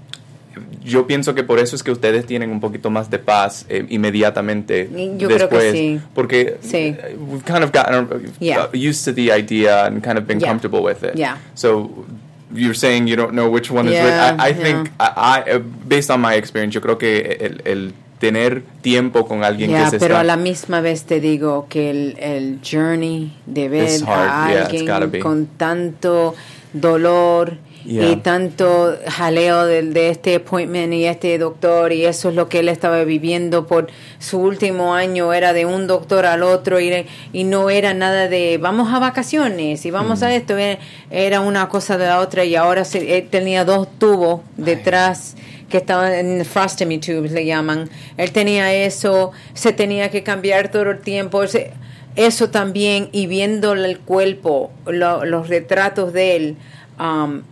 yo 0.84 1.06
pienso 1.06 1.34
que 1.34 1.42
por 1.42 1.58
eso 1.58 1.76
es 1.76 1.82
que 1.82 1.90
ustedes 1.90 2.26
tienen 2.26 2.50
un 2.50 2.60
poquito 2.60 2.90
más 2.90 3.10
de 3.10 3.18
paz 3.18 3.64
eh, 3.68 3.86
inmediatamente 3.88 4.88
yo 5.16 5.28
después, 5.28 5.48
creo 5.48 5.48
que 5.48 5.72
sí. 5.72 6.00
porque 6.14 6.56
sí. 6.60 6.96
we've 7.30 7.44
kind 7.44 7.62
of 7.62 7.72
gotten 7.72 8.08
uh, 8.10 8.76
used 8.76 9.04
to 9.04 9.12
the 9.14 9.32
idea 9.32 9.86
and 9.86 10.02
kind 10.02 10.18
of 10.18 10.26
been 10.26 10.40
comfortable 10.40 10.82
with 10.82 11.02
it. 11.02 11.14
Yeah. 11.14 11.36
So 11.54 12.06
you're 12.54 12.74
saying 12.74 13.06
you 13.06 13.16
don't 13.16 13.32
know 13.32 13.48
which 13.48 13.70
one 13.70 13.88
is 13.88 13.94
yeah, 13.94 14.36
I, 14.38 14.48
I 14.48 14.52
think 14.52 14.90
I, 15.00 15.44
I, 15.46 15.58
based 15.58 16.10
on 16.10 16.20
my 16.20 16.34
experience, 16.34 16.74
yo 16.74 16.80
creo 16.80 16.98
que 16.98 17.38
el, 17.40 17.62
el 17.64 17.94
tener 18.18 18.62
tiempo 18.82 19.26
con 19.26 19.42
alguien 19.42 19.72
que 19.72 19.90
se 19.90 19.98
pero 19.98 20.14
está... 20.14 20.20
a 20.20 20.24
la 20.24 20.36
misma 20.36 20.80
vez 20.80 21.02
te 21.04 21.20
digo 21.20 21.66
que 21.68 21.90
el, 21.90 22.16
el 22.20 22.60
journey 22.62 23.32
de 23.46 23.68
ver 23.68 24.00
a 24.06 24.46
alguien 24.46 25.20
con 25.20 25.46
tanto 25.46 26.36
dolor 26.72 27.56
Yeah. 27.84 28.10
y 28.12 28.16
tanto 28.16 28.96
jaleo 29.08 29.66
de, 29.66 29.82
de 29.82 30.10
este 30.10 30.36
appointment 30.36 30.92
y 30.94 31.06
este 31.06 31.36
doctor 31.36 31.92
y 31.92 32.04
eso 32.04 32.28
es 32.28 32.36
lo 32.36 32.48
que 32.48 32.60
él 32.60 32.68
estaba 32.68 33.02
viviendo 33.02 33.66
por 33.66 33.88
su 34.20 34.38
último 34.38 34.94
año 34.94 35.32
era 35.32 35.52
de 35.52 35.66
un 35.66 35.88
doctor 35.88 36.24
al 36.26 36.44
otro 36.44 36.78
y, 36.78 37.06
y 37.32 37.42
no 37.42 37.70
era 37.70 37.92
nada 37.92 38.28
de 38.28 38.58
vamos 38.58 38.92
a 38.94 39.00
vacaciones 39.00 39.84
y 39.84 39.90
vamos 39.90 40.22
a 40.22 40.32
esto 40.32 40.56
era, 41.10 41.40
una 41.40 41.68
cosa 41.68 41.98
de 41.98 42.06
la 42.06 42.20
otra 42.20 42.44
y 42.44 42.54
ahora 42.54 42.84
se, 42.84 43.18
él 43.18 43.26
tenía 43.28 43.64
dos 43.64 43.88
tubos 43.98 44.42
detrás 44.56 45.36
que 45.68 45.78
estaban 45.78 46.12
en 46.12 46.44
frostomy 46.44 46.98
tubes 46.98 47.32
le 47.32 47.44
llaman 47.46 47.90
él 48.16 48.30
tenía 48.30 48.72
eso 48.72 49.32
se 49.54 49.72
tenía 49.72 50.08
que 50.10 50.22
cambiar 50.22 50.70
todo 50.70 50.88
el 50.90 51.00
tiempo 51.00 51.42
eso 52.14 52.50
también 52.50 53.08
y 53.10 53.26
viendo 53.26 53.72
el 53.72 53.98
cuerpo 53.98 54.70
lo- 54.86 55.24
los 55.24 55.48
retratos 55.48 56.12
de 56.12 56.36
él 56.36 56.56
um, 57.00 57.42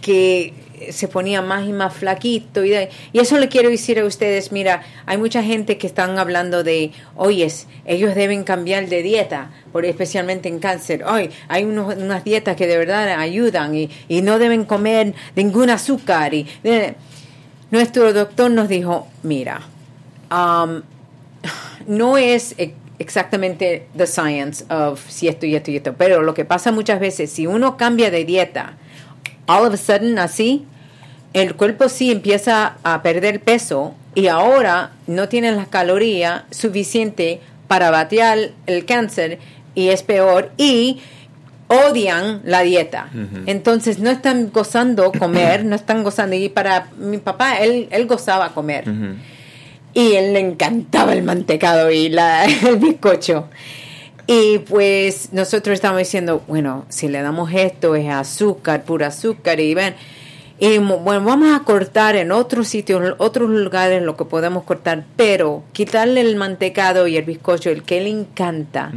que 0.00 0.52
se 0.90 1.08
ponía 1.08 1.42
más 1.42 1.66
y 1.66 1.72
más 1.72 1.92
flaquito 1.92 2.64
y, 2.64 2.70
de- 2.70 2.88
y 3.12 3.18
eso 3.18 3.36
le 3.36 3.48
quiero 3.48 3.68
decir 3.68 3.98
a 3.98 4.04
ustedes 4.04 4.52
mira 4.52 4.82
hay 5.06 5.18
mucha 5.18 5.42
gente 5.42 5.76
que 5.76 5.88
están 5.88 6.20
hablando 6.20 6.62
de 6.62 6.92
oyes 7.16 7.66
ellos 7.84 8.14
deben 8.14 8.44
cambiar 8.44 8.86
de 8.88 9.02
dieta 9.02 9.50
por 9.72 9.84
especialmente 9.84 10.48
en 10.48 10.60
cáncer. 10.60 11.02
Hoy 11.04 11.30
hay 11.48 11.64
unos, 11.64 11.96
unas 11.96 12.22
dietas 12.22 12.54
que 12.56 12.66
de 12.68 12.78
verdad 12.78 13.08
ayudan 13.18 13.74
y, 13.74 13.90
y 14.08 14.22
no 14.22 14.38
deben 14.38 14.64
comer 14.64 15.14
ningún 15.34 15.68
azúcar 15.70 16.32
y 16.32 16.46
nuestro 17.70 18.12
doctor 18.12 18.50
nos 18.50 18.68
dijo 18.68 19.08
mira 19.24 19.60
um, 20.30 20.82
no 21.86 22.16
es 22.18 22.54
exactamente 22.98 23.86
the 23.96 24.06
science 24.06 24.64
of 24.70 25.00
si 25.08 25.28
esto 25.28 25.46
y 25.46 25.54
esto 25.54 25.70
y 25.70 25.76
esto, 25.76 25.94
pero 25.96 26.22
lo 26.22 26.34
que 26.34 26.44
pasa 26.44 26.72
muchas 26.72 26.98
veces, 27.00 27.30
si 27.30 27.46
uno 27.46 27.76
cambia 27.76 28.10
de 28.10 28.24
dieta, 28.24 28.76
all 29.48 29.66
of 29.66 29.74
a 29.74 29.76
sudden 29.76 30.18
así, 30.18 30.64
el 31.32 31.56
cuerpo 31.56 31.88
sí 31.88 32.12
empieza 32.12 32.76
a 32.84 33.02
perder 33.02 33.40
peso 33.40 33.94
y 34.14 34.28
ahora 34.28 34.92
no 35.06 35.28
tiene 35.28 35.52
la 35.52 35.66
caloría 35.66 36.44
suficiente 36.50 37.40
para 37.66 37.90
batear 37.90 38.50
el 38.66 38.84
cáncer 38.84 39.38
y 39.74 39.88
es 39.88 40.02
peor 40.02 40.52
y 40.56 41.00
odian 41.68 42.40
la 42.44 42.62
dieta. 42.62 43.10
Entonces 43.46 43.98
no 43.98 44.10
están 44.10 44.50
gozando 44.50 45.12
comer, 45.12 45.64
no 45.64 45.76
están 45.76 46.02
gozando. 46.02 46.34
Y 46.34 46.48
para 46.48 46.88
mi 46.98 47.18
papá, 47.18 47.58
él, 47.58 47.88
él 47.90 48.06
gozaba 48.06 48.54
comer. 48.54 48.84
Y 49.94 50.14
él 50.14 50.32
le 50.32 50.40
encantaba 50.40 51.12
el 51.12 51.22
mantecado 51.22 51.90
y 51.90 52.08
la, 52.08 52.44
el 52.68 52.76
bizcocho. 52.76 53.48
Y 54.30 54.58
pues 54.58 55.32
nosotros 55.32 55.72
estamos 55.72 56.00
diciendo, 56.00 56.42
bueno, 56.46 56.84
si 56.90 57.08
le 57.08 57.22
damos 57.22 57.50
esto 57.50 57.94
es 57.94 58.10
azúcar, 58.10 58.84
pura 58.84 59.06
azúcar, 59.06 59.58
y 59.58 59.72
ven, 59.72 59.94
y 60.60 60.76
bueno, 60.76 61.24
vamos 61.24 61.58
a 61.58 61.64
cortar 61.64 62.14
en 62.14 62.30
otros 62.30 62.68
sitios, 62.68 63.02
en 63.02 63.14
otros 63.16 63.48
lugares 63.48 64.02
lo 64.02 64.18
que 64.18 64.26
podemos 64.26 64.64
cortar, 64.64 65.06
pero 65.16 65.62
quitarle 65.72 66.20
el 66.20 66.36
mantecado 66.36 67.06
y 67.06 67.16
el 67.16 67.24
bizcocho, 67.24 67.70
el 67.70 67.84
que 67.84 68.02
le 68.02 68.10
encanta, 68.10 68.92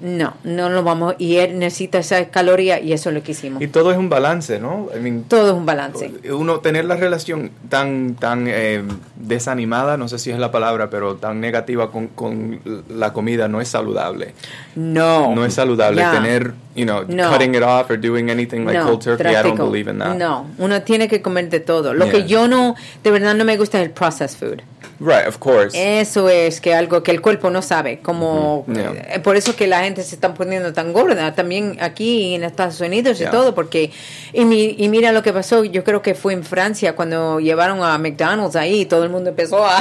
no, 0.00 0.34
no 0.44 0.68
lo 0.68 0.82
vamos, 0.82 1.14
y 1.18 1.36
él 1.36 1.58
necesita 1.58 1.98
esa 1.98 2.24
caloría 2.26 2.80
y 2.80 2.92
eso 2.92 3.08
es 3.10 3.14
lo 3.14 3.22
que 3.22 3.32
hicimos. 3.32 3.60
Y 3.62 3.68
todo 3.68 3.90
es 3.92 3.98
un 3.98 4.08
balance, 4.08 4.58
¿no? 4.60 4.88
I 4.96 5.00
mean, 5.00 5.24
Todo 5.24 5.48
es 5.50 5.54
un 5.56 5.66
balance. 5.66 6.10
uno 6.32 6.60
tener 6.60 6.84
la 6.84 6.96
relación 6.96 7.50
tan 7.68 8.14
tan 8.14 8.46
eh, 8.48 8.82
desanimada, 9.16 9.96
no 9.96 10.08
sé 10.08 10.18
si 10.18 10.30
es 10.30 10.38
la 10.38 10.50
palabra, 10.50 10.90
pero 10.90 11.16
tan 11.16 11.40
negativa 11.40 11.90
con, 11.90 12.08
con 12.08 12.60
la 12.88 13.12
comida 13.12 13.48
no 13.48 13.60
es 13.60 13.68
saludable. 13.68 14.34
No. 14.76 15.34
No 15.34 15.44
es 15.44 15.54
saludable 15.54 16.02
tener, 16.12 16.54
you 16.74 16.84
know, 16.84 17.04
No. 17.08 17.30
cutting 17.30 17.54
it 17.54 17.62
off 17.62 17.90
or 17.90 17.98
doing 18.00 18.30
anything 18.30 18.64
like 18.64 18.80
cold 18.80 19.02
turkey. 19.02 19.28
I 19.28 19.42
don't 19.42 19.56
believe 19.58 19.90
in 19.90 19.98
that. 19.98 20.16
No, 20.16 20.46
uno 20.58 20.82
tiene 20.82 21.08
que 21.08 21.20
comer 21.20 21.48
de 21.50 21.60
todo. 21.60 21.94
Lo 21.94 22.06
que 22.08 22.18
Yeah. 22.18 22.26
yo 22.26 22.48
no, 22.48 22.74
de 23.02 23.10
verdad 23.10 23.34
no 23.34 23.44
me 23.44 23.56
gusta 23.56 23.78
es 23.80 23.86
el 23.86 23.90
processed 23.92 24.38
food. 24.38 24.62
Right, 25.00 25.28
of 25.28 25.38
course. 25.38 25.76
Eso 26.00 26.28
es 26.28 26.60
que 26.60 26.74
algo 26.74 27.02
que 27.04 27.12
el 27.12 27.20
cuerpo 27.20 27.50
no 27.50 27.62
sabe, 27.62 28.00
como 28.00 28.64
yeah. 28.66 29.14
eh, 29.14 29.20
por 29.20 29.36
eso 29.36 29.54
que 29.54 29.68
la 29.68 29.80
gente 29.84 30.02
se 30.02 30.16
está 30.16 30.34
poniendo 30.34 30.72
tan 30.72 30.92
gorda, 30.92 31.34
también 31.36 31.76
aquí 31.80 32.34
en 32.34 32.42
Estados 32.42 32.80
Unidos 32.80 33.18
Yeah. 33.18 33.28
y 33.28 33.30
todo, 33.30 33.54
porque 33.54 33.92
y, 34.32 34.44
mi- 34.44 34.74
y 34.76 34.88
mira 34.88 35.12
lo 35.12 35.22
que 35.22 35.32
pasó, 35.32 35.62
yo 35.64 35.84
creo 35.84 36.02
que 36.02 36.14
fue 36.16 36.32
en 36.32 36.42
Francia 36.42 36.96
cuando 36.96 37.38
llevaron 37.38 37.82
a 37.82 37.96
McDonald's 37.98 38.56
ahí, 38.56 38.86
todo 38.86 39.04
el 39.04 39.10
mundo 39.10 39.30
empezó 39.30 39.64
a, 39.64 39.78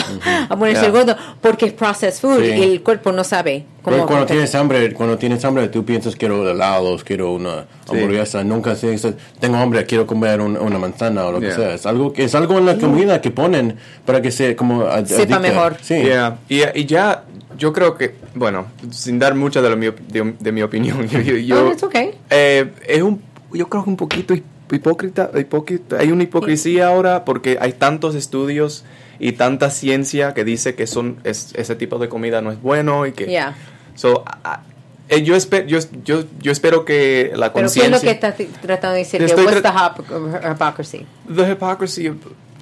a 0.49 0.56
ponerse 0.58 0.84
Yeah. 0.84 0.91
gordo 0.91 1.15
porque 1.41 1.65
es 1.65 1.73
processed 1.73 2.19
food 2.21 2.43
Sí. 2.43 2.51
y 2.51 2.63
el 2.63 2.84
cuerpo 2.84 3.12
no 3.12 3.23
sabe 3.23 3.65
Pero 3.91 3.97
cómo 3.97 4.08
cuando 4.08 4.26
tienes 4.28 4.54
hambre, 4.56 4.93
cuando 4.93 5.17
tienes 5.17 5.43
hambre, 5.45 5.67
tú 5.69 5.84
piensas 5.86 6.15
quiero 6.15 6.50
helados, 6.50 7.04
quiero 7.04 7.34
una 7.34 7.65
hamburguesa. 7.88 8.43
Nunca 8.43 8.76
dices, 8.76 9.13
tengo 9.39 9.58
hambre, 9.58 9.86
quiero 9.86 10.06
comer 10.06 10.41
un- 10.41 10.58
una 10.58 10.78
manzana 10.78 11.26
o 11.26 11.32
lo 11.32 11.39
Yeah. 11.39 11.50
que 11.50 11.56
sea. 11.56 11.73
Es 11.73 11.86
algo, 11.86 12.13
es 12.15 12.36
algo 12.36 12.58
en 12.58 12.65
la 12.65 12.78
comida 12.78 13.21
que 13.21 13.32
ponen 13.32 13.76
para 14.06 14.21
que 14.21 14.32
se 14.32 14.56
como 14.56 14.82
ad- 14.84 15.06
Sepa 15.06 15.39
mejor. 15.39 15.78
Sí. 15.82 15.95
Yeah. 15.95 16.38
Y, 16.50 16.62
y 16.80 16.86
ya, 16.86 17.23
yo 17.58 17.73
creo 17.73 17.95
que, 17.97 18.15
bueno, 18.36 18.67
sin 18.91 19.19
dar 19.19 19.36
mucha 19.36 19.62
de, 19.62 19.69
op- 19.89 20.00
de, 20.00 20.34
de 20.39 20.52
mi 20.52 20.62
opinión, 20.62 21.08
yo, 21.45 21.67
Oh, 21.82 21.86
okay. 21.86 22.12
eh, 22.30 22.71
es 22.88 23.02
un, 23.02 23.21
yo 23.54 23.67
creo 23.69 23.84
que 23.84 23.89
un 23.89 23.97
poquito 23.97 24.34
hip- 24.34 24.43
hipócrita, 24.71 25.32
hipócrita, 25.39 25.97
hay 26.00 26.12
una 26.12 26.23
hipocresía 26.23 26.88
ahora 26.88 27.23
porque 27.26 27.58
hay 27.62 27.71
tantos 27.73 28.15
estudios 28.15 28.84
y 29.19 29.32
tanta 29.32 29.71
ciencia 29.71 30.34
que 30.34 30.43
dice 30.43 30.76
que 30.76 30.86
son 30.88 31.17
es- 31.23 31.54
ese 31.56 31.76
tipo 31.76 31.97
de 32.00 32.10
comida 32.10 32.41
no 32.41 32.52
es 32.52 32.62
bueno 32.62 33.06
y 33.08 33.13
que 33.13 33.26
Yeah. 33.26 33.56
So, 33.98 34.24
a- 34.26 34.62
eh, 35.10 35.22
yo, 35.24 35.36
espe- 35.36 35.66
yo, 35.68 35.80
yo, 36.06 36.24
yo 36.42 36.52
espero 36.54 36.86
que 36.86 37.32
la 37.36 37.52
Pero 37.52 37.68
¿qué 37.70 37.82
es 37.82 37.90
lo 37.92 38.00
que 38.00 38.08
conciencia 38.08 38.12
estás 38.12 38.62
tratando 38.62 38.94
de 38.94 39.00
decir? 39.00 39.20
Te 39.20 39.26
Que 39.26 39.32
estoy 39.34 39.46
what's 39.46 39.62
the 39.62 39.68
tra- 39.68 39.94
hypo- 39.94 40.52
hypocrisy? 40.54 41.06
the 41.28 41.46
hypocrisy 41.46 42.08
of, 42.08 42.16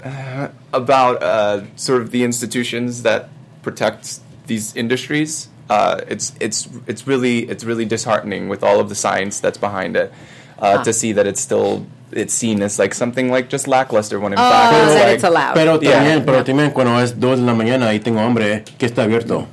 uh, 0.04 0.48
about 0.72 1.22
uh, 1.22 1.62
sort 1.76 2.02
of 2.02 2.10
the 2.12 2.24
institutions 2.24 3.04
that 3.04 3.28
protect 3.62 4.20
these 4.48 4.74
industries. 4.76 5.50
Uh, 5.70 6.02
it's 6.08 6.34
it's 6.40 6.70
it's 6.86 7.08
really 7.08 7.50
it's 7.50 7.64
really 7.64 7.86
disheartening 7.86 8.48
with 8.50 8.64
all 8.64 8.80
of 8.80 8.88
the 8.90 8.94
science 8.96 9.40
that's 9.42 9.58
behind 9.60 9.96
it 9.96 10.12
uh, 10.62 10.78
Ah. 10.78 10.84
to 10.84 10.94
see 10.94 11.12
that 11.14 11.26
it's 11.26 11.42
still 11.42 11.88
it's 12.12 12.36
seen 12.36 12.62
as 12.62 12.78
like 12.78 12.94
something 12.94 13.32
like 13.32 13.50
just 13.50 13.68
lackluster 13.68 14.20
when 14.20 14.32
in 14.34 14.38
Oh, 14.38 14.44
fact 14.48 14.76
it's 14.76 14.94
that 14.94 15.04
like 15.08 15.16
it's 15.16 15.24
allowed. 15.24 15.56
Pero 15.56 15.80
Yeah. 15.82 15.92
también, 15.98 16.24
pero 16.24 16.38
Yeah. 16.38 16.44
también 16.46 16.72
cuando 16.72 17.00
es 17.02 17.20
2 17.20 17.40
de 17.40 17.46
la 17.48 17.56
mañana 17.56 17.92
y 17.96 18.00
tengo 18.00 18.20
hambre, 18.20 18.64
que 18.78 18.86
está 18.86 19.02
abierto. 19.04 19.48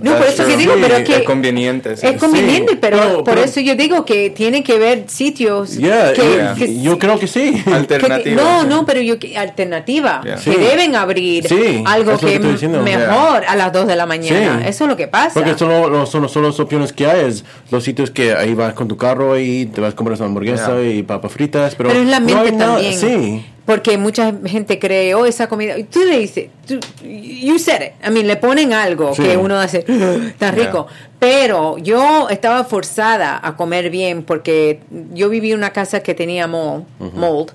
No, 0.00 0.16
por 0.16 0.26
eso 0.26 0.44
que 0.44 0.52
true. 0.52 0.56
digo, 0.56 0.74
Sí, 0.74 0.80
pero 0.82 1.04
que 1.04 1.16
es 1.16 1.22
conveniente. 1.22 1.96
sí. 1.96 2.06
es 2.06 2.16
conveniente, 2.18 2.72
Sí, 2.72 2.78
pero, 2.80 2.96
pero- 2.98 3.14
por 3.16 3.24
pero- 3.24 3.40
eso 3.44 3.60
yo 3.60 3.74
digo 3.74 4.04
que 4.04 4.30
tiene 4.30 4.62
que 4.62 4.78
ver 4.78 5.04
sitios 5.08 5.76
Yeah, 5.76 6.12
que, 6.12 6.22
yeah. 6.22 6.54
que- 6.54 6.80
Yo 6.82 6.98
creo 6.98 7.18
que 7.18 7.26
sí. 7.26 7.62
Alternativa. 7.72 8.42
no, 8.42 8.62
sí. 8.62 8.66
no, 8.68 8.86
pero 8.86 9.00
yo 9.00 9.18
que- 9.18 9.36
alternativa 9.36 10.20
Yeah. 10.24 10.36
que 10.36 10.52
Sí. 10.52 10.56
deben 10.58 10.96
abrir 10.96 11.46
Sí, 11.48 11.82
algo 11.86 12.16
que 12.18 12.38
que 12.40 12.68
mejor 12.68 13.44
a 13.46 13.56
las 13.56 13.72
2 13.72 13.86
de 13.86 13.96
la 13.96 14.06
mañana. 14.06 14.60
Sí. 14.62 14.68
Eso 14.68 14.84
es 14.84 14.90
lo 14.90 14.96
que 14.96 15.08
pasa. 15.08 15.34
Porque 15.34 15.56
solo, 15.58 15.88
lo- 15.88 16.06
solo, 16.06 16.28
solo 16.28 16.48
las 16.48 16.60
opciones 16.60 16.92
que 16.92 17.06
hay 17.06 17.26
es 17.26 17.44
los 17.70 17.84
sitios 17.84 18.10
que 18.10 18.32
ahí 18.34 18.54
vas 18.54 18.74
con 18.74 18.88
tu 18.88 18.96
carro 18.96 19.38
y 19.38 19.66
te 19.66 19.80
vas 19.80 19.92
a 19.92 19.96
comer 19.96 20.14
esa 20.14 20.24
hamburguesa 20.24 20.80
Yeah. 20.80 20.90
y 20.92 21.02
papas 21.02 21.32
fritas. 21.32 21.74
Pero, 21.74 21.88
pero 21.90 22.02
es 22.02 22.08
la 22.08 22.20
no 22.20 22.26
mente 22.26 22.52
nada- 22.52 22.74
también. 22.74 22.98
Sí. 22.98 23.44
Porque 23.64 23.96
mucha 23.96 24.32
gente 24.44 24.78
cree, 24.80 25.14
oh, 25.14 25.24
esa 25.24 25.48
comida. 25.48 25.78
Y 25.78 25.84
tú 25.84 26.00
le 26.04 26.18
dices, 26.18 26.48
tú, 26.66 26.80
you 27.04 27.58
said 27.60 27.80
it. 27.82 27.92
I 28.04 28.10
mean, 28.10 28.26
le 28.26 28.36
ponen 28.36 28.72
algo 28.72 29.14
Sí. 29.14 29.22
que 29.22 29.36
uno 29.36 29.56
hace, 29.60 29.84
"Ugh, 29.88 30.32
tan 30.36 30.56
Yeah. 30.56 30.64
rico. 30.66 30.86
Pero 31.20 31.78
yo 31.78 32.28
estaba 32.28 32.64
forzada 32.64 33.38
a 33.40 33.56
comer 33.56 33.88
bien 33.90 34.24
porque 34.24 34.80
yo 35.14 35.28
viví 35.28 35.52
en 35.52 35.58
una 35.58 35.70
casa 35.70 36.00
que 36.00 36.12
tenía 36.14 36.48
mold, 36.48 36.84
mold 37.14 37.52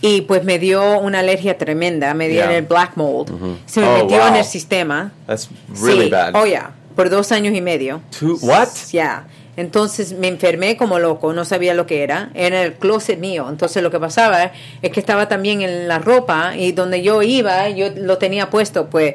y 0.00 0.22
pues 0.22 0.42
me 0.42 0.58
dio 0.58 0.98
una 0.98 1.20
alergia 1.20 1.56
tremenda. 1.56 2.12
Me 2.14 2.26
dio 2.28 2.38
Yeah. 2.42 2.56
el 2.56 2.64
black 2.64 2.96
mold. 2.96 3.28
Se 3.66 3.80
me 3.80 3.86
Oh, 3.86 3.98
metió 3.98 4.26
en 4.26 4.34
el 4.34 4.44
sistema. 4.44 5.12
That's 5.28 5.48
really 5.80 6.06
sí, 6.06 6.10
bad. 6.10 6.34
Oh, 6.34 6.44
yeah, 6.44 6.72
por 6.96 7.08
dos 7.08 7.30
años 7.30 7.54
y 7.54 7.60
medio. 7.60 8.00
Two- 8.18 8.36
what? 8.42 8.68
Ya. 8.92 9.28
Entonces 9.56 10.12
me 10.12 10.28
enfermé 10.28 10.76
como 10.76 10.98
loco, 10.98 11.32
no 11.32 11.44
sabía 11.44 11.72
lo 11.74 11.86
que 11.86 12.02
era. 12.02 12.30
Era 12.34 12.62
el 12.62 12.74
closet 12.74 13.18
mío. 13.18 13.46
Entonces 13.48 13.82
lo 13.82 13.90
que 13.90 13.98
pasaba 13.98 14.52
es 14.82 14.90
que 14.90 15.00
estaba 15.00 15.28
también 15.28 15.62
en 15.62 15.88
la 15.88 15.98
ropa 15.98 16.54
y 16.56 16.72
donde 16.72 17.02
yo 17.02 17.22
iba, 17.22 17.68
yo 17.70 17.88
lo 17.96 18.18
tenía 18.18 18.50
puesto, 18.50 18.88
pues. 18.90 19.14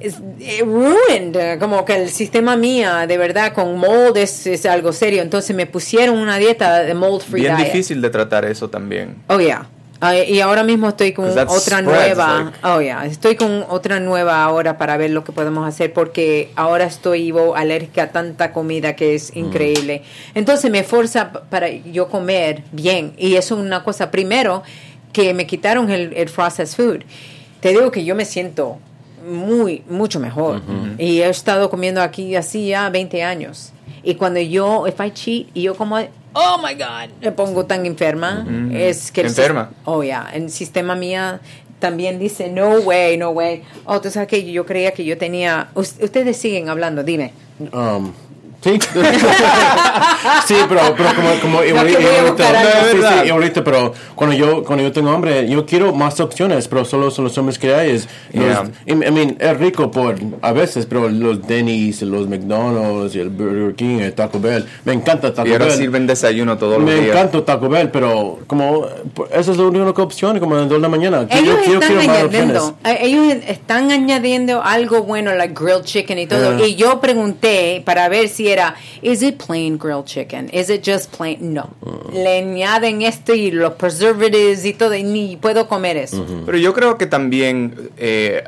es- 0.00 0.16
eh, 0.40 0.62
ruined, 0.64 1.58
como 1.58 1.84
que 1.84 1.94
el 1.94 2.08
sistema 2.08 2.56
mía 2.56 3.06
de 3.06 3.18
verdad 3.18 3.52
con 3.52 3.76
mold 3.76 4.16
es, 4.16 4.46
es 4.46 4.64
algo 4.64 4.94
serio. 4.94 5.20
Entonces 5.20 5.54
me 5.54 5.66
pusieron 5.66 6.16
una 6.16 6.38
dieta 6.38 6.78
de 6.82 6.94
mold 6.94 7.20
free 7.20 7.42
Bien 7.42 7.56
diet. 7.58 7.66
difícil 7.70 8.00
de 8.00 8.08
tratar 8.08 8.46
eso 8.46 8.70
también. 8.70 9.16
Oh, 9.28 9.38
yeah. 9.38 9.68
Ah, 10.02 10.16
y 10.16 10.40
ahora 10.40 10.62
mismo 10.62 10.88
estoy 10.88 11.12
con 11.12 11.26
otra 11.28 11.78
spreads, 11.80 11.82
nueva. 11.84 12.42
like- 12.44 12.58
Oh, 12.62 12.80
yeah. 12.80 13.04
Estoy 13.04 13.36
con 13.36 13.64
otra 13.68 14.00
nueva 14.00 14.42
ahora 14.42 14.78
para 14.78 14.96
ver 14.96 15.10
lo 15.10 15.24
que 15.24 15.32
podemos 15.32 15.68
hacer 15.68 15.92
porque 15.92 16.50
ahora 16.56 16.84
estoy 16.84 17.24
Ivo, 17.24 17.54
alérgica 17.54 18.04
a 18.04 18.10
tanta 18.10 18.52
comida 18.52 18.96
que 18.96 19.14
es 19.14 19.36
increíble. 19.36 20.02
Entonces 20.34 20.70
me 20.70 20.84
forza 20.84 21.32
para 21.32 21.68
yo 21.68 22.08
comer 22.08 22.62
bien. 22.72 23.12
Y 23.18 23.34
eso 23.36 23.56
es 23.58 23.60
una 23.60 23.84
cosa. 23.84 24.10
Primero, 24.10 24.62
que 25.12 25.34
me 25.34 25.46
quitaron 25.46 25.90
el, 25.90 26.14
el 26.14 26.30
processed 26.30 26.76
food. 26.76 27.00
Te 27.60 27.68
digo 27.70 27.90
que 27.90 28.02
yo 28.04 28.14
me 28.14 28.24
siento 28.24 28.78
muy, 29.28 29.82
mucho 29.90 30.18
mejor. 30.18 30.62
Y 30.98 31.20
he 31.20 31.28
estado 31.28 31.68
comiendo 31.68 32.00
aquí 32.00 32.34
así 32.36 32.68
ya 32.68 32.88
20 32.88 33.22
años. 33.22 33.72
Y 34.02 34.14
cuando 34.14 34.40
yo, 34.40 34.86
if 34.86 35.00
I 35.00 35.10
cheat, 35.12 35.48
y 35.54 35.62
yo 35.62 35.74
como, 35.74 35.96
oh 36.32 36.58
my 36.62 36.74
God, 36.74 37.10
me 37.20 37.32
pongo 37.32 37.66
tan 37.66 37.84
enferma, 37.86 38.46
es 38.72 39.10
que... 39.10 39.22
Enferma. 39.22 39.70
Oh, 39.84 40.02
yeah. 40.02 40.30
El 40.32 40.50
sistema 40.50 40.94
mía 40.94 41.40
también 41.78 42.18
dice, 42.18 42.48
no 42.50 42.78
way, 42.80 43.16
no 43.16 43.30
way. 43.30 43.62
Oh, 43.84 44.00
tú 44.00 44.10
sabes 44.10 44.28
que 44.28 44.50
yo 44.52 44.64
creía 44.66 44.92
que 44.92 45.04
yo 45.04 45.16
tenía... 45.18 45.68
Us- 45.74 45.96
ustedes 46.02 46.36
siguen 46.36 46.68
hablando, 46.68 47.02
dime. 47.02 47.32
Um, 47.72 48.12
sí. 48.62 48.78
sí, 50.46 50.54
pero, 50.68 50.94
pero 50.96 51.08
como, 51.14 51.30
como 51.40 51.58
buscar 52.28 52.56
algo. 52.56 52.90
sí, 52.92 52.98
sí, 53.24 53.28
ahorita, 53.30 53.64
pero 53.64 53.92
cuando 54.14 54.36
yo, 54.36 54.62
cuando 54.64 54.84
yo 54.84 54.92
tengo 54.92 55.10
hambre, 55.10 55.48
yo 55.48 55.64
quiero 55.66 55.92
más 55.94 56.20
opciones, 56.20 56.68
pero 56.68 56.84
solo 56.84 57.10
son 57.10 57.24
los 57.24 57.36
hombres 57.38 57.58
que 57.58 57.74
hay. 57.74 57.90
Es, 57.90 58.08
los- 58.32 58.40
Yeah. 58.50 58.64
I, 58.86 58.92
I 58.92 58.94
mean, 59.10 59.36
es 59.38 59.56
rico 59.58 59.90
por, 59.90 60.16
a 60.42 60.52
veces, 60.52 60.86
pero 60.86 61.08
los 61.08 61.46
Denny's, 61.46 62.02
los 62.02 62.28
McDonald's, 62.28 63.14
y 63.14 63.20
el 63.20 63.28
Burger 63.30 63.74
King, 63.74 63.98
el 64.00 64.12
Taco 64.12 64.40
Bell, 64.40 64.66
me 64.84 64.92
encanta 64.92 65.32
Taco 65.32 65.48
Y 65.48 65.52
ahora 65.52 65.66
Bell. 65.66 65.76
sirven 65.76 66.06
desayuno 66.06 66.56
todos 66.58 66.78
los 66.78 66.84
Me 66.84 66.94
días. 66.94 67.08
encanta 67.16 67.44
Taco 67.44 67.68
Bell, 67.68 67.90
pero 67.90 68.38
como 68.46 68.86
esa 69.32 69.50
es 69.52 69.56
la 69.56 69.64
única 69.64 70.02
opción, 70.02 70.38
como 70.40 70.56
de 70.56 70.78
la 70.78 70.88
mañana. 70.88 71.26
Que 71.28 71.38
Ellos 71.38 71.58
yo, 71.66 71.72
yo 71.72 71.80
están 71.80 71.88
quiero 71.96 72.06
más 72.12 72.18
añadiendo, 72.18 72.66
opciones. 72.66 73.00
eh, 73.00 73.06
ellos 73.06 73.34
están 73.46 73.90
añadiendo 73.90 74.62
algo 74.62 75.02
bueno, 75.02 75.34
like 75.34 75.54
grilled 75.54 75.84
chicken 75.84 76.18
y 76.18 76.26
todo. 76.26 76.56
Yeah. 76.58 76.66
Y 76.66 76.74
yo 76.76 77.00
pregunté 77.00 77.82
para 77.84 78.08
ver 78.08 78.28
si 78.28 78.48
era, 78.50 78.74
is 79.02 79.22
it 79.22 79.38
plain 79.38 79.76
grilled 79.76 80.06
chicken? 80.06 80.48
Is 80.50 80.70
it 80.70 80.82
just 80.86 81.10
plain? 81.12 81.54
No. 81.54 81.70
Mm. 81.80 82.12
Le 82.12 82.38
añaden 82.38 83.02
esto 83.02 83.34
y 83.34 83.50
los 83.50 83.74
preservatives 83.74 84.64
y 84.64 84.74
todo, 84.74 84.94
y 84.94 85.02
ni 85.02 85.36
puedo 85.36 85.66
comer 85.68 85.96
eso. 85.96 86.24
Pero 86.44 86.58
yo 86.58 86.72
creo 86.72 86.98
que 86.98 87.06
también 87.06 87.90
eh, 87.96 88.42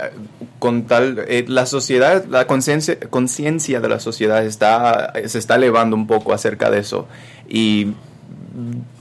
con 0.58 0.84
tal 0.84 1.24
eh, 1.28 1.44
la 1.48 1.66
sociedad, 1.66 2.24
la 2.26 2.46
conciencia 2.46 3.80
de 3.80 3.88
la 3.88 4.00
sociedad 4.00 4.44
está 4.44 5.12
se 5.26 5.38
está 5.38 5.56
elevando 5.56 5.96
un 5.96 6.06
poco 6.06 6.32
acerca 6.32 6.70
de 6.70 6.78
eso 6.80 7.06
y 7.48 7.94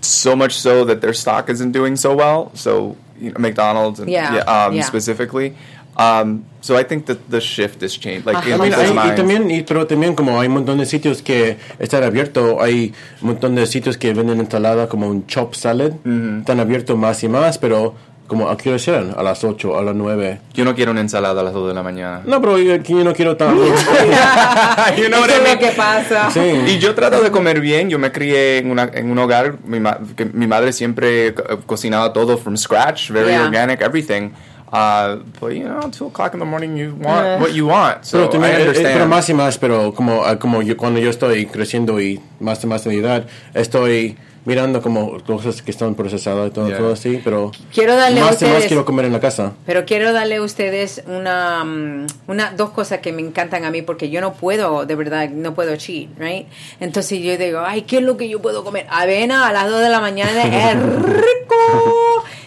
so 0.01 0.35
much 0.35 0.53
so 0.53 0.85
that 0.85 1.01
their 1.01 1.13
stock 1.13 1.49
isn't 1.49 1.71
doing 1.71 1.95
so 1.95 2.15
well. 2.15 2.51
So 2.55 2.95
you 3.19 3.31
know, 3.31 3.39
McDonald's 3.39 3.99
and 3.99 4.09
Yeah, 4.09 4.39
um, 4.47 4.75
yeah. 4.75 4.83
specifically. 4.83 5.55
Um, 5.97 6.43
so 6.61 6.77
I 6.79 6.83
think 6.85 7.05
that 7.07 7.17
the 7.29 7.41
shift 7.41 7.81
has 7.83 7.99
changed, 7.99 8.25
like 8.25 8.37
I 8.47 8.57
mean, 8.57 8.73
hay- 8.73 9.11
y 9.11 9.15
también, 9.15 9.51
y- 9.51 9.63
pero 9.63 9.85
también 9.85 10.15
como 10.15 10.39
hay 10.39 10.47
un 10.47 10.53
montón 10.53 10.77
de 10.77 10.85
sitios 10.85 11.21
que 11.21 11.57
están 11.79 12.03
abiertos, 12.03 12.55
hay 12.61 12.93
un 13.21 13.27
montón 13.29 13.55
de 13.55 13.65
sitios 13.67 13.97
que 13.97 14.13
venden 14.13 14.39
ensalada 14.39 14.87
como 14.87 15.07
un 15.07 15.27
chop 15.27 15.53
salad, 15.53 15.91
están 16.39 16.59
abiertos 16.61 16.97
más 16.97 17.21
y 17.23 17.27
más, 17.27 17.57
pero 17.57 17.93
como 18.27 18.47
a 18.47 18.55
qué 18.55 18.69
hora 18.69 18.79
cierran? 18.79 19.13
a 19.17 19.21
las 19.23 19.43
8, 19.43 19.77
a 19.77 19.81
las 19.81 19.93
9. 19.93 20.39
Yo 20.53 20.63
no 20.63 20.73
quiero 20.73 20.91
una 20.91 21.01
ensalada 21.01 21.41
a 21.41 21.43
las 21.43 21.51
2 21.53 21.67
de 21.67 21.73
la 21.73 21.83
mañana. 21.83 22.21
No, 22.25 22.39
pero 22.39 22.57
yo, 22.57 22.77
yo 22.77 23.03
no 23.03 23.13
quiero 23.13 23.35
tanto. 23.35 23.61
You 24.97 25.07
know 25.07 25.25
Eso 25.25 25.35
es 25.43 25.53
lo 25.53 25.59
que 25.59 25.71
pasa. 25.75 26.29
sí. 26.31 26.39
Y 26.67 26.79
yo 26.79 26.95
trato 26.95 27.21
de 27.21 27.29
comer 27.31 27.59
bien. 27.59 27.89
Yo 27.89 27.99
me 27.99 28.11
crié 28.13 28.59
en, 28.59 28.71
una, 28.71 28.89
en 28.93 29.11
un 29.11 29.19
hogar. 29.19 29.57
Mi, 29.65 29.81
ma- 29.81 29.99
que 30.15 30.23
mi 30.25 30.47
madre 30.47 30.71
siempre 30.71 31.33
co- 31.33 31.59
cocinaba 31.65 32.13
todo 32.13 32.37
from 32.37 32.55
scratch, 32.55 33.09
very 33.11 33.31
Yeah. 33.31 33.43
organic, 33.43 33.81
everything. 33.81 34.29
Uh, 34.71 35.17
but 35.39 35.53
you 35.53 35.65
know, 35.65 35.81
two 35.91 36.05
o'clock 36.07 36.33
in 36.33 36.39
the 36.39 36.45
morning, 36.45 36.77
you 36.77 36.91
want 36.95 37.25
Yeah. 37.25 37.39
what 37.41 37.53
you 37.53 37.67
want. 37.67 38.05
So 38.05 38.17
Pero 38.19 38.29
también, 38.29 38.51
I 38.51 38.53
eh, 38.53 38.57
eh, 38.57 38.67
understand. 38.67 38.93
pero 38.93 39.05
más 39.07 39.29
y 39.29 39.33
más, 39.33 39.57
pero 39.57 39.93
como, 39.93 40.23
ah, 40.23 40.37
como 40.39 40.61
yo, 40.61 40.77
cuando 40.77 40.99
yo 41.01 41.09
estoy 41.09 41.45
creciendo 41.45 41.99
y 41.99 42.21
más 42.39 42.63
y 42.63 42.67
más 42.67 42.85
de 42.85 42.95
edad, 42.97 43.25
estoy 43.53 44.15
mirando 44.43 44.81
como 44.81 45.19
cosas 45.23 45.61
que 45.61 45.69
están 45.71 45.93
procesadas 45.95 46.47
y 46.49 46.51
todo, 46.51 46.67
Yeah. 46.67 46.77
todo 46.77 46.93
así, 46.93 47.21
pero 47.23 47.51
Quiero 47.73 47.95
darle 47.95 48.21
más 48.21 48.41
y 48.41 48.45
más 48.45 48.53
ustedes- 48.53 48.67
quiero 48.67 48.85
comer 48.85 49.05
en 49.05 49.13
la 49.13 49.19
casa. 49.19 49.51
Pero 49.65 49.85
quiero 49.85 50.11
darle 50.13 50.37
a 50.37 50.41
ustedes 50.41 51.03
una, 51.05 51.63
mm, 51.63 52.07
una, 52.27 52.51
dos 52.51 52.71
cosas 52.71 52.99
que 52.99 53.11
me 53.11 53.21
encantan 53.21 53.65
a 53.65 53.71
mí 53.71 53.81
porque 53.83 54.09
yo 54.09 54.19
no 54.21 54.33
puedo, 54.33 54.85
de 54.85 54.95
verdad, 54.95 55.29
no 55.29 55.53
puedo 55.53 55.75
cheat, 55.75 56.09
right? 56.17 56.47
Entonces 56.79 57.19
yo 57.21 57.37
digo, 57.37 57.59
ay, 57.65 57.83
¿qué 57.83 57.97
es 57.97 58.03
lo 58.03 58.17
que 58.17 58.27
yo 58.29 58.41
puedo 58.41 58.63
comer? 58.63 58.87
Avena 58.89 59.47
a 59.47 59.53
las 59.53 59.69
2 59.69 59.81
de 59.81 59.89
la 59.89 59.99
mañana 60.01 60.71
es 60.71 60.75
rico. 60.75 61.55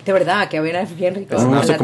De 0.05 0.13
verdad, 0.13 0.49
que 0.49 0.59
avena 0.59 0.83
es 0.83 0.95
bien 0.97 1.15
rico. 1.15 1.37
A 1.39 1.45
mí 1.45 1.51
me 1.51 1.59
gusta 1.59 1.77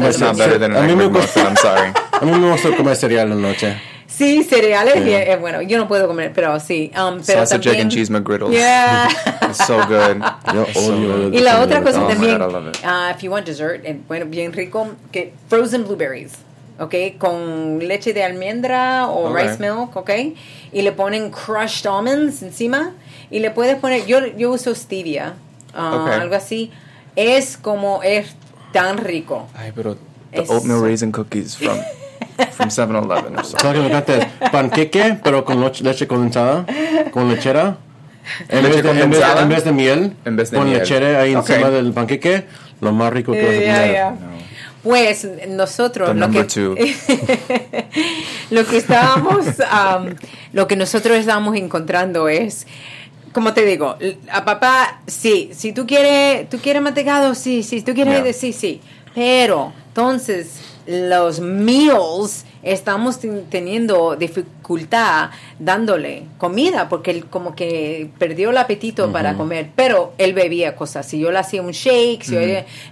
comer 2.75 2.95
cereal 2.95 3.31
en 3.31 3.41
la 3.41 3.47
noche. 3.49 3.81
Sí, 4.15 4.43
cereales, 4.43 5.03
bien, 5.05 5.23
es 5.25 5.39
bueno. 5.39 5.61
Yo 5.61 5.77
no 5.77 5.87
puedo 5.87 6.05
comer, 6.07 6.31
pero 6.35 6.59
sí. 6.59 6.91
Um, 6.95 7.21
pero 7.25 7.39
Sausage, 7.45 7.55
egg, 7.55 7.61
también, 7.63 7.81
and 7.83 7.91
cheese 7.91 8.09
McGriddles. 8.11 8.51
Yeah. 8.51 9.07
It's 9.47 9.57
so 9.65 9.77
good. 9.87 10.21
Yo 10.53 10.65
so 10.73 10.93
odio 10.93 11.29
good. 11.29 11.33
Y 11.33 11.39
la 11.39 11.61
otra 11.61 11.81
cosa 11.81 12.03
Oh 12.03 12.07
también, 12.07 12.37
God, 12.37 12.49
I 12.49 12.51
love 12.53 12.67
it. 12.67 12.77
ah, 12.83 13.11
if 13.15 13.23
you 13.23 13.31
want 13.31 13.45
dessert, 13.45 13.83
eh, 13.85 13.97
bueno, 14.07 14.25
bien 14.25 14.51
rico, 14.53 14.89
que 15.11 15.33
frozen 15.47 15.85
blueberries, 15.85 16.33
¿ok? 16.79 17.17
Con 17.17 17.79
leche 17.79 18.13
de 18.13 18.21
almendra 18.23 19.07
o 19.07 19.29
Ok. 19.31 19.37
rice 19.37 19.57
milk, 19.59 19.95
¿ok? 19.95 20.09
Y 20.73 20.81
le 20.81 20.91
ponen 20.91 21.31
crushed 21.31 21.87
almonds 21.89 22.43
encima 22.43 22.91
y 23.31 23.39
le 23.39 23.49
puedes 23.51 23.77
poner, 23.77 24.05
yo, 24.05 24.19
yo 24.37 24.51
uso 24.51 24.75
stevia, 24.75 25.35
ah, 25.73 26.01
Ok. 26.03 26.11
algo 26.21 26.35
así. 26.35 26.69
Es 27.15 27.57
como, 27.57 28.03
es 28.03 28.35
tan 28.73 28.97
rico. 28.97 29.47
Ay, 29.55 29.71
pero 29.73 29.95
the 30.33 30.41
Es- 30.41 30.49
oatmeal 30.49 30.81
raisin 30.81 31.11
cookies 31.11 31.55
from 31.57 31.79
from 32.51 32.69
7-Eleven 32.69 33.37
or 33.37 33.43
something. 33.45 33.59
¿Sabes 33.59 33.73
que 33.73 33.79
me 33.79 33.87
encanta? 33.87 34.17
Es 34.17 34.49
panqueque, 34.51 35.17
pero 35.23 35.45
con 35.45 35.61
leche, 35.61 36.07
condensada, 36.07 36.65
con 37.11 37.29
lechera. 37.29 37.77
En, 38.49 38.63
¿Leche 38.63 38.81
vez 38.81 38.95
de, 38.95 39.01
en, 39.01 39.09
vez, 39.09 39.21
en 39.41 39.49
vez 39.49 39.63
de 39.63 39.71
miel, 39.71 40.13
En 40.25 40.35
vez 40.35 40.51
de 40.51 40.57
con 40.57 40.67
miel. 40.67 40.79
lechera 40.79 41.21
ahí 41.21 41.35
Ok. 41.35 41.49
encima 41.49 41.69
del 41.71 41.91
panqueque, 41.93 42.45
lo 42.79 42.91
más 42.91 43.11
rico 43.11 43.31
que 43.31 43.45
vas 43.45 43.55
a 43.55 43.59
ya, 43.61 43.73
comer. 43.81 43.93
ya. 43.93 44.15
Pues 44.83 45.27
nosotros 45.47 46.15
lo 46.15 46.29
que, 46.31 46.39
lo 48.49 48.65
que 48.65 48.77
estábamos, 48.77 49.45
um, 49.45 50.15
lo 50.53 50.67
que 50.67 50.75
nosotros 50.75 51.17
estábamos 51.17 51.55
encontrando 51.55 52.27
es, 52.29 52.65
como 53.31 53.53
te 53.53 53.65
digo, 53.65 53.97
a 54.31 54.45
papá, 54.45 55.01
sí, 55.07 55.51
si 55.53 55.73
tú 55.73 55.85
quieres, 55.85 56.49
tú 56.49 56.57
quieres 56.59 56.81
mantecado, 56.81 57.35
sí, 57.35 57.63
sí, 57.63 57.81
tú 57.81 57.93
quieres, 57.93 58.23
Yeah. 58.23 58.33
sí, 58.33 58.53
sí, 58.53 58.81
pero 59.13 59.73
entonces 59.89 60.59
los 61.09 61.39
meals 61.39 62.45
estamos 62.63 63.19
ten- 63.19 63.45
teniendo 63.49 64.15
dificultad 64.15 65.29
dándole 65.59 66.23
comida 66.37 66.89
porque 66.89 67.11
él 67.11 67.25
como 67.25 67.55
que 67.55 68.09
perdió 68.19 68.51
el 68.51 68.57
apetito 68.57 69.11
para 69.11 69.33
comer, 69.35 69.69
pero 69.75 70.13
él 70.17 70.33
bebía 70.33 70.75
cosas. 70.75 71.05
Si 71.07 71.19
yo 71.19 71.31
le 71.31 71.39
hacía 71.39 71.61
un 71.61 71.71
shake, 71.71 72.23
si 72.23 72.33
yo- 72.33 72.39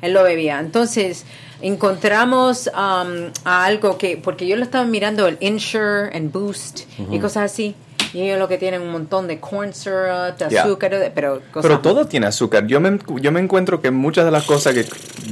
él 0.02 0.14
lo 0.14 0.24
bebía. 0.24 0.60
Entonces 0.60 1.26
encontramos 1.62 2.68
um, 2.68 3.32
a 3.46 3.66
algo 3.66 3.98
que, 3.98 4.18
porque 4.18 4.48
yo 4.48 4.56
lo 4.56 4.64
estaba 4.64 4.86
mirando, 4.86 5.28
el 5.28 5.38
Insure 5.40 6.10
and 6.16 6.32
Boost 6.32 6.82
y 7.12 7.20
cosas 7.20 7.52
así. 7.52 7.76
Y 8.14 8.22
ellos 8.24 8.40
lo 8.40 8.48
que 8.48 8.58
tienen 8.58 8.82
un 8.82 8.92
montón 8.92 9.28
de 9.28 9.40
corn 9.40 9.74
syrup, 9.74 10.38
de 10.38 10.50
Yeah. 10.50 10.64
azúcar, 10.64 10.92
de- 10.98 11.12
pero 11.12 11.42
cosas 11.52 11.70
Pero 11.70 11.80
todo 11.80 12.06
tiene 12.08 12.26
azúcar. 12.26 12.66
Yo 12.66 12.80
me, 12.80 12.98
yo 13.22 13.32
me 13.32 13.40
encuentro 13.40 13.82
que 13.82 13.92
muchas 13.92 14.26
de 14.26 14.32
las 14.32 14.46
cosas 14.46 14.74
que 14.74 14.86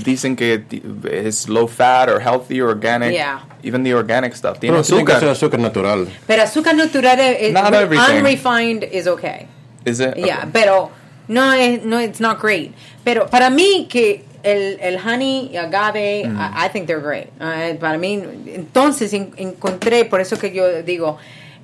dicen 0.06 0.36
que 0.36 0.64
es 1.12 1.50
low 1.50 1.68
fat 1.68 2.10
or 2.10 2.22
healthy 2.22 2.62
or 2.62 2.70
organic, 2.70 3.12
Yeah. 3.14 3.40
even 3.64 3.84
the 3.84 3.96
organic 3.96 4.34
stuff, 4.36 4.60
tiene 4.60 4.76
Pero 4.76 4.84
tiene 4.84 5.06
que 5.06 5.12
ser 5.14 5.30
azúcar. 5.30 5.32
azúcar 5.32 5.60
natural. 5.60 6.08
Pero 6.28 6.44
azúcar 6.44 6.76
natural 6.76 7.20
es, 7.20 7.52
Not 7.54 7.74
es- 7.74 7.80
everything. 7.82 8.18
unrefined 8.20 8.84
is 8.92 9.08
okay. 9.08 9.48
Is 9.86 10.00
it? 10.00 10.16
Yeah, 10.16 10.38
Okay. 10.40 10.50
pero 10.54 10.92
no 11.28 11.54
es 11.54 11.84
no 11.84 12.00
it's 12.02 12.20
not 12.20 12.40
great. 12.42 12.74
Pero 13.04 13.26
para 13.28 13.50
mí 13.50 13.88
que 13.90 14.24
el, 14.44 14.78
el 14.82 14.98
honey 15.00 15.50
y 15.52 15.58
agave, 15.58 16.26
Mm. 16.28 16.38
I, 16.40 16.66
I 16.68 16.70
think 16.72 16.86
they're 16.86 17.02
great. 17.02 17.30
Uh, 17.42 17.76
para 17.80 17.98
mí, 17.98 18.22
entonces 18.54 19.12
en- 19.14 19.32
encontré, 19.38 20.06
por 20.06 20.22
eso 20.22 20.38
que 20.38 20.52
yo 20.54 20.84
digo, 20.84 21.18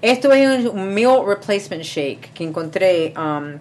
esto 0.03 0.31
es 0.33 0.65
un 0.65 0.93
meal 0.93 1.25
replacement 1.25 1.81
shake 1.83 2.33
que 2.33 2.43
encontré 2.43 3.13
um, 3.17 3.57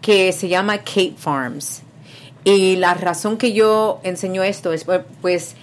que 0.00 0.32
se 0.32 0.48
llama 0.48 0.78
Cape 0.78 1.14
Farms. 1.16 1.82
Y 2.44 2.76
la 2.76 2.94
razón 2.94 3.36
que 3.36 3.52
yo 3.52 4.00
enseño 4.02 4.42
esto 4.42 4.72
es 4.72 4.84
pues- 4.84 5.02
pues 5.20 5.54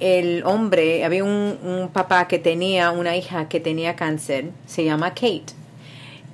el 0.00 0.42
hombre, 0.44 1.04
había 1.04 1.22
un, 1.24 1.58
un 1.62 1.90
papá 1.92 2.26
que 2.26 2.38
tenía 2.38 2.90
una 2.90 3.16
hija 3.16 3.48
que 3.48 3.60
tenía 3.60 3.94
cáncer, 3.96 4.50
se 4.66 4.84
llama 4.84 5.10
Kate 5.10 5.54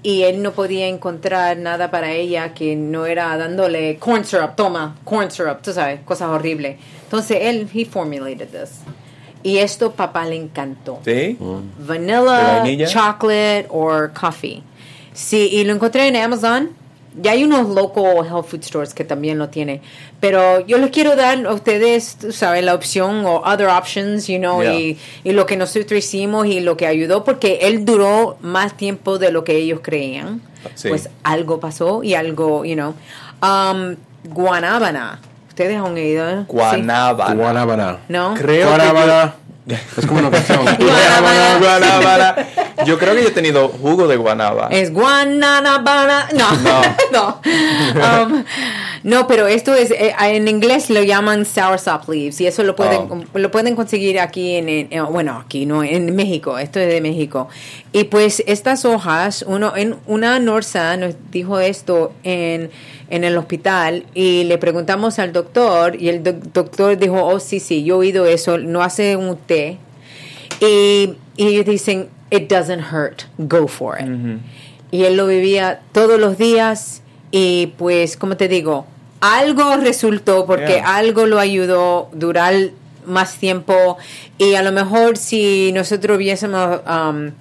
y 0.03 0.23
él 0.23 0.43
no 0.43 0.53
podía 0.53 0.87
encontrar 0.89 1.57
nada 1.59 1.91
para 1.91 2.13
ella 2.13 2.55
que 2.55 2.75
no 2.75 3.07
era 3.07 3.37
dándole 3.37 3.99
corn 3.99 4.25
syrup, 4.25 4.57
toma, 4.57 4.97
corn 5.05 5.31
syrup, 5.31 5.63
tú 5.63 5.73
sabes, 5.73 6.01
cosas 6.01 6.29
horribles. 6.29 6.77
Entonces 7.05 7.39
él, 7.43 7.69
he 7.73 7.85
formulated 7.85 8.49
this. 8.49 8.81
Y 9.43 9.59
esto 9.59 9.93
papá 9.93 10.25
le 10.27 10.37
encantó. 10.37 11.01
¿Sí? 11.05 11.37
¿De 11.39 12.21
Vanilla, 12.21 12.87
chocolate 12.87 13.67
or 13.71 14.13
coffee. 14.13 14.63
Sí, 15.13 15.49
y 15.53 15.65
lo 15.65 15.75
encontré 15.75 16.07
en 16.09 16.17
Amazon. 16.17 16.71
Ya 17.21 17.33
hay 17.33 17.45
unos 17.45 17.69
local 17.69 18.25
health 18.27 18.47
food 18.47 18.63
stores 18.63 18.95
que 18.95 19.05
también 19.05 19.39
lo 19.39 19.51
tienen. 19.51 19.83
Pero 20.21 20.61
yo 20.67 20.79
les 20.79 20.91
quiero 20.91 21.15
dar 21.15 21.45
a 21.45 21.53
ustedes, 21.53 22.17
tú 22.17 22.33
sabes, 22.33 22.65
la 22.65 22.75
opción 22.75 23.27
o 23.27 23.43
other 23.45 23.69
options, 23.69 24.29
you 24.29 24.39
know, 24.39 24.63
Yeah. 24.63 24.75
y, 24.79 24.99
y 25.23 25.33
lo 25.33 25.45
que 25.45 25.59
nosotros 25.59 25.99
hicimos 25.99 26.47
y 26.47 26.61
lo 26.61 26.79
que 26.79 26.87
ayudó, 26.87 27.23
porque 27.25 27.59
él 27.63 27.85
duró 27.85 28.39
más 28.41 28.77
tiempo 28.79 29.19
de 29.19 29.31
lo 29.31 29.45
que 29.45 29.57
ellos 29.57 29.81
creían. 29.83 30.41
Sí. 30.75 30.89
Pues 30.89 31.11
algo 31.23 31.61
pasó 31.61 32.03
y 32.03 32.15
algo, 32.15 32.65
you 32.65 32.77
know. 32.77 32.95
Um, 33.43 33.97
guanábana. 34.25 35.21
¿Ustedes 35.53 35.77
han. 35.77 36.45
Guanábana. 36.49 37.35
Guanábana. 37.35 37.99
¿No? 38.09 38.33
Creo 38.39 38.69
que 38.71 38.75
Guanábana. 38.75 39.35
Es 39.97 40.07
como 40.07 40.19
una 40.21 40.31
canción. 40.31 40.65
Guanábana. 40.79 41.59
Guanábana. 41.61 42.37
Yo 42.87 42.99
creo 42.99 43.15
que 43.15 43.23
yo 43.23 43.29
he 43.29 43.33
tenido 43.33 43.69
jugo 43.69 44.09
de 44.09 44.17
guanaba. 44.17 44.69
Es 44.71 44.93
guananabana. 44.93 46.27
No, 46.35 46.49
no. 47.13 47.41
Um, 48.25 48.45
no, 49.05 49.27
pero 49.29 49.47
esto 49.47 49.73
es, 49.75 49.91
eh, 49.93 50.15
en 50.21 50.49
inglés 50.49 50.91
lo 50.91 51.03
llaman 51.03 51.45
soursop 51.45 52.09
leaves 52.09 52.41
y 52.41 52.47
eso 52.47 52.63
lo 52.65 52.75
pueden, 52.75 53.03
Oh. 53.11 53.39
lo 53.39 53.51
pueden 53.53 53.77
conseguir 53.77 54.19
aquí 54.21 54.57
en- 54.57 54.89
bueno, 55.13 55.43
aquí 55.45 55.65
no, 55.67 55.85
en 55.85 56.15
México. 56.17 56.59
Esto 56.59 56.81
es 56.81 56.89
de 56.89 57.01
México. 57.01 57.49
Y 57.95 58.05
pues 58.05 58.43
estas 58.47 58.85
hojas, 58.87 59.45
uno, 59.47 59.77
en 59.77 59.97
una 60.07 60.39
norsa 60.39 60.97
nos 60.97 61.15
dijo 61.31 61.61
esto 61.61 62.13
en, 62.23 62.71
en 63.11 63.25
el 63.25 63.37
hospital 63.37 64.07
y 64.15 64.45
le 64.45 64.57
preguntamos 64.57 65.19
al 65.19 65.33
doctor 65.35 66.01
y 66.01 66.09
el 66.09 66.23
doc- 66.23 66.43
doctor 66.55 66.97
dijo, 66.99 67.23
oh, 67.23 67.39
sí, 67.39 67.61
sí, 67.61 67.85
yo 67.85 67.97
he 67.97 67.99
oído 67.99 68.25
eso, 68.25 68.57
no 68.57 68.83
hace 68.83 69.17
un 69.17 69.37
té. 69.37 69.77
Y, 70.61 71.15
y 71.37 71.47
ellos 71.49 71.67
dicen, 71.67 72.09
it 72.31 72.49
doesn't 72.51 72.83
hurt, 72.93 73.25
go 73.37 73.69
for 73.69 73.99
it. 74.01 74.09
Y 74.91 75.05
él 75.05 75.17
lo 75.17 75.27
vivía 75.27 75.81
todos 75.93 76.19
los 76.19 76.39
días 76.39 77.03
y 77.31 77.75
pues, 77.79 78.17
como 78.17 78.37
te 78.39 78.49
digo, 78.49 78.87
algo 79.21 79.77
resultó 79.77 80.47
porque 80.47 80.75
Yeah. 80.77 80.97
algo 80.97 81.27
lo 81.27 81.39
ayudó 81.39 82.09
a 82.13 82.17
durar 82.17 82.55
más 83.05 83.35
tiempo 83.37 83.97
y 84.39 84.55
a 84.55 84.63
lo 84.63 84.71
mejor 84.73 85.17
si 85.17 85.73
nosotros 85.73 86.17
hubiésemos 86.17 86.81
um, 86.89 87.33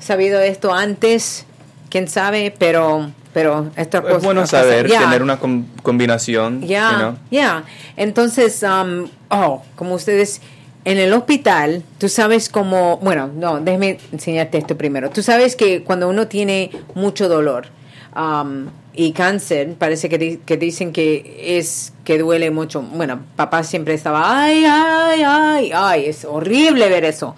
sabido 0.00 0.40
esto 0.40 0.74
antes, 0.74 1.46
quién 1.90 2.08
sabe, 2.08 2.52
pero 2.58 3.10
pero 3.32 3.70
estas 3.76 4.04
Es 4.06 4.24
bueno 4.24 4.44
saber, 4.44 4.88
Yeah. 4.88 5.02
tener 5.02 5.22
una 5.22 5.38
com- 5.38 5.64
combinación. 5.84 6.62
Ya, 6.66 6.90
you 6.90 6.96
know. 6.98 7.16
ya. 7.30 7.62
Entonces, 7.96 8.60
um, 8.64 9.06
oh, 9.28 9.62
como 9.76 9.94
ustedes 9.94 10.40
en 10.84 10.98
el 10.98 11.12
hospital, 11.12 11.84
tú 11.98 12.08
sabes 12.08 12.48
cómo, 12.48 12.96
bueno, 12.96 13.30
no, 13.32 13.60
déjeme 13.60 13.98
enseñarte 14.10 14.58
esto 14.58 14.76
primero. 14.76 15.10
Tú 15.10 15.22
sabes 15.22 15.54
que 15.54 15.84
cuando 15.84 16.08
uno 16.08 16.26
tiene 16.26 16.72
mucho 16.96 17.28
dolor 17.28 17.68
um, 18.16 18.66
y 18.94 19.12
cáncer, 19.12 19.74
parece 19.78 20.08
que, 20.08 20.18
di- 20.18 20.36
que 20.38 20.56
dicen 20.56 20.92
que 20.92 21.56
es 21.58 21.92
que 22.04 22.18
duele 22.18 22.50
mucho. 22.50 22.82
Bueno, 22.82 23.20
papá 23.36 23.62
siempre 23.62 23.94
estaba, 23.94 24.42
ay, 24.42 24.64
ay, 24.66 25.22
ay, 25.24 25.70
ay, 25.72 26.06
es 26.06 26.24
horrible 26.24 26.88
ver 26.88 27.04
eso. 27.04 27.36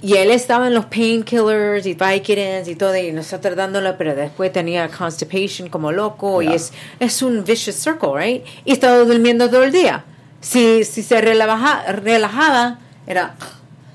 Y 0.00 0.14
él 0.14 0.30
estaba 0.30 0.68
en 0.68 0.74
los 0.74 0.84
painkillers 0.86 1.84
y 1.84 1.94
Vicodins 1.94 2.68
y 2.68 2.76
todo, 2.76 2.96
y 2.96 3.10
nosotros 3.10 3.56
dándole, 3.56 3.94
pero 3.94 4.14
después 4.14 4.52
tenía 4.52 4.88
constipation 4.88 5.68
como 5.68 5.90
loco, 5.90 6.40
y 6.40 6.46
Yeah. 6.46 6.54
es, 6.54 6.72
es 7.00 7.22
un 7.22 7.42
vicious 7.44 7.74
circle, 7.76 8.10
right? 8.14 8.44
Y 8.64 8.72
estaba 8.72 8.98
durmiendo 8.98 9.50
todo 9.50 9.64
el 9.64 9.72
día. 9.72 10.04
Si, 10.40 10.84
si 10.84 11.02
se 11.02 11.20
relaja, 11.20 11.82
relajaba, 11.92 12.78
era, 13.08 13.34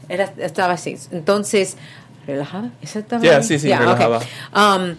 era, 0.09 0.33
estaba 0.39 0.73
así. 0.73 0.97
Entonces, 1.11 1.77
¿relajaba? 2.27 2.69
¿Eso 2.81 2.99
estaba 2.99 3.23
Yeah, 3.23 3.41
sí, 3.41 3.57
sí, 3.57 3.69
Yeah, 3.69 3.77
okay. 3.89 4.05
relajaba. 4.07 4.19
Um, 4.53 4.95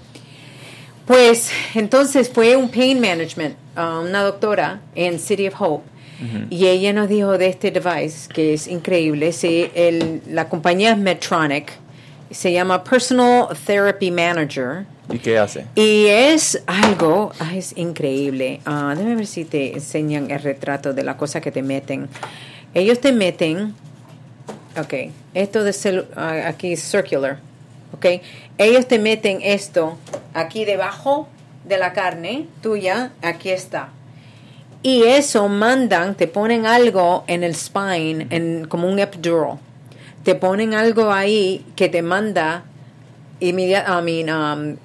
pues 1.06 1.50
entonces 1.74 2.30
fue 2.32 2.56
un 2.56 2.70
pain 2.70 2.98
management, 2.98 3.56
uh, 3.76 4.00
una 4.08 4.22
doctora 4.22 4.80
en 4.94 5.18
City 5.18 5.48
of 5.48 5.60
Hope. 5.60 5.84
Y 6.50 6.66
ella 6.66 6.92
nos 6.92 7.08
dijo 7.08 7.36
de 7.38 7.48
este 7.48 7.70
device 7.70 8.28
que 8.32 8.54
es 8.54 8.66
increíble. 8.68 9.32
Sí, 9.32 9.70
el, 9.74 10.22
la 10.28 10.48
compañía 10.48 10.92
es 10.92 10.98
Medtronic. 10.98 11.72
Se 12.30 12.52
llama 12.52 12.82
Personal 12.82 13.48
Therapy 13.66 14.10
Manager. 14.10 14.86
¿Y 15.12 15.18
qué 15.18 15.38
hace? 15.38 15.66
Y 15.74 16.06
es 16.06 16.62
algo, 16.66 17.32
es 17.54 17.76
increíble. 17.76 18.60
Ah, 18.64 18.94
déjame 18.96 19.16
ver 19.16 19.26
si 19.26 19.44
te 19.44 19.74
enseñan 19.74 20.30
el 20.30 20.40
retrato 20.40 20.94
de 20.94 21.02
la 21.02 21.16
cosa 21.16 21.40
que 21.40 21.52
te 21.52 21.62
meten. 21.62 22.08
Ellos 22.72 23.00
te 23.00 23.12
meten, 23.12 23.74
ok, 24.80 24.94
esto 25.34 25.62
de 25.62 25.70
celu- 25.72 26.06
ah, 26.16 26.48
aquí 26.48 26.72
es 26.72 26.80
circular, 26.82 27.38
ok. 27.92 28.06
Ellos 28.58 28.88
te 28.88 28.98
meten 28.98 29.40
esto 29.42 29.98
aquí 30.32 30.64
debajo 30.64 31.28
de 31.68 31.76
la 31.78 31.92
carne 31.92 32.46
tuya, 32.62 33.12
aquí 33.22 33.50
está. 33.50 33.90
Y 34.84 35.02
eso 35.04 35.48
mandan, 35.48 36.14
te 36.14 36.28
ponen 36.28 36.66
algo 36.66 37.24
en 37.26 37.42
el 37.42 37.54
spine, 37.54 38.26
en, 38.28 38.66
como 38.68 38.86
un 38.86 38.98
epidural. 38.98 39.58
Te 40.22 40.34
ponen 40.34 40.74
algo 40.74 41.10
ahí 41.10 41.64
que 41.74 41.88
te 41.88 42.02
manda 42.02 42.64
immediate, 43.40 43.86
I 43.90 44.02
mean, 44.02 44.28
um, 44.30 44.76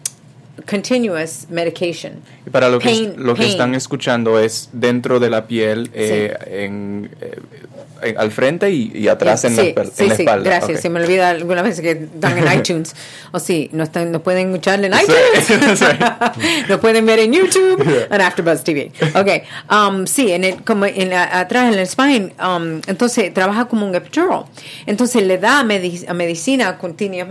continuous 0.69 1.47
medication. 1.49 2.13
Y 2.45 2.49
para 2.49 2.69
lo 2.69 2.79
que, 2.79 2.85
Pain- 2.89 3.13
lo 3.17 3.35
que 3.35 3.45
están 3.47 3.75
escuchando 3.75 4.39
es 4.39 4.69
dentro 4.71 5.19
de 5.19 5.29
la 5.29 5.45
piel, 5.47 5.89
eh, 5.93 6.33
en, 6.47 7.11
eh, 7.21 7.37
en- 7.41 7.78
al 8.17 8.31
frente 8.31 8.69
y, 8.71 8.91
y 8.93 9.07
atrás 9.07 9.43
en, 9.45 9.55
la, 9.55 9.63
sí, 9.63 9.73
sí, 9.93 10.03
en 10.03 10.09
la 10.09 10.15
sí, 10.15 10.21
espalda. 10.23 10.43
gracias. 10.49 10.77
Ok. 10.77 10.81
Se 10.81 10.89
me 10.89 11.01
olvida 11.01 11.29
algunas 11.29 11.63
veces 11.63 11.81
que 11.81 11.91
están 11.91 12.37
en 12.37 12.51
iTunes. 12.59 12.95
O 13.31 13.39
sí, 13.39 13.69
no, 13.73 13.83
están, 13.83 14.11
no 14.11 14.21
pueden 14.21 14.47
escucharle 14.49 14.87
en 14.87 14.93
Sí, 14.93 15.05
iTunes. 15.47 15.79
sí. 15.79 15.85
Lo 16.67 16.79
pueden 16.79 17.05
ver 17.05 17.19
en 17.19 17.33
YouTube, 17.33 18.07
en 18.11 18.21
AfterBuzz 18.21 18.63
TV. 18.63 18.91
Ok, 19.15 19.43
um, 19.71 20.05
sí, 20.07 20.31
en 20.31 20.43
el, 20.43 20.63
como 20.63 20.85
en 20.85 21.09
la- 21.09 21.39
atrás 21.39 21.71
en 21.73 21.79
el 21.79 21.85
spine, 21.87 22.33
um, 22.43 22.81
entonces 22.87 23.33
trabaja 23.33 23.65
como 23.65 23.85
un 23.85 23.95
epidural. 23.95 24.45
Entonces 24.85 25.23
le 25.23 25.37
da 25.37 25.63
medi- 25.63 26.05
a 26.07 26.13
medicina 26.13 26.77
continua, 26.77 27.27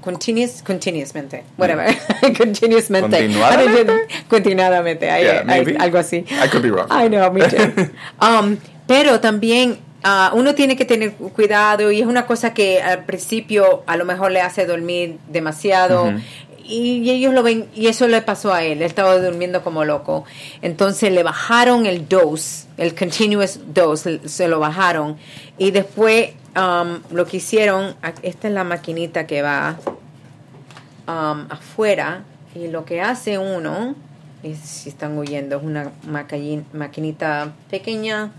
continuous, 0.00 0.62
continuousmente, 0.64 1.44
whatever, 1.58 1.94
continuousmente. 2.38 3.16
Continuadamente. 3.18 3.92
Continuadamente, 4.28 5.06
Yeah, 5.06 5.40
hay 5.40 5.44
maybe. 5.64 5.76
algo 5.78 5.98
así. 5.98 6.24
I 6.30 6.48
could 6.50 6.62
be 6.62 6.70
wrong. 6.70 6.88
I 6.90 7.08
know, 7.08 7.30
me 7.32 7.42
too. 7.42 7.90
Um, 8.20 8.56
pero 8.86 9.20
también 9.20 9.78
ah, 10.02 10.32
uno 10.34 10.54
tiene 10.54 10.76
que 10.76 10.84
tener 10.84 11.14
cuidado 11.14 11.90
y 11.90 12.00
es 12.00 12.06
una 12.06 12.26
cosa 12.26 12.54
que 12.54 12.82
al 12.82 13.04
principio 13.04 13.82
a 13.86 13.96
lo 13.96 14.04
mejor 14.04 14.32
le 14.32 14.40
hace 14.40 14.66
dormir 14.66 15.18
demasiado. 15.28 16.12
Y, 16.64 16.98
y 16.98 17.10
ellos 17.10 17.34
lo 17.34 17.42
ven, 17.42 17.66
y 17.74 17.88
eso 17.88 18.06
le 18.06 18.22
pasó 18.22 18.52
a 18.52 18.62
él, 18.62 18.78
él 18.78 18.82
estaba 18.82 19.18
durmiendo 19.18 19.64
como 19.64 19.84
loco. 19.84 20.24
Entonces 20.62 21.12
le 21.12 21.24
bajaron 21.24 21.84
el 21.84 22.08
dose, 22.08 22.68
el 22.76 22.94
continuous 22.94 23.58
dose, 23.74 24.20
se 24.28 24.46
lo 24.46 24.60
bajaron. 24.60 25.16
Y 25.58 25.72
después 25.72 26.30
um, 26.56 27.00
lo 27.10 27.26
que 27.26 27.38
hicieron, 27.38 27.96
esta 28.22 28.46
es 28.46 28.54
la 28.54 28.62
maquinita 28.62 29.26
que 29.26 29.42
va 29.42 29.78
um, 31.08 31.46
afuera 31.50 32.22
y 32.54 32.68
lo 32.68 32.84
que 32.84 33.00
hace 33.00 33.38
uno, 33.38 33.96
y 34.42 34.54
si 34.54 34.90
están 34.90 35.18
huyendo, 35.18 35.56
es 35.56 35.62
una 35.62 35.90
maquinita 36.72 37.52
pequeña, 37.68 38.30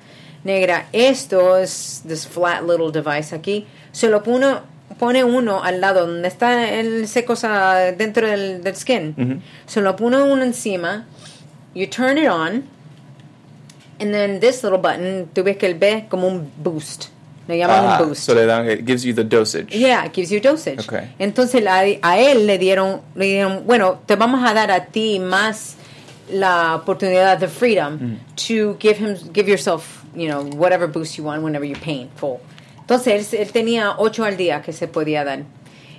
negra. 0.43 0.87
Esto 0.91 1.57
es 1.57 2.01
this 2.07 2.25
flat 2.27 2.61
little 2.63 2.91
device 2.91 3.33
aquí. 3.35 3.65
Se 3.91 4.09
lo 4.09 4.21
pone, 4.23 4.57
pone 4.99 5.23
uno 5.23 5.63
al 5.63 5.79
lado 5.81 6.07
donde 6.07 6.27
está 6.27 6.69
el 6.69 7.03
ese 7.03 7.23
cosa 7.25 7.75
dentro 7.97 8.27
del, 8.27 8.63
del 8.63 8.75
skin. 8.75 9.41
Se 9.65 9.81
lo 9.81 9.95
pone 9.95 10.21
uno 10.21 10.43
encima. 10.43 11.05
You 11.73 11.87
turn 11.87 12.17
it 12.17 12.27
on. 12.29 12.63
And 13.99 14.11
then 14.13 14.39
this 14.39 14.63
little 14.63 14.79
button, 14.79 15.29
tú 15.33 15.43
ves 15.43 15.57
que 15.57 15.67
él 15.67 15.75
ve 15.75 16.07
como 16.09 16.27
un 16.27 16.51
boost. 16.57 17.09
Le 17.47 17.57
llaman 17.57 17.85
Ah, 17.85 17.97
un 18.01 18.07
boost. 18.07 18.23
so 18.23 18.33
le 18.33 18.45
dan, 18.45 18.67
it 18.69 18.85
gives 18.85 19.03
you 19.03 19.13
the 19.13 19.23
dosage. 19.23 19.69
Yeah, 19.75 20.05
it 20.05 20.13
gives 20.13 20.31
you 20.31 20.39
dosage. 20.39 20.79
Okay. 20.79 21.09
Entonces 21.19 21.61
la- 21.63 21.81
a 22.01 22.17
él 22.19 22.47
le 22.47 22.57
dieron, 22.57 23.01
le 23.15 23.25
dieron, 23.25 23.65
bueno, 23.67 23.99
te 24.07 24.15
vamos 24.15 24.41
a 24.43 24.53
dar 24.53 24.71
a 24.71 24.85
ti 24.85 25.19
más 25.19 25.75
la 26.31 26.75
oportunidad 26.75 27.37
de 27.37 27.47
freedom 27.47 27.93
Mm. 27.99 28.17
to 28.35 28.77
give 28.79 28.97
him, 28.97 29.15
give 29.33 29.47
yourself, 29.49 30.00
you 30.15 30.27
know, 30.27 30.43
whatever 30.55 30.87
boost 30.87 31.17
you 31.17 31.23
want 31.23 31.43
whenever 31.43 31.65
you're 31.65 31.79
painful. 31.79 32.39
Entonces 32.79 33.33
él, 33.33 33.39
él 33.41 33.51
tenía 33.51 33.95
ocho 33.97 34.23
al 34.23 34.37
día 34.37 34.61
que 34.61 34.73
se 34.73 34.87
podía 34.87 35.23
dar. 35.23 35.43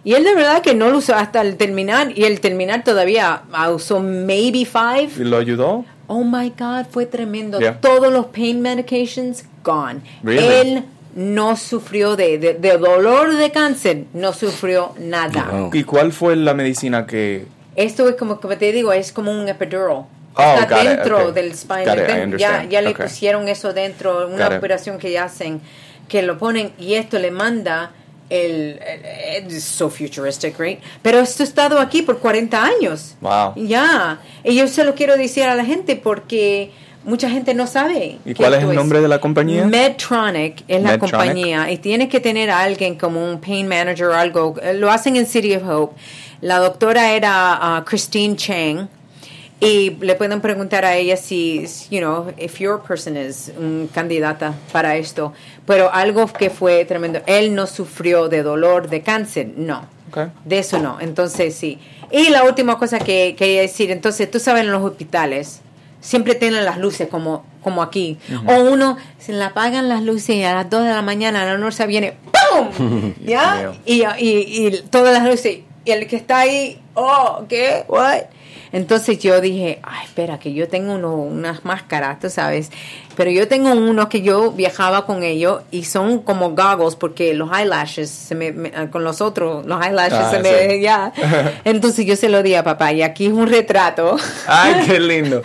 Y 0.04 0.14
él 0.14 0.24
de 0.24 0.34
verdad 0.34 0.62
que 0.62 0.74
no 0.74 0.90
lo 0.90 0.98
usó 0.98 1.14
hasta 1.14 1.40
el 1.40 1.56
terminar 1.56 2.12
y 2.16 2.24
el 2.24 2.40
terminar 2.40 2.82
todavía 2.82 3.42
ah, 3.52 3.70
usó 3.70 4.00
maybe 4.00 4.64
five. 4.64 5.10
¿Y 5.16 5.24
¿Lo 5.24 5.38
ayudó? 5.38 5.84
Oh 6.08 6.24
my 6.24 6.50
God, 6.50 6.86
fue 6.90 7.06
tremendo. 7.06 7.60
Yeah. 7.60 7.80
Todos 7.80 8.12
los 8.12 8.26
pain 8.26 8.60
medications 8.60 9.44
gone. 9.62 10.00
Really? 10.22 10.44
Él 10.44 10.84
no 11.14 11.56
sufrió 11.56 12.16
de, 12.16 12.38
de, 12.38 12.54
de 12.54 12.78
dolor 12.78 13.34
de 13.34 13.50
cáncer, 13.50 14.04
no 14.12 14.32
sufrió 14.32 14.92
nada. 14.98 15.48
Wow. 15.50 15.70
¿Y 15.72 15.84
cuál 15.84 16.12
fue 16.12 16.36
la 16.36 16.54
medicina 16.54 17.06
que... 17.06 17.46
Esto 17.76 18.08
es 18.08 18.16
como, 18.16 18.40
como 18.40 18.56
te 18.56 18.72
digo, 18.72 18.92
es 18.92 19.12
como 19.12 19.30
un 19.30 19.48
epidural. 19.48 20.04
Oh, 20.34 20.56
Está 20.60 20.82
it, 20.82 20.88
dentro 20.88 21.28
okay. 21.28 21.32
del 21.42 21.52
it, 21.52 21.64
I 21.64 22.38
ya 22.38 22.64
ya 22.64 22.80
le 22.80 22.90
Okay. 22.90 23.06
pusieron 23.06 23.48
eso 23.48 23.72
dentro, 23.72 24.28
una 24.28 24.44
Got 24.46 24.52
it. 24.52 24.58
operación 24.58 24.98
que 24.98 25.10
ya 25.12 25.24
hacen, 25.24 25.60
que 26.08 26.22
lo 26.22 26.38
ponen 26.38 26.72
y 26.78 26.94
esto 26.94 27.18
le 27.18 27.30
manda 27.30 27.90
el, 28.30 28.78
el- 28.82 29.44
it's 29.52 29.62
so 29.64 29.90
futuristic, 29.90 30.58
right? 30.58 30.80
Pero 31.02 31.18
esto 31.20 31.42
ha 31.42 31.46
estado 31.46 31.78
aquí 31.78 32.00
por 32.02 32.18
40 32.18 32.64
años. 32.64 33.14
Wow. 33.20 33.52
Ya, 33.56 34.20
y 34.42 34.54
yo 34.54 34.66
se 34.68 34.84
lo 34.84 34.94
quiero 34.94 35.16
decir 35.18 35.44
a 35.44 35.54
la 35.54 35.66
gente 35.66 35.96
porque 35.96 36.70
mucha 37.04 37.28
gente 37.28 37.52
no 37.52 37.66
sabe. 37.66 38.18
¿Y 38.24 38.28
que 38.32 38.34
cuál 38.36 38.54
es 38.54 38.62
el 38.62 38.74
nombre 38.74 39.02
de 39.02 39.08
la 39.08 39.20
compañía? 39.20 39.66
Medtronic 39.66 40.62
es 40.66 40.82
la 40.82 40.92
Medtronic. 40.92 41.10
compañía 41.10 41.70
y 41.70 41.76
tienes 41.76 42.08
que 42.08 42.20
tener 42.20 42.48
a 42.48 42.60
alguien 42.60 42.94
como 42.96 43.22
un 43.22 43.38
pain 43.38 43.68
manager 43.68 44.06
o 44.06 44.14
algo. 44.14 44.54
Eh, 44.62 44.72
Lo 44.74 44.90
hacen 44.90 45.16
en 45.16 45.26
City 45.26 45.54
of 45.56 45.68
Hope. 45.68 46.00
La 46.40 46.58
doctora 46.58 47.12
era 47.12 47.58
ah, 47.60 47.84
Christine 47.84 48.34
Chang 48.36 48.88
Y 49.64 49.90
le 50.00 50.16
pueden 50.16 50.40
preguntar 50.40 50.84
a 50.84 50.96
ella 50.96 51.16
si, 51.16 51.64
you 51.88 52.00
know, 52.00 52.32
if 52.36 52.58
your 52.58 52.82
person 52.82 53.16
is 53.16 53.52
un 53.56 53.88
candidata 53.94 54.54
para 54.72 54.96
esto. 54.96 55.32
Pero 55.66 55.88
algo 55.94 56.26
que 56.26 56.50
fue 56.50 56.84
tremendo, 56.84 57.20
él 57.26 57.54
no 57.54 57.68
sufrió 57.68 58.28
de 58.28 58.42
dolor, 58.42 58.88
de 58.88 59.02
cáncer, 59.02 59.52
no. 59.56 59.86
Okay. 60.08 60.32
De 60.44 60.58
eso 60.58 60.80
no. 60.80 60.98
Entonces, 61.00 61.54
sí. 61.54 61.78
Y 62.10 62.30
la 62.30 62.42
última 62.42 62.76
cosa 62.76 62.98
que 62.98 63.36
quería 63.38 63.60
decir, 63.60 63.92
entonces, 63.92 64.28
tú 64.28 64.40
sabes, 64.40 64.64
en 64.64 64.72
los 64.72 64.82
hospitales 64.82 65.60
siempre 66.00 66.34
tienen 66.34 66.64
las 66.64 66.78
luces 66.78 67.06
como, 67.06 67.46
como 67.62 67.82
aquí. 67.82 68.18
O 68.48 68.64
uno, 68.64 68.96
se 69.20 69.32
le 69.32 69.44
apagan 69.44 69.88
las 69.88 70.02
luces 70.02 70.34
y 70.34 70.42
a 70.42 70.54
las 70.54 70.70
2 70.70 70.82
de 70.82 70.90
la 70.90 71.02
mañana 71.02 71.44
la 71.44 71.56
noche 71.56 71.86
viene, 71.86 72.16
¡pum! 72.32 73.14
¿Ya? 73.24 73.72
y, 73.86 74.02
y, 74.18 74.66
y 74.66 74.82
todas 74.90 75.14
las 75.14 75.24
luces. 75.24 75.60
Y 75.84 75.90
el 75.92 76.08
que 76.08 76.16
está 76.16 76.40
ahí, 76.40 76.82
oh, 76.94 77.44
¿qué? 77.48 77.84
¿What? 77.86 78.22
Entonces 78.72 79.18
yo 79.18 79.40
dije, 79.40 79.80
ay, 79.82 80.04
espera, 80.04 80.38
que 80.38 80.52
yo 80.52 80.68
tengo 80.68 80.94
uno, 80.94 81.14
unas 81.16 81.64
máscaras, 81.64 82.18
tú 82.20 82.30
sabes. 82.30 82.70
Pero 83.16 83.30
yo 83.30 83.46
tengo 83.48 83.72
uno 83.72 84.08
que 84.08 84.22
yo 84.22 84.52
viajaba 84.52 85.04
con 85.04 85.22
ellos 85.22 85.62
y 85.70 85.84
son 85.84 86.20
como 86.20 86.50
goggles 86.50 86.96
porque 86.96 87.34
los 87.34 87.50
eyelashes, 87.52 88.08
se 88.10 88.34
me, 88.34 88.52
con 88.90 89.04
los 89.04 89.20
otros, 89.20 89.66
los 89.66 89.84
eyelashes 89.84 90.18
Ah, 90.18 90.30
se 90.30 90.36
sí. 90.36 90.42
me, 90.42 90.80
ya. 90.80 91.12
Entonces 91.64 92.06
yo 92.06 92.16
se 92.16 92.28
lo 92.28 92.42
di 92.42 92.54
a 92.54 92.64
papá 92.64 92.92
y 92.92 93.02
aquí 93.02 93.26
es 93.26 93.32
un 93.32 93.46
retrato. 93.46 94.16
Ay, 94.46 94.82
qué 94.86 94.98
lindo. 95.00 95.42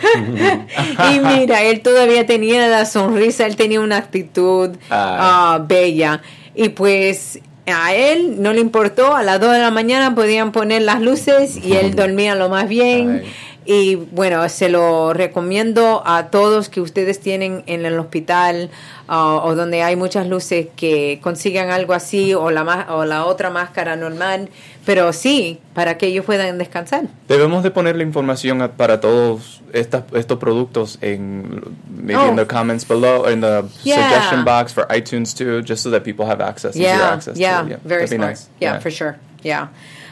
y 1.12 1.18
mira, 1.20 1.62
él 1.62 1.80
todavía 1.80 2.26
tenía 2.26 2.68
la 2.68 2.86
sonrisa, 2.86 3.46
él 3.46 3.56
tenía 3.56 3.80
una 3.80 3.98
actitud 3.98 4.70
ah, 4.90 5.62
bella. 5.66 6.22
Y 6.54 6.70
pues 6.70 7.38
a 7.70 7.94
él 7.94 8.42
no 8.42 8.52
le 8.52 8.60
importó, 8.60 9.14
a 9.14 9.22
las 9.22 9.40
2 9.40 9.52
de 9.52 9.58
la 9.58 9.70
mañana 9.70 10.14
podían 10.14 10.52
poner 10.52 10.82
las 10.82 11.00
luces 11.00 11.56
y 11.62 11.74
él 11.74 11.94
dormía 11.94 12.34
lo 12.34 12.48
más 12.48 12.68
bien. 12.68 13.24
Y 13.70 13.96
bueno, 13.96 14.48
se 14.48 14.70
lo 14.70 15.12
recomiendo 15.12 16.02
a 16.06 16.28
todos 16.30 16.70
que 16.70 16.80
ustedes 16.80 17.20
tienen 17.20 17.64
en 17.66 17.84
el 17.84 17.98
hospital 17.98 18.70
ah, 19.08 19.42
o 19.44 19.54
donde 19.54 19.82
hay 19.82 19.94
muchas 19.94 20.26
luces 20.26 20.68
que 20.74 21.20
consigan 21.22 21.70
algo 21.70 21.92
así 21.92 22.32
o 22.32 22.50
la, 22.50 22.86
o 22.88 23.04
la 23.04 23.26
otra 23.26 23.50
máscara 23.50 23.94
normal, 23.94 24.48
pero 24.86 25.12
sí, 25.12 25.60
para 25.74 25.98
que 25.98 26.06
ellos 26.06 26.24
puedan 26.24 26.56
descansar. 26.56 27.08
Debemos 27.28 27.62
de 27.62 27.70
poner 27.70 27.94
la 27.96 28.04
información 28.04 28.62
a- 28.62 28.72
para 28.72 29.00
todos 29.00 29.60
estos 29.74 30.38
productos 30.38 30.96
en 31.02 31.60
maybe 31.94 32.14
in 32.26 32.30
Oh. 32.30 32.36
the 32.36 32.46
comments 32.46 32.88
below 32.88 33.28
in 33.30 33.42
the 33.42 33.64
Yeah. 33.84 34.08
suggestion 34.08 34.44
box 34.46 34.72
for 34.72 34.86
iTunes 34.88 35.34
too, 35.36 35.60
just 35.62 35.82
so 35.82 35.90
that 35.90 36.04
people 36.04 36.24
have 36.24 36.42
access. 36.42 36.74
Yeah, 36.74 37.12
access 37.12 37.34
to 37.34 37.40
yeah. 37.40 37.66
Yeah, 37.68 37.76
very 37.84 38.08
smart. 38.08 38.30
nice. 38.30 38.48
Yeah, 38.62 38.80
for 38.80 38.90
sure. 38.90 39.16
Yeah. 39.42 39.68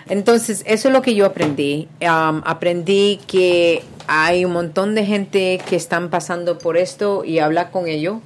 Entonces, 0.09 0.63
eso 0.67 0.89
es 0.89 0.95
lo 0.95 1.03
que 1.03 1.15
yo 1.15 1.27
aprendí. 1.27 1.89
Um, 2.01 2.43
aprendí 2.45 3.19
que 3.27 3.83
hay 4.07 4.45
un 4.45 4.53
montón 4.53 4.95
de 4.95 5.05
gente 5.05 5.61
que 5.69 5.77
están 5.77 6.11
pasando 6.11 6.59
por 6.59 6.77
esto 6.77 7.25
y 7.25 7.39
hablar 7.41 7.71
con 7.71 7.89
ellos. 7.89 8.19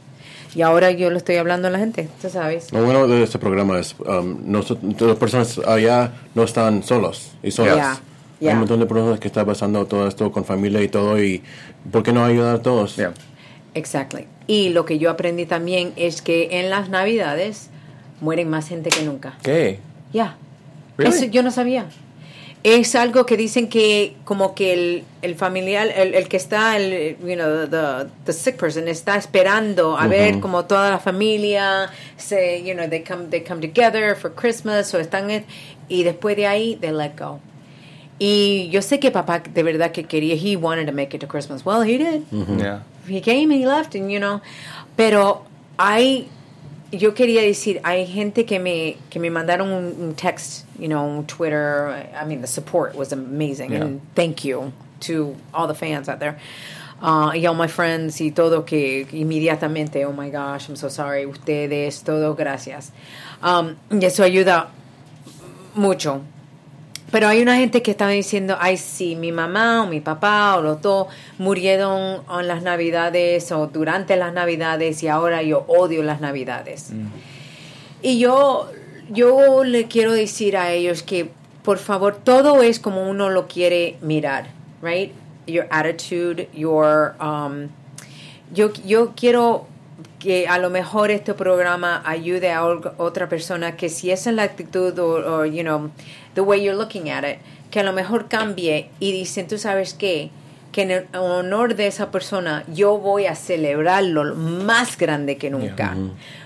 Y 0.54 0.62
ahora 0.62 0.90
yo 0.90 1.10
lo 1.10 1.16
estoy 1.16 1.36
hablando 1.36 1.68
a 1.68 1.70
la 1.70 1.78
gente, 1.78 2.08
tú 2.20 2.28
sabes. 2.28 2.72
Lo 2.72 2.84
bueno 2.84 3.06
de 3.06 3.22
este 3.22 3.38
programa 3.38 3.78
es 3.78 3.94
um, 4.00 4.36
nosotros, 4.44 5.00
las 5.00 5.16
personas 5.16 5.60
allá 5.64 6.12
no 6.34 6.42
están 6.42 6.82
solos 6.82 7.30
y 7.42 7.52
solas. 7.52 7.76
Yeah, 7.76 8.00
yeah. 8.40 8.50
Hay 8.50 8.54
un 8.54 8.60
montón 8.60 8.80
de 8.80 8.86
personas 8.86 9.20
que 9.20 9.28
están 9.28 9.46
pasando 9.46 9.86
todo 9.86 10.08
esto 10.08 10.32
con 10.32 10.44
familia 10.44 10.82
y 10.82 10.88
todo 10.88 11.22
y 11.22 11.42
¿por 11.92 12.02
qué 12.02 12.12
no 12.12 12.24
ayudar 12.24 12.56
a 12.56 12.62
todos? 12.62 12.96
Yeah. 12.96 13.14
Exactly. 13.74 14.26
Y 14.48 14.70
lo 14.70 14.84
que 14.84 14.98
yo 14.98 15.10
aprendí 15.10 15.46
también 15.46 15.92
es 15.94 16.20
que 16.20 16.58
en 16.58 16.68
las 16.68 16.88
Navidades 16.88 17.70
mueren 18.20 18.50
más 18.50 18.66
gente 18.66 18.90
que 18.90 19.04
nunca. 19.04 19.38
¿Qué? 19.42 19.78
Ya. 20.12 20.36
Really? 21.01 21.16
Eso 21.16 21.24
yo 21.26 21.42
no 21.42 21.51
sabía. 21.51 21.86
Es 22.62 22.94
algo 22.94 23.24
que 23.24 23.38
dicen 23.38 23.68
que 23.70 24.14
como 24.24 24.55
que 24.55 24.74
el, 24.74 25.05
el 25.22 25.34
familiar, 25.34 25.88
el, 25.96 26.14
el 26.14 26.28
que 26.28 26.36
está, 26.36 26.76
el, 26.76 27.16
you 27.26 27.34
know, 27.34 27.66
the, 27.66 28.11
the 28.26 28.32
sick 28.34 28.57
person 28.59 28.86
está 28.86 29.16
esperando 29.16 29.96
a 29.96 30.07
ver 30.07 30.40
como 30.40 30.66
toda 30.66 30.90
la 30.90 30.98
familia 30.98 31.88
se, 32.18 32.62
you 32.62 32.74
know, 32.74 32.86
they 32.86 33.03
come, 33.03 33.28
they 33.30 33.42
come 33.42 33.61
together 33.66 34.14
for 34.14 34.30
Christmas 34.34 34.92
o 34.92 34.98
están 34.98 35.30
en- 35.30 35.46
y 35.88 36.03
después 36.03 36.36
de 36.36 36.46
ahí 36.46 36.76
they 36.82 36.92
let 36.92 37.12
go. 37.18 37.40
Y 38.18 38.68
yo 38.70 38.82
sé 38.82 39.01
que 39.01 39.11
papá 39.11 39.38
de 39.40 39.62
verdad 39.62 39.92
que 39.92 40.05
quería, 40.05 40.34
he 40.34 40.55
wanted 40.57 40.84
to 40.86 40.92
make 40.92 41.14
it 41.16 41.20
to 41.22 41.26
Christmas. 41.26 41.64
Well, 41.64 41.80
he 41.82 41.96
did 41.96 42.24
Yeah. 42.59 42.80
he 43.09 43.22
came 43.22 43.51
and 43.51 43.59
he 43.62 43.66
left 43.66 43.94
and 43.94 44.11
you 44.11 44.18
know 44.20 44.42
pero 44.96 45.46
hay 45.78 46.28
yo 46.93 47.12
quería 47.14 47.43
decir 47.43 47.80
hay 47.84 48.07
gente 48.07 48.45
que 48.45 48.59
me 48.59 48.97
que 49.11 49.18
me 49.20 49.30
mandaron 49.30 49.68
un, 49.70 49.95
un 50.01 50.14
text 50.14 50.64
you 50.78 50.88
know 50.88 51.05
un 51.07 51.24
Twitter 51.26 52.07
I 52.14 52.24
mean 52.24 52.41
the 52.41 52.47
support 52.49 52.95
was 52.95 53.12
amazing 53.12 53.72
Yeah. 53.72 53.82
and 53.82 54.01
thank 54.14 54.45
you 54.45 54.72
to 55.01 55.36
all 55.55 55.66
the 55.66 55.74
fans 55.74 56.09
out 56.09 56.18
there. 56.18 56.38
Uh, 57.03 57.32
y 57.34 57.47
all 57.47 57.55
my 57.55 57.66
friends 57.68 58.20
y 58.20 58.30
todo 58.30 58.64
que 58.66 59.07
inmediatamente 59.12 60.05
oh 60.05 60.12
my 60.12 60.28
gosh 60.28 60.68
I'm 60.68 60.76
so 60.76 60.88
sorry 60.88 61.24
ustedes 61.24 62.03
todo 62.05 62.34
gracias. 62.34 62.91
Um, 63.43 63.76
y 63.91 64.05
eso 64.05 64.22
ayuda 64.22 64.68
mucho 65.74 66.22
pero 67.11 67.28
hay 67.28 67.42
una 67.42 67.56
gente 67.56 67.82
que 67.82 67.90
está 67.90 68.08
diciendo, 68.08 68.56
ay, 68.61 68.76
sí, 68.76 69.16
mi 69.16 69.32
mamá 69.32 69.82
o 69.82 69.86
mi 69.86 70.00
papá 70.00 70.56
o 70.56 70.62
los 70.62 70.80
dos 70.80 71.08
murieron 71.38 72.22
en 72.38 72.48
las 72.48 72.62
navidades 72.62 73.50
o 73.52 73.66
durante 73.66 74.16
las 74.16 74.32
navidades 74.32 75.02
y 75.02 75.08
ahora 75.08 75.42
yo 75.42 75.64
odio 75.66 76.02
las 76.02 76.20
navidades. 76.20 76.92
Y 78.02 78.18
yo, 78.18 78.70
yo 79.11 79.64
le 79.64 79.88
quiero 79.88 80.12
decir 80.12 80.56
a 80.56 80.72
ellos 80.72 81.02
que, 81.02 81.30
por 81.64 81.78
favor, 81.78 82.16
todo 82.16 82.62
es 82.62 82.78
como 82.78 83.08
uno 83.08 83.28
lo 83.28 83.48
quiere 83.48 83.96
mirar, 84.00 84.48
right? 84.82 85.12
Your 85.46 85.66
attitude, 85.70 86.48
your... 86.54 87.14
Um, 87.20 87.68
yo, 88.52 88.72
yo 88.84 89.12
quiero 89.14 89.66
que 90.20 90.46
a 90.46 90.58
lo 90.58 90.70
mejor 90.70 91.10
este 91.10 91.34
programa 91.34 92.02
ayude 92.04 92.52
a 92.52 92.64
otra 92.64 93.28
persona 93.28 93.76
que 93.76 93.88
si 93.88 94.12
esa 94.12 94.30
es 94.30 94.36
la 94.36 94.44
actitud 94.44 94.96
o, 94.98 95.44
you 95.46 95.62
know, 95.62 95.90
the 96.34 96.42
way 96.42 96.62
you're 96.62 96.78
looking 96.78 97.10
at 97.10 97.24
it, 97.24 97.38
que 97.70 97.80
a 97.80 97.82
lo 97.82 97.92
mejor 97.92 98.28
cambie 98.28 98.90
y 99.00 99.12
dicen, 99.12 99.48
tú 99.48 99.58
sabes 99.58 99.94
qué, 99.94 100.30
que 100.72 100.82
en 100.82 100.90
el 100.90 101.06
honor 101.16 101.74
de 101.74 101.86
esa 101.86 102.10
persona 102.10 102.64
yo 102.72 102.98
voy 102.98 103.26
a 103.26 103.34
celebrarlo 103.34 104.34
más 104.34 104.96
grande 104.98 105.36
que 105.36 105.50
nunca. 105.50 105.96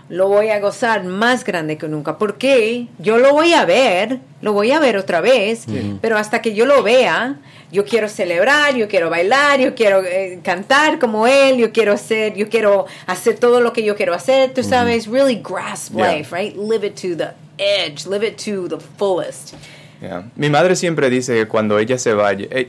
Lo 0.09 0.29
voy 0.29 0.51
a 0.51 0.61
gozar 0.61 1.03
más 1.05 1.45
grande 1.45 1.77
que 1.77 1.89
nunca. 1.89 2.17
Porque 2.17 2.87
yo 2.99 3.19
lo 3.19 3.33
voy 3.33 3.55
a 3.55 3.65
ver, 3.65 4.21
lo 4.41 4.53
voy 4.53 4.71
a 4.71 4.79
ver 4.79 4.97
otra 4.97 5.21
vez, 5.21 5.67
pero 6.01 6.17
hasta 6.17 6.41
que 6.41 6.55
yo 6.55 6.65
lo 6.65 6.83
vea, 6.83 7.37
yo 7.75 7.85
quiero 7.85 8.09
celebrar, 8.09 8.75
yo 8.77 8.87
quiero 8.89 9.11
bailar, 9.11 9.59
yo 9.61 9.75
quiero 9.75 10.03
eh, 10.05 10.39
cantar 10.43 10.99
como 10.99 11.27
él, 11.27 11.57
yo 11.59 11.73
quiero 11.73 11.93
hacer, 11.93 12.35
yo 12.35 12.49
quiero 12.49 12.87
hacer 13.07 13.35
todo 13.39 13.61
lo 13.61 13.73
que 13.73 13.83
yo 13.83 13.97
quiero 13.97 14.15
hacer, 14.15 14.55
tú 14.55 14.63
sabes, 14.63 15.07
really 15.09 15.43
grasp 15.43 15.93
Yeah. 15.95 16.13
life, 16.17 16.35
right? 16.35 16.57
Live 16.57 16.87
it 16.87 16.95
to 17.03 17.17
the 17.17 17.31
edge, 17.59 18.07
live 18.07 18.25
it 18.27 18.37
to 18.45 18.69
the 18.69 18.79
fullest. 18.97 19.55
Yeah. 20.01 20.25
Mi 20.37 20.51
madre 20.51 20.77
siempre 20.77 21.09
dice 21.09 21.35
que 21.35 21.47
cuando 21.49 21.79
ella 21.79 21.99
se 21.99 22.13
vaya, 22.15 22.47
eh, 22.51 22.67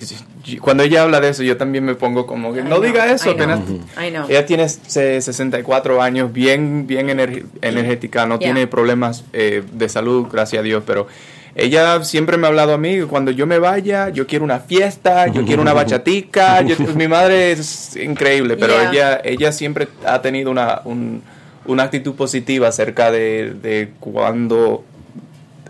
cuando 0.61 0.83
ella 0.83 1.03
habla 1.03 1.19
de 1.19 1.29
eso, 1.29 1.43
yo 1.43 1.57
también 1.57 1.83
me 1.83 1.93
pongo 1.95 2.25
como 2.25 2.53
que 2.53 2.59
I 2.59 2.63
no 2.63 2.77
know, 2.77 2.81
diga 2.81 3.11
eso. 3.11 3.29
I 3.31 3.35
know, 3.35 3.45
apenas- 3.51 3.69
I 4.07 4.09
know. 4.09 4.25
Ella 4.29 4.45
tiene 4.45 4.69
se- 4.69 5.21
64 5.21 6.01
años, 6.01 6.31
bien, 6.31 6.87
bien 6.87 7.09
ener- 7.09 7.43
energética, 7.61 8.25
no 8.25 8.39
Yeah. 8.39 8.53
tiene 8.53 8.67
problemas 8.67 9.23
eh, 9.33 9.63
de 9.71 9.89
salud, 9.89 10.27
gracias 10.31 10.61
a 10.61 10.63
Dios, 10.63 10.83
pero 10.85 11.07
ella 11.55 12.03
siempre 12.03 12.37
me 12.37 12.45
ha 12.45 12.49
hablado 12.49 12.73
a 12.73 12.77
mí, 12.77 13.01
cuando 13.03 13.31
yo 13.31 13.47
me 13.47 13.59
vaya, 13.59 14.09
yo 14.09 14.27
quiero 14.27 14.43
una 14.43 14.59
fiesta, 14.59 15.27
yo 15.27 15.45
quiero 15.45 15.61
una 15.61 15.73
bachatica. 15.73 16.61
yo- 16.61 16.75
mi 16.95 17.07
madre 17.07 17.51
es 17.53 17.95
increíble, 17.95 18.57
pero 18.57 18.73
Yeah. 18.73 18.91
ella, 18.91 19.21
ella 19.23 19.51
siempre 19.51 19.87
ha 20.05 20.21
tenido 20.21 20.51
una, 20.51 20.81
un- 20.83 21.21
una 21.65 21.83
actitud 21.83 22.13
positiva 22.15 22.67
acerca 22.67 23.09
de, 23.11 23.53
de 23.61 23.91
cuando 23.99 24.83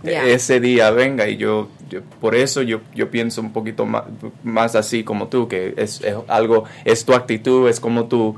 Yeah. 0.03 0.23
ese 0.27 0.59
día 0.59 0.91
venga 0.91 1.27
y 1.27 1.37
yo, 1.37 1.69
yo- 1.89 2.01
por 2.21 2.35
eso 2.35 2.61
yo, 2.61 2.81
yo 2.93 3.09
pienso 3.09 3.41
un 3.41 3.51
poquito 3.53 3.85
más, 3.87 4.03
más 4.43 4.75
así 4.75 5.03
como 5.03 5.27
tú 5.29 5.47
que 5.47 5.73
es, 5.77 6.01
es 6.01 6.15
algo 6.27 6.65
es 6.83 7.05
tu 7.05 7.13
actitud 7.13 7.67
es 7.69 7.79
como 7.79 8.05
tu 8.05 8.35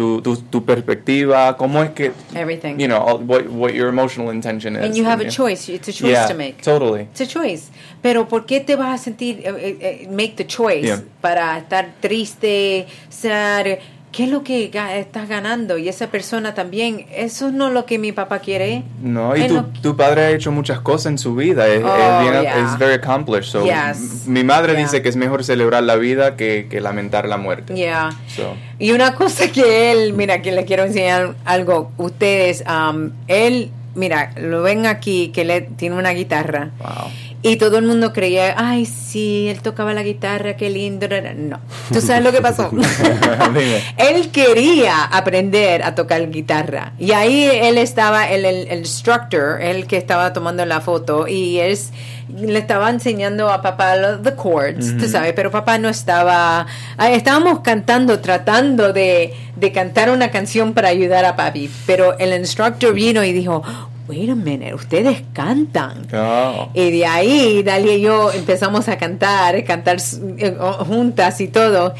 tu, 0.00 0.22
tu, 0.22 0.34
tu 0.48 0.64
perspectiva 0.64 1.54
cómo 1.58 1.82
es 1.82 1.90
que 1.90 2.12
Everything. 2.34 2.78
you 2.78 2.86
know 2.88 2.96
all- 3.06 3.22
what, 3.26 3.46
what 3.50 3.74
your 3.74 3.88
emotional 3.90 4.30
intention 4.32 4.74
is 4.74 4.82
And 4.82 4.96
you 4.96 5.04
have 5.04 5.20
a 5.20 5.24
yeah. 5.24 5.30
choice, 5.30 5.68
it's 5.68 5.88
a 5.88 5.92
choice 5.92 6.12
yeah, 6.12 6.26
to 6.26 6.34
make. 6.34 6.62
totally 6.62 7.02
It's 7.12 7.20
a 7.20 7.26
choice. 7.26 7.68
Pero 8.00 8.26
¿por 8.26 8.46
qué 8.46 8.60
te 8.60 8.76
vas 8.76 8.98
a 8.98 9.04
sentir, 9.04 9.40
eh, 9.44 9.76
eh, 9.80 10.08
make 10.10 10.36
the 10.36 10.46
choice 10.46 10.86
Yeah. 10.86 11.02
para 11.20 11.58
estar 11.58 11.92
triste, 12.00 12.86
sad? 13.10 13.78
¿Qué 14.12 14.24
es 14.24 14.30
lo 14.30 14.42
que 14.42 14.70
estás 14.98 15.28
ganando? 15.28 15.78
Y 15.78 15.88
esa 15.88 16.08
persona 16.08 16.52
también, 16.52 17.06
eso 17.14 17.52
no 17.52 17.68
es 17.68 17.74
lo 17.74 17.86
que 17.86 17.96
mi 17.98 18.10
papá 18.10 18.40
quiere. 18.40 18.82
no 19.02 19.36
y 19.36 19.46
tu, 19.46 19.62
tu 19.82 19.96
padre 19.96 20.22
ha 20.22 20.30
hecho 20.30 20.50
muchas 20.50 20.80
cosas 20.80 21.06
en 21.12 21.18
su 21.18 21.36
vida 21.36 21.68
es, 21.68 21.78
es 21.78 21.84
Oh, 21.84 22.20
bien- 22.22 22.42
yeah. 22.42 22.58
es 22.72 22.76
very 22.78 22.94
accomplished 22.94 23.44
so 23.50 23.64
Yes. 23.64 24.26
mi 24.26 24.42
madre 24.42 24.72
Yeah. 24.72 24.82
dice 24.82 25.02
que 25.02 25.08
es 25.08 25.16
mejor 25.16 25.44
celebrar 25.44 25.84
la 25.84 25.94
vida 25.94 26.36
que, 26.36 26.66
que 26.68 26.80
lamentar 26.80 27.28
la 27.28 27.36
muerte 27.36 27.74
Yeah. 27.76 28.10
So, 28.34 28.54
Y 28.80 28.90
una 28.90 29.14
cosa 29.14 29.46
que 29.52 29.92
él, 29.92 30.12
mira, 30.12 30.42
que 30.42 30.50
le 30.52 30.64
quiero 30.64 30.82
enseñar 30.84 31.34
algo. 31.44 31.92
Ustedes, 31.96 32.64
um, 32.66 33.10
él, 33.28 33.70
mira, 33.94 34.32
lo 34.36 34.62
ven 34.62 34.86
aquí, 34.86 35.28
que 35.32 35.44
le 35.44 35.60
tiene 35.60 35.94
una 35.96 36.10
guitarra. 36.10 36.70
wow 36.80 37.10
Y 37.42 37.56
todo 37.56 37.78
el 37.78 37.86
mundo 37.86 38.12
creía, 38.12 38.54
ay, 38.58 38.84
sí, 38.84 39.48
él 39.48 39.62
tocaba 39.62 39.94
la 39.94 40.02
guitarra, 40.02 40.56
qué 40.56 40.68
lindo. 40.68 41.06
No, 41.36 41.58
¿tú 41.90 42.00
sabes 42.02 42.22
lo 42.22 42.32
que 42.32 42.42
pasó? 42.42 42.70
Él 43.96 44.30
quería 44.30 45.04
aprender 45.04 45.82
a 45.82 45.94
tocar 45.94 46.28
guitarra. 46.30 46.92
Y 46.98 47.12
ahí 47.12 47.44
él 47.50 47.78
estaba, 47.78 48.28
el, 48.30 48.44
el, 48.44 48.66
el 48.68 48.78
instructor, 48.80 49.60
el 49.60 49.86
que 49.86 49.96
estaba 49.96 50.32
tomando 50.32 50.64
la 50.66 50.80
foto, 50.80 51.26
y 51.28 51.58
él 51.58 51.72
s- 51.72 51.92
le 52.36 52.58
estaba 52.58 52.90
enseñando 52.90 53.50
a 53.50 53.62
papá 53.62 53.96
los 53.96 54.22
the 54.22 54.34
chords, 54.36 54.96
tú 54.98 55.08
sabes, 55.08 55.32
pero 55.32 55.50
papá 55.50 55.78
no 55.78 55.88
estaba. 55.88 56.66
Estábamos 56.98 57.60
cantando, 57.60 58.20
tratando 58.20 58.92
de, 58.92 59.34
de 59.56 59.72
cantar 59.72 60.10
una 60.10 60.30
canción 60.30 60.74
para 60.74 60.88
ayudar 60.88 61.24
a 61.24 61.36
papi, 61.36 61.70
pero 61.86 62.18
el 62.18 62.32
instructor 62.38 62.92
vino 62.92 63.24
y 63.24 63.32
dijo, 63.32 63.62
wait 64.10 64.28
a 64.28 64.34
minute, 64.34 64.74
ustedes 64.74 65.22
cantan. 65.32 66.06
Oh. 66.12 66.68
Y 66.74 66.90
de 66.90 67.06
ahí, 67.06 67.62
Dalia 67.62 67.94
y 67.94 68.00
yo 68.00 68.30
empezamos 68.32 68.88
a 68.88 68.98
cantar, 68.98 69.62
cantar 69.64 69.98
eh, 70.38 70.56
juntas 70.86 71.40
y 71.40 71.48
todo. 71.48 71.94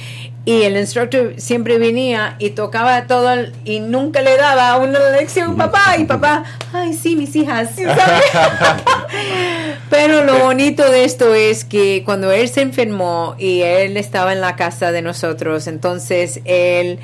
Y 0.44 0.62
el 0.62 0.76
instructor 0.76 1.34
siempre 1.36 1.78
venía 1.78 2.34
y 2.38 2.50
tocaba 2.50 3.06
todo 3.06 3.30
el- 3.30 3.52
y 3.64 3.78
nunca 3.80 4.22
le 4.22 4.36
daba 4.38 4.78
una 4.78 4.98
lección 5.10 5.56
papá. 5.56 5.96
Y 5.98 6.04
papá, 6.04 6.44
ay, 6.72 6.94
sí, 6.94 7.14
mis 7.14 7.36
hijas, 7.36 7.70
¿sí 7.76 7.84
¿sabes? 7.84 8.24
Pero 9.90 10.24
lo 10.24 10.38
bonito 10.40 10.88
de 10.90 11.04
esto 11.04 11.34
es 11.34 11.64
que 11.64 12.02
cuando 12.04 12.32
él 12.32 12.48
se 12.48 12.62
enfermó 12.62 13.34
y 13.38 13.60
él 13.62 13.96
estaba 13.96 14.32
en 14.32 14.40
la 14.40 14.56
casa 14.56 14.92
de 14.92 15.02
nosotros, 15.02 15.66
entonces 15.66 16.40
él, 16.44 16.98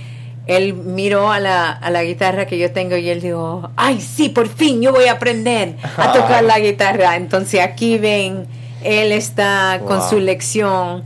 él 0.46 0.74
miró 0.74 1.30
a 1.32 1.40
la, 1.40 1.70
a 1.70 1.90
la 1.90 2.04
guitarra 2.04 2.46
que 2.46 2.56
yo 2.58 2.70
tengo 2.72 2.96
y 2.96 3.08
él 3.08 3.20
dijo, 3.20 3.70
ay, 3.76 4.00
sí, 4.00 4.28
por 4.28 4.48
fin 4.48 4.80
yo 4.80 4.92
voy 4.92 5.06
a 5.06 5.12
aprender 5.12 5.74
a 5.96 6.12
tocar 6.12 6.44
la 6.44 6.58
guitarra. 6.60 7.16
Entonces 7.16 7.60
aquí 7.60 7.98
ven, 7.98 8.46
él 8.84 9.12
está 9.12 9.80
con 9.86 9.98
Wow. 9.98 10.08
su 10.10 10.20
lección, 10.20 11.02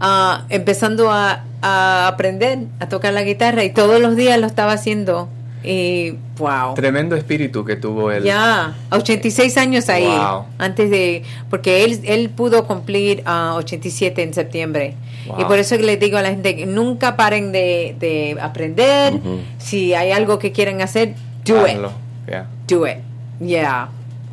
ah, 0.00 0.44
empezando 0.50 1.10
a, 1.10 1.42
a 1.62 2.08
aprender 2.08 2.58
a 2.80 2.88
tocar 2.88 3.12
la 3.14 3.22
guitarra 3.22 3.64
y 3.64 3.70
todos 3.70 4.00
los 4.00 4.14
días 4.16 4.38
lo 4.38 4.46
estaba 4.46 4.72
haciendo. 4.72 5.28
Y 5.64 6.12
wow. 6.38 6.74
Tremendo 6.74 7.16
espíritu 7.16 7.64
que 7.64 7.74
tuvo 7.74 8.12
él. 8.12 8.22
Ya, 8.22 8.74
a 8.90 8.96
86 8.96 9.56
años 9.56 9.88
ahí, 9.88 10.04
Wow. 10.06 10.44
antes 10.58 10.90
de, 10.90 11.22
porque 11.50 11.82
él, 11.84 12.00
él 12.04 12.30
pudo 12.30 12.66
cumplir 12.66 13.22
a 13.24 13.54
87 13.56 14.22
en 14.22 14.32
septiembre. 14.34 14.94
Wow. 15.28 15.40
Y 15.40 15.44
por 15.44 15.58
eso 15.58 15.76
que 15.76 15.82
les 15.84 15.98
digo 16.00 16.18
a 16.18 16.22
la 16.22 16.30
gente, 16.30 16.56
que 16.56 16.66
nunca 16.66 17.16
paren 17.16 17.52
de, 17.52 17.96
de 17.98 18.36
aprender. 18.40 19.14
Si 19.58 19.94
hay 19.94 20.10
algo 20.12 20.38
que 20.38 20.52
quieren 20.52 20.82
hacer, 20.82 21.14
do 21.44 21.64
Hazlo. 21.64 21.88
it, 21.88 21.94
Yeah. 22.28 22.46
do 22.66 22.86
it. 22.86 22.98
Yeah, 23.40 23.88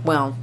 well, 0.05 0.33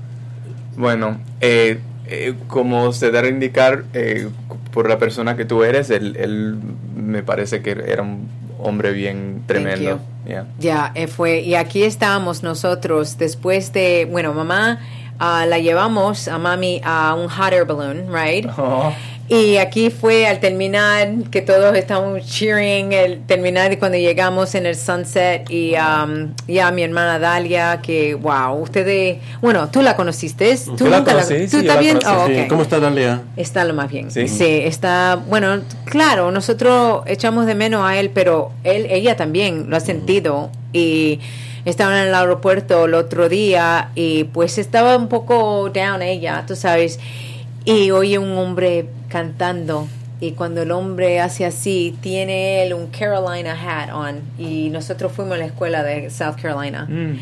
Bueno, 0.77 1.19
eh, 1.41 1.81
eh, 2.07 2.35
como 2.47 2.93
se 2.93 3.11
dará 3.11 3.27
a 3.27 3.31
indicar 3.31 3.85
eh, 3.95 4.29
por 4.73 4.89
la 4.89 4.99
persona 4.99 5.37
que 5.37 5.45
tú 5.45 5.65
eres, 5.65 5.91
él, 5.91 6.17
él 6.19 6.57
me 6.95 7.23
parece 7.23 7.61
que 7.63 7.71
era 7.71 8.03
un 8.03 8.29
hombre 8.63 8.93
bien 8.93 9.43
tremendo. 9.47 10.01
Yeah. 10.27 10.47
ya 10.59 10.93
eh, 10.95 11.07
fue. 11.07 11.41
Y 11.41 11.55
aquí 11.55 11.83
estábamos 11.83 12.43
nosotros 12.43 13.17
después 13.19 13.73
de, 13.73 14.07
bueno, 14.11 14.33
mamá 14.35 14.79
ah, 15.19 15.47
la 15.47 15.59
llevamos 15.59 16.29
a 16.29 16.39
mami 16.39 16.81
a 16.85 17.15
un 17.15 17.29
hot 17.29 17.53
air 17.53 17.65
balloon, 17.65 18.13
right? 18.13 18.47
Oh, 18.57 18.93
Y 19.33 19.59
aquí 19.59 19.91
fue 19.91 20.27
al 20.27 20.41
terminar, 20.41 21.09
que 21.31 21.41
todos 21.41 21.77
estábamos 21.77 22.27
cheering, 22.27 22.93
el 22.93 23.21
terminar 23.27 23.73
y 23.73 23.77
cuando 23.77 23.97
llegamos 23.97 24.57
en 24.57 24.67
el 24.67 24.75
sunset 24.75 25.49
y 25.49 25.75
um, 25.77 26.35
ya 26.49 26.73
mi 26.73 26.83
hermana 26.83 27.21
Dalia, 27.21 27.81
que 27.81 28.15
wow, 28.15 28.61
ustedes, 28.61 29.19
bueno, 29.41 29.71
tú 29.71 29.83
la 29.83 29.95
conociste, 29.95 30.59
tú 30.77 30.89
la 30.89 30.99
nunca 30.99 31.13
conocí, 31.13 31.47
¿tú 31.47 31.61
sí, 31.61 31.63
la 31.63 31.77
bien? 31.77 32.01
conocí, 32.01 32.21
Oh, 32.21 32.27
Sí. 32.27 32.49
¿Cómo 32.49 32.63
está 32.63 32.81
Dalia? 32.81 33.23
Está 33.37 33.65
lo 33.65 33.73
más 33.73 33.89
bien. 33.89 34.11
Sí. 34.11 34.27
Sí. 34.27 34.63
está, 34.65 35.23
bueno, 35.29 35.61
claro, 35.85 36.33
nosotros 36.33 37.05
echamos 37.07 37.47
de 37.47 37.55
menos 37.55 37.89
a 37.89 38.01
él, 38.01 38.11
pero 38.13 38.51
él, 38.65 38.89
ella 38.91 39.15
también 39.15 39.71
lo 39.71 39.77
ha 39.77 39.81
sentido 39.81 40.51
y 40.73 41.21
estaban 41.65 41.97
en 41.99 42.09
el 42.09 42.15
aeropuerto 42.17 42.87
el 42.87 42.95
otro 42.95 43.29
día 43.29 43.93
y 43.95 44.25
pues 44.25 44.59
estaba 44.59 44.97
un 44.97 45.07
poco 45.07 45.71
down 45.71 46.03
ella, 46.03 46.43
tú 46.49 46.57
sabes, 46.57 46.99
y 47.65 47.93
oye 47.93 48.19
un 48.19 48.37
hombre 48.37 48.87
cantando 49.11 49.87
y 50.21 50.33
cuando 50.33 50.63
el 50.63 50.71
hombre 50.71 51.21
hace 51.21 51.45
así, 51.47 51.95
tiene 52.01 52.63
él 52.63 52.75
un 52.75 52.89
Carolina 52.89 53.53
hat 53.53 53.91
on 53.93 54.21
y 54.39 54.69
nosotros 54.71 55.13
fuimos 55.13 55.35
a 55.35 55.39
la 55.39 55.47
escuela 55.47 55.83
de 55.83 56.09
South 56.11 56.37
Carolina. 56.41 56.87
mm. 56.89 57.19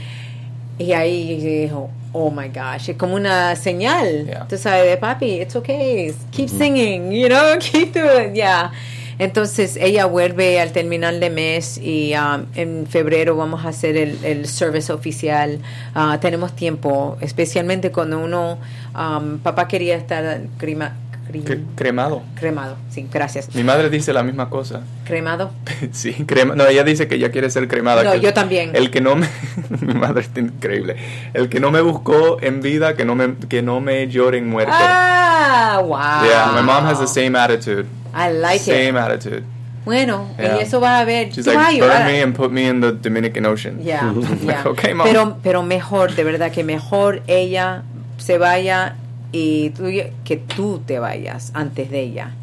Y 0.81 0.93
ahí 0.93 1.41
dijo, 1.65 1.91
oh 2.13 2.31
my 2.31 2.49
gosh, 2.51 2.91
es 2.91 2.97
como 2.97 3.17
una 3.17 3.57
señal, 3.57 4.27
Yeah. 4.27 4.47
tú 4.49 4.57
sabes, 4.57 4.89
de 4.89 4.97
papi, 4.97 5.41
it's 5.41 5.57
okay, 5.57 6.15
keep 6.31 6.49
singing, 6.49 7.11
you 7.11 7.27
know, 7.29 7.59
keep 7.59 7.93
doing, 7.93 8.33
yeah. 8.35 8.71
Entonces 9.19 9.77
ella 9.77 10.07
vuelve 10.07 10.61
al 10.61 10.71
terminal 10.71 11.19
de 11.19 11.31
mes 11.31 11.79
y 11.79 12.15
um, 12.15 12.47
en 12.55 12.87
febrero 12.87 13.35
vamos 13.37 13.65
a 13.65 13.71
hacer 13.71 13.97
el, 13.97 14.25
el 14.25 14.47
service 14.47 14.93
oficial. 14.93 15.59
Ah, 15.97 16.19
tenemos 16.21 16.55
tiempo, 16.55 17.17
especialmente 17.21 17.91
cuando 17.91 18.21
uno, 18.21 18.59
um, 18.95 19.39
papá 19.41 19.67
quería 19.67 19.97
estar 19.97 20.43
crema, 20.59 20.95
cre- 21.33 21.45
Cre- 21.45 21.65
cremado. 21.77 22.23
cremado, 22.35 22.77
sí, 22.91 23.07
gracias, 23.13 23.55
Mi 23.55 23.63
madre 23.65 23.91
dice 23.91 24.13
la 24.13 24.23
misma 24.23 24.49
cosa. 24.51 24.81
cremado. 25.05 25.51
Sí, 25.93 26.13
crema. 26.27 26.55
No, 26.55 26.67
ella 26.67 26.85
dice 26.85 27.09
que 27.09 27.15
ella 27.17 27.31
quiere 27.31 27.51
ser 27.51 27.69
cremada. 27.69 28.03
No, 28.05 28.15
yo 28.17 28.33
también. 28.35 28.71
El 28.75 28.91
que 28.91 29.01
no 29.01 29.15
me. 29.17 29.29
mi 29.81 29.95
madre 29.95 30.21
está 30.23 30.41
increíble. 30.41 30.97
El 31.35 31.49
que 31.49 31.61
no 31.61 31.71
me 31.71 31.81
buscó 31.81 32.39
en 32.41 32.61
vida, 32.61 32.95
que 32.97 33.05
no 33.05 33.15
me, 33.15 33.35
que 33.49 33.63
no 33.63 33.81
me 33.81 34.09
llore 34.09 34.39
en 34.39 34.49
muerte. 34.49 34.73
Ah, 34.75 35.81
wow. 35.83 36.29
Yeah, 36.29 36.53
my 36.55 36.63
mom 36.63 36.85
has 36.87 36.99
the 37.01 37.07
same 37.07 37.37
attitude. 37.39 37.87
I 38.15 38.33
like 38.33 38.57
it. 38.57 38.63
same 38.75 38.99
attitude. 38.99 39.43
Bueno, 39.85 40.29
Yeah. 40.39 40.57
y 40.59 40.61
eso 40.63 40.81
va 40.81 40.99
a 40.99 41.05
ver. 41.05 41.31
She's 41.31 41.45
tú 41.47 41.53
vas 41.55 41.69
a 41.69 41.71
like, 41.71 41.81
burn 41.81 42.05
me 42.07 42.23
and 42.23 42.35
put 42.37 42.51
me 42.51 42.67
in 42.69 42.81
the 42.81 42.93
Dominican 42.93 43.47
Ocean. 43.47 43.83
Ya, 43.83 44.13
ya. 44.47 44.65
okay, 44.67 44.93
mom. 44.93 45.07
Pero, 45.07 45.39
pero 45.43 45.63
mejor, 45.63 46.15
de 46.15 46.25
verdad, 46.25 46.51
que 46.53 46.63
mejor 46.65 47.23
ella 47.27 47.85
se 48.19 48.37
vaya 48.37 48.97
y 49.33 49.71
tú, 49.71 49.85
que 50.25 50.37
tú 50.37 50.83
te 50.85 50.99
vayas 50.99 51.51
antes 51.55 51.91
de 51.91 52.01
ella. 52.01 52.35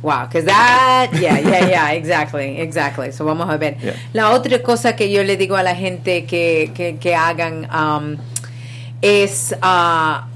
Wow, 0.00 0.28
because 0.28 0.44
that, 0.44 1.10
yeah, 1.14 1.40
yeah, 1.40 1.68
yeah, 1.68 1.92
exactly, 1.92 2.60
exactly. 2.60 3.10
So 3.10 3.24
vamos 3.24 3.48
a 3.50 3.56
ver. 3.56 3.76
Yeah. 3.78 3.94
La 4.12 4.30
otra 4.30 4.62
cosa 4.62 4.94
que 4.94 5.10
yo 5.10 5.24
le 5.24 5.36
digo 5.36 5.56
a 5.56 5.62
la 5.64 5.74
gente 5.74 6.24
que, 6.24 6.70
que, 6.74 6.98
que 6.98 7.14
hagan 7.16 7.68
um, 7.74 8.16
es, 9.02 9.56
ah, 9.60 10.28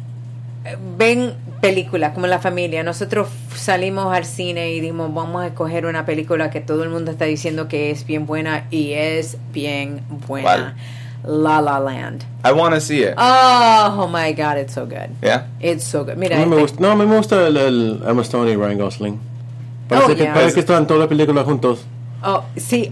ven 0.97 1.35
películas 1.61 2.13
como 2.13 2.27
la 2.27 2.41
familia. 2.41 2.83
Nosotros 2.83 3.29
salimos 3.55 4.13
al 4.13 4.25
cine 4.25 4.73
y 4.73 4.81
dijimos, 4.81 5.15
vamos 5.15 5.43
a 5.43 5.47
escoger 5.47 5.87
una 5.87 6.05
película 6.05 6.51
que 6.51 6.61
todo 6.61 6.83
el 6.83 6.91
mundo 6.91 7.13
está 7.13 7.27
diciendo 7.27 7.69
que 7.69 7.93
es 7.93 8.05
bien 8.05 8.27
buena 8.27 8.67
y 8.71 8.93
es 8.95 9.37
bien 9.53 10.03
buena. 10.27 10.75
La 11.25 11.61
La 11.61 11.79
Land. 11.79 12.25
I 12.45 12.53
want 12.53 12.75
to 12.75 12.81
see 12.81 13.03
it. 13.03 13.15
Oh, 13.17 13.97
oh 14.01 14.09
my 14.09 14.33
God, 14.33 14.59
it's 14.59 14.75
so 14.75 14.85
good. 14.87 15.11
yeah. 15.23 15.45
It's 15.61 15.85
so 15.85 16.05
good. 16.05 16.17
Mira, 16.17 16.39
No 16.39 16.47
me 16.47 16.57
este- 16.57 16.61
gusta, 16.63 16.81
no, 16.83 16.91
a 16.91 16.97
mí 16.97 17.07
me 17.07 17.17
gusta 17.17 17.47
el, 17.47 17.57
el 17.57 18.03
Emma 18.07 18.23
Stone 18.23 18.51
y 18.51 18.57
Ryan 18.57 18.79
Gosling. 18.79 19.21
Parece, 19.89 20.13
Oh, 20.13 20.17
que, 20.17 20.23
yeah. 20.23 20.35
parece 20.35 20.55
que 20.55 20.61
están 20.61 20.87
todas 20.87 21.01
las 21.01 21.09
películas 21.09 21.45
juntos. 21.45 21.85
oh, 22.25 22.45
sí, 22.57 22.91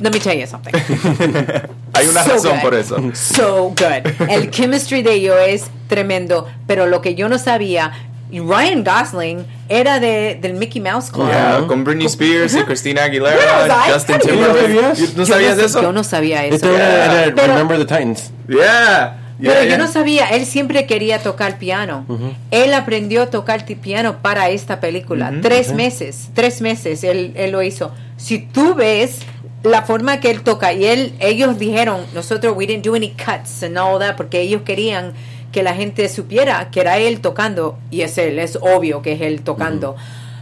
let 0.00 0.10
me 0.12 0.18
tell 0.20 0.38
you 0.38 0.46
something. 0.46 0.72
Hay 1.94 2.06
una 2.08 2.22
So 2.24 2.30
razón 2.32 2.52
good. 2.56 2.62
por 2.62 2.74
eso. 2.74 2.96
So 3.14 3.68
good. 3.76 4.12
El 4.30 4.50
chemistry 4.50 5.02
de 5.02 5.14
ellos 5.14 5.36
es 5.46 5.64
tremendo, 5.88 6.46
pero 6.66 6.86
lo 6.86 7.00
que 7.02 7.14
yo 7.14 7.28
no 7.28 7.38
sabía, 7.38 7.92
Ryan 8.40 8.84
Gosling 8.84 9.44
era 9.68 10.00
de, 10.00 10.38
del 10.40 10.54
Mickey 10.54 10.80
Mouse 10.80 11.10
Club. 11.10 11.28
Yeah, 11.28 11.64
con 11.66 11.84
Britney 11.84 12.06
Spears 12.06 12.54
y 12.54 12.62
Christina 12.62 13.04
Aguilera, 13.04 13.66
I 13.88 13.92
Justin 13.92 14.18
Timberlake. 14.20 14.68
know 14.72 14.82
that. 14.82 14.96
¿You 14.98 15.06
¿No 15.16 15.26
sabías 15.26 15.56
de 15.56 15.64
eso? 15.66 15.82
Yo 15.82 15.92
no 15.92 16.04
sabía 16.04 16.44
eso. 16.46 16.54
Este 16.56 16.74
era, 16.74 17.22
era 17.24 17.34
Pero- 17.34 17.52
Remember 17.54 17.78
the 17.78 17.84
Titans. 17.84 18.30
Yeah. 18.48 19.18
Pero 19.40 19.54
Yeah, 19.54 19.62
yo 19.64 19.68
yeah. 19.70 19.78
no 19.78 19.88
sabía, 19.88 20.26
él 20.28 20.46
siempre 20.46 20.86
quería 20.86 21.18
tocar 21.18 21.58
piano. 21.58 22.06
Él 22.52 22.72
aprendió 22.74 23.22
a 23.22 23.26
tocar 23.26 23.64
piano 23.66 24.18
para 24.22 24.50
esta 24.50 24.78
película. 24.78 25.32
tres 25.42 25.72
meses, 25.72 26.28
tres 26.32 26.60
meses 26.60 27.02
él, 27.02 27.32
él 27.34 27.50
lo 27.50 27.62
hizo. 27.62 27.92
Si 28.16 28.38
tú 28.38 28.74
ves 28.74 29.18
la 29.64 29.82
forma 29.82 30.20
que 30.20 30.30
él 30.30 30.42
toca, 30.42 30.72
y 30.72 30.84
él, 30.86 31.14
ellos 31.18 31.58
dijeron, 31.58 32.02
nosotros, 32.14 32.54
we 32.56 32.66
didn't 32.66 32.84
do 32.84 32.94
any 32.94 33.10
cuts 33.10 33.62
and 33.64 33.76
all 33.78 33.98
that, 33.98 34.16
porque 34.16 34.40
ellos 34.40 34.62
querían 34.62 35.12
que 35.52 35.62
la 35.62 35.74
gente 35.74 36.08
supiera 36.08 36.70
que 36.70 36.80
era 36.80 36.98
él 36.98 37.20
tocando, 37.20 37.78
y 37.90 38.00
es 38.00 38.16
él, 38.18 38.38
es 38.38 38.58
obvio 38.60 39.02
que 39.02 39.12
es 39.12 39.20
él 39.20 39.42
tocando. 39.42 39.94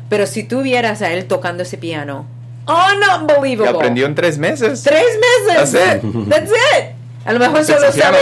Pero 0.09 0.27
si 0.27 0.43
tú 0.45 0.63
vieras 0.63 1.03
a 1.03 1.13
él 1.13 1.27
tocando 1.27 1.63
ese 1.65 1.77
piano, 1.79 2.27
Que 2.67 2.73
unbelievable. 3.37 3.77
aprendió 3.77 4.07
en 4.07 4.15
tres 4.15 4.39
meses. 4.39 4.83
Tres 4.83 5.05
meses. 5.49 5.73
That's 5.73 6.05
it. 6.05 6.29
That's 6.29 6.51
it. 6.51 6.85
A 7.23 7.35
lo 7.35 7.39
mejor 7.39 7.63
solo 7.65 7.93
sabe 7.93 8.17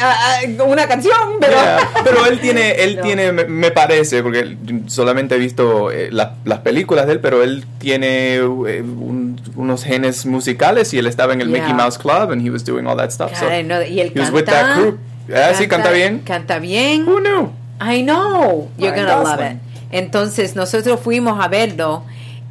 ah, 0.00 0.16
ah, 0.60 0.62
una 0.64 0.86
canción, 0.86 1.14
pero. 1.40 1.54
Yeah, 1.54 1.88
Pero 2.04 2.26
él 2.26 2.38
tiene, 2.40 2.72
él 2.72 2.96
No. 2.96 3.02
tiene, 3.02 3.32
me, 3.32 3.70
parece, 3.70 4.22
porque 4.22 4.54
solamente 4.86 5.36
he 5.36 5.38
visto 5.38 5.90
eh, 5.90 6.08
la- 6.12 6.34
las 6.44 6.58
películas 6.58 7.06
de 7.06 7.14
él, 7.14 7.20
pero 7.20 7.42
él 7.42 7.64
tiene 7.78 8.34
eh, 8.34 8.42
un- 8.82 9.40
unos 9.56 9.82
genes 9.82 10.26
musicales 10.26 10.92
y 10.92 10.98
él 10.98 11.06
estaba 11.06 11.32
en 11.32 11.40
el 11.40 11.48
Yeah. 11.48 11.60
Mickey 11.62 11.74
Mouse 11.74 11.96
Club 11.98 12.30
and 12.30 12.42
he 12.46 12.50
was 12.50 12.64
doing 12.64 12.86
all 12.86 12.96
that 12.98 13.10
stuff. 13.10 13.32
so 13.34 13.46
Cara, 13.46 13.62
no, 13.62 13.82
y 13.82 13.98
él 14.00 14.12
he 14.14 14.20
was 14.20 14.30
canta. 14.30 14.32
with 14.34 14.44
that 14.44 14.76
group. 14.78 14.98
Ah, 15.34 15.54
sí, 15.54 15.68
canta 15.68 15.90
bien. 15.90 16.18
Canta 16.20 16.58
bien. 16.58 17.06
Who 17.08 17.20
knew? 17.20 17.50
I 17.80 18.02
know. 18.02 18.68
You're 18.78 18.92
Ryan 18.92 19.06
gonna 19.06 19.22
love 19.22 19.40
it. 19.52 19.58
Entonces 19.90 20.56
nosotros 20.56 21.00
fuimos 21.00 21.42
a 21.42 21.48
verlo 21.48 22.02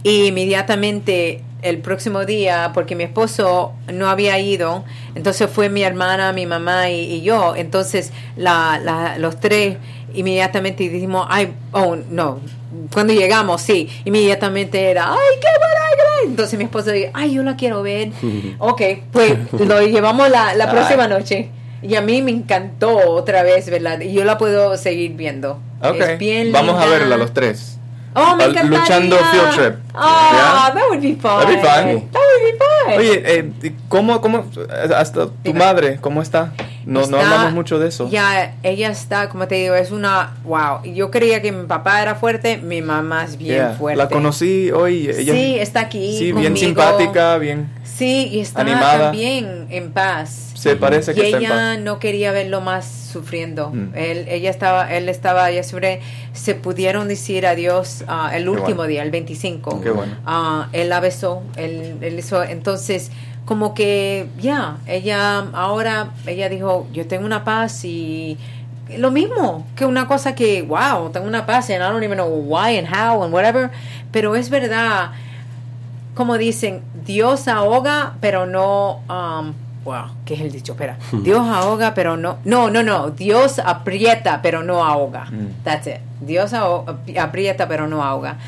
y 0.04 0.26
inmediatamente 0.28 1.42
el 1.64 1.80
próximo 1.80 2.26
día, 2.26 2.72
porque 2.74 2.96
mi 2.96 3.04
esposo 3.04 3.74
no 3.92 4.08
había 4.10 4.40
ido, 4.40 4.84
entonces 5.16 5.50
fue 5.50 5.70
mi 5.70 5.84
hermana, 5.84 6.32
mi 6.34 6.46
mamá 6.46 6.90
y, 6.90 7.02
y 7.16 7.22
yo. 7.22 7.56
Entonces 7.56 8.12
la, 8.36 8.80
la- 8.84 9.18
los 9.18 9.40
tres 9.40 9.78
inmediatamente 10.14 10.88
dijimos, 10.88 11.26
ay, 11.30 11.54
oh 11.72 11.96
no. 12.10 12.40
Cuando 12.94 13.12
llegamos, 13.14 13.62
sí, 13.62 13.90
inmediatamente 14.06 14.90
era, 14.92 15.12
ay, 15.12 15.18
qué 15.42 15.48
buena, 15.60 15.86
qué 15.90 16.04
buena". 16.20 16.32
Entonces 16.32 16.58
mi 16.58 16.66
esposo 16.66 16.92
dijo, 16.92 17.10
ay, 17.14 17.34
yo 17.34 17.44
la 17.44 17.56
quiero 17.56 17.82
ver. 17.84 18.10
ok, 18.60 18.82
pues 19.12 19.34
lo 19.60 19.82
llevamos 19.82 20.30
la, 20.30 20.54
la 20.56 20.70
próxima 20.72 21.08
noche. 21.08 21.50
Y 21.82 21.96
a 21.96 22.02
mí 22.02 22.22
me 22.22 22.32
encantó 22.32 22.98
otra 23.12 23.44
vez, 23.44 23.70
¿verdad? 23.70 24.00
Y 24.02 24.14
yo 24.14 24.24
la 24.24 24.38
puedo 24.38 24.76
seguir 24.78 25.12
viendo. 25.14 25.60
Ok. 25.82 25.96
Es 26.00 26.18
bien 26.20 26.52
Vamos 26.52 26.82
a 26.82 26.88
verla 26.88 27.18
los 27.18 27.34
tres. 27.34 27.78
Oh, 28.16 28.36
me 28.36 28.46
encantaría. 28.46 28.80
luchando 28.80 29.18
field 29.32 29.50
trip. 29.56 29.76
Oh, 29.94 30.30
¿Ya? 30.34 30.74
that 30.74 30.84
would 30.90 31.02
be 31.02 31.16
fun. 31.16 31.40
That'd 31.40 31.56
be 31.56 31.62
fun. 31.62 32.10
That 32.12 32.22
would 32.22 32.52
be 32.52 32.58
fun. 32.58 32.98
Oye, 32.98 33.24
eh, 33.26 33.74
¿cómo, 33.90 34.20
cómo, 34.22 34.46
hasta 34.96 35.26
tu 35.28 35.34
Dime. 35.44 35.60
madre, 35.60 35.98
cómo 36.02 36.24
está? 36.24 36.52
No, 36.88 37.02
no 37.02 37.06
Está- 37.18 37.20
hablamos 37.20 37.54
mucho 37.54 37.80
de 37.80 37.90
eso. 37.90 38.10
Ya, 38.10 38.56
ella 38.64 38.90
está, 38.90 39.28
como 39.28 39.46
te 39.48 39.56
digo, 39.56 39.76
es 39.76 39.92
una, 39.92 40.38
wow. 40.46 40.84
Yo 40.86 41.12
creía 41.12 41.42
que 41.42 41.52
mi 41.52 41.68
papá 41.68 42.02
era 42.02 42.16
fuerte, 42.16 42.58
mi 42.58 42.82
mamá 42.82 43.26
es 43.26 43.38
bien 43.38 43.56
Yeah. 43.56 43.74
fuerte. 43.78 43.98
La 43.98 44.08
conocí 44.08 44.72
hoy. 44.72 45.10
Ella, 45.10 45.34
sí, 45.34 45.60
está 45.60 45.82
aquí. 45.82 46.18
Sí, 46.18 46.32
bien 46.32 46.54
conmigo. 46.54 46.56
simpática, 46.58 47.38
bien. 47.40 47.70
Sí, 47.84 48.30
y 48.32 48.40
está 48.40 48.62
animada. 48.62 49.06
también 49.06 49.68
en 49.70 49.92
paz. 49.92 50.52
Se 50.56 50.76
parece 50.78 51.12
y 51.12 51.16
que 51.16 51.22
está 51.26 51.38
en 51.38 51.44
ella 51.44 51.50
paz. 51.50 51.80
no 51.80 52.00
quería 52.00 52.32
verlo 52.32 52.62
más 52.62 52.86
sufriendo. 53.12 53.70
Mm. 53.72 53.90
Él, 53.96 54.26
ella 54.30 54.50
estaba, 54.50 54.94
él 54.94 55.10
estaba, 55.10 55.50
ella 55.50 55.64
siempre 55.64 56.00
se 56.34 56.56
pudieron 56.56 57.08
decir 57.08 57.46
adiós 57.46 58.04
ah, 58.08 58.32
el 58.34 58.48
último 58.48 58.78
bueno. 58.78 58.90
día, 58.90 59.04
el 59.04 59.12
25. 59.12 59.82
Qué 59.82 59.90
bueno. 59.90 60.16
Ah, 60.26 60.70
él 60.74 60.90
la 60.90 61.00
besó, 61.00 61.42
él, 61.58 61.98
él 62.02 62.20
hizo, 62.20 62.44
entonces 62.44 63.12
como 63.48 63.74
que 63.74 64.28
ya, 64.42 64.76
ella 64.88 65.40
ahora, 65.54 66.10
ella 66.26 66.50
dijo, 66.50 66.86
yo 66.92 67.08
tengo 67.08 67.26
una 67.26 67.46
paz 67.46 67.86
y 67.86 68.38
lo 68.98 69.10
mismo 69.10 69.66
que 69.74 69.86
una 69.86 70.06
cosa 70.06 70.36
que, 70.36 70.64
wow, 70.64 71.12
tengo 71.12 71.26
una 71.26 71.46
paz 71.46 71.70
and 71.70 71.82
I 71.82 71.88
don't 71.88 72.04
even 72.04 72.18
know 72.18 72.28
why 72.28 72.78
and 72.78 72.86
how 72.86 73.24
and 73.24 73.34
whatever, 73.34 73.72
pero 74.12 74.36
es 74.36 74.50
verdad, 74.50 75.12
como 76.14 76.38
dicen, 76.38 76.82
Dios 77.06 77.48
ahoga, 77.48 78.16
pero 78.20 78.46
no, 78.46 79.00
um, 79.10 79.54
wow, 79.86 80.10
¿qué 80.26 80.34
es 80.34 80.42
el 80.42 80.52
dicho? 80.52 80.74
Espera, 80.74 80.98
Dios 81.24 81.48
ahoga, 81.48 81.94
pero 81.94 82.18
no, 82.18 82.40
no, 82.44 82.70
no, 82.70 82.84
no, 82.84 83.12
Dios 83.12 83.60
aprieta, 83.60 84.42
pero 84.42 84.62
no 84.62 84.84
ahoga. 84.84 85.24
Mm. 85.32 85.64
That's 85.64 85.88
it. 85.88 86.02
Dios 86.20 86.52
aprieta, 86.54 87.70
pero 87.70 87.88
no 87.88 88.04
ahoga. 88.04 88.40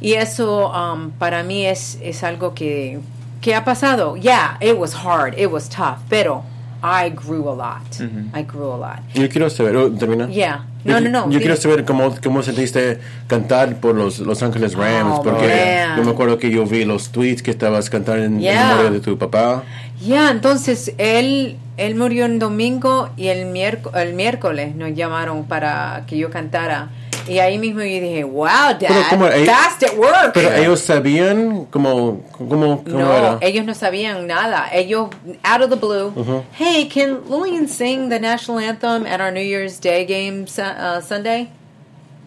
Y 0.00 0.12
eso 0.12 0.70
um, 0.70 1.10
para 1.10 1.42
mí 1.42 1.66
es, 1.66 1.98
es 2.00 2.22
algo 2.22 2.54
que, 2.54 3.00
que 3.42 3.54
ha 3.54 3.62
pasado. 3.64 4.16
Yeah, 4.16 4.56
it 4.62 4.78
was 4.78 4.94
hard, 5.04 5.34
it 5.38 5.50
was 5.50 5.68
tough, 5.68 5.98
pero 6.08 6.44
I 6.82 7.10
grew 7.10 7.48
a 7.48 7.54
lot. 7.54 8.00
I 8.34 8.42
grew 8.42 8.72
a 8.72 8.76
lot. 8.78 9.00
Yo 9.14 9.28
quiero 9.28 9.48
saber, 9.50 9.76
oh, 9.76 9.90
termina. 9.90 10.28
Yeah. 10.28 10.64
Yo, 10.84 10.94
No, 10.94 11.00
no, 11.00 11.10
no. 11.26 11.30
Yo 11.30 11.38
quiero 11.38 11.54
saber 11.56 11.84
cómo, 11.84 12.12
cómo 12.20 12.42
sentiste 12.42 12.98
cantar 13.28 13.76
por 13.76 13.94
los 13.94 14.18
Los 14.18 14.42
Ángeles 14.42 14.74
Rams, 14.74 15.18
Oh, 15.18 15.22
porque 15.22 15.46
man. 15.86 15.96
yo 15.96 16.02
me 16.04 16.10
acuerdo 16.10 16.38
que 16.38 16.50
yo 16.50 16.66
vi 16.66 16.84
los 16.84 17.10
tweets 17.12 17.40
que 17.40 17.52
estabas 17.52 17.88
cantando 17.88 18.24
en, 18.24 18.34
en 18.34 18.40
Yeah. 18.40 18.68
memoria 18.70 18.90
de 18.90 18.98
tu 19.00 19.16
papá. 19.16 19.62
Ya, 20.04 20.30
entonces 20.30 20.92
él, 20.98 21.56
él 21.76 21.94
murió 21.94 22.24
en 22.24 22.38
domingo 22.38 23.10
y 23.16 23.28
el, 23.28 23.46
miérc- 23.46 23.94
el 23.94 24.14
miércoles 24.14 24.74
nos 24.74 24.94
llamaron 24.94 25.44
para 25.46 26.04
que 26.06 26.16
yo 26.18 26.30
cantara. 26.30 26.90
Y 27.28 27.38
ahí 27.38 27.56
mismo 27.56 27.80
yo 27.82 27.86
dije, 27.86 28.24
wow, 28.24 28.46
Dad, 28.80 29.06
Pero. 29.10 29.28
Ellos- 29.32 29.48
fast 29.48 29.82
at 29.84 29.96
work. 29.96 30.32
Pero 30.34 30.52
ellos 30.54 30.80
sabían 30.80 31.66
cómo, 31.70 32.20
cómo, 32.32 32.82
cómo 32.82 32.82
no, 32.84 33.12
era. 33.16 33.38
ellos 33.40 33.64
no 33.64 33.74
sabían 33.74 34.26
nada. 34.26 34.68
Ellos, 34.72 35.08
out 35.44 35.62
of 35.62 35.70
the 35.70 35.76
blue, 35.76 36.12
Uh-huh. 36.16 36.42
hey, 36.58 36.88
can 36.88 37.20
Lillian 37.28 37.68
sing 37.68 38.08
the 38.08 38.18
national 38.18 38.58
anthem 38.58 39.06
at 39.06 39.20
our 39.20 39.30
New 39.30 39.44
Year's 39.44 39.78
Day 39.78 40.04
game 40.04 40.46
uh, 40.58 41.00
Sunday? 41.00 41.48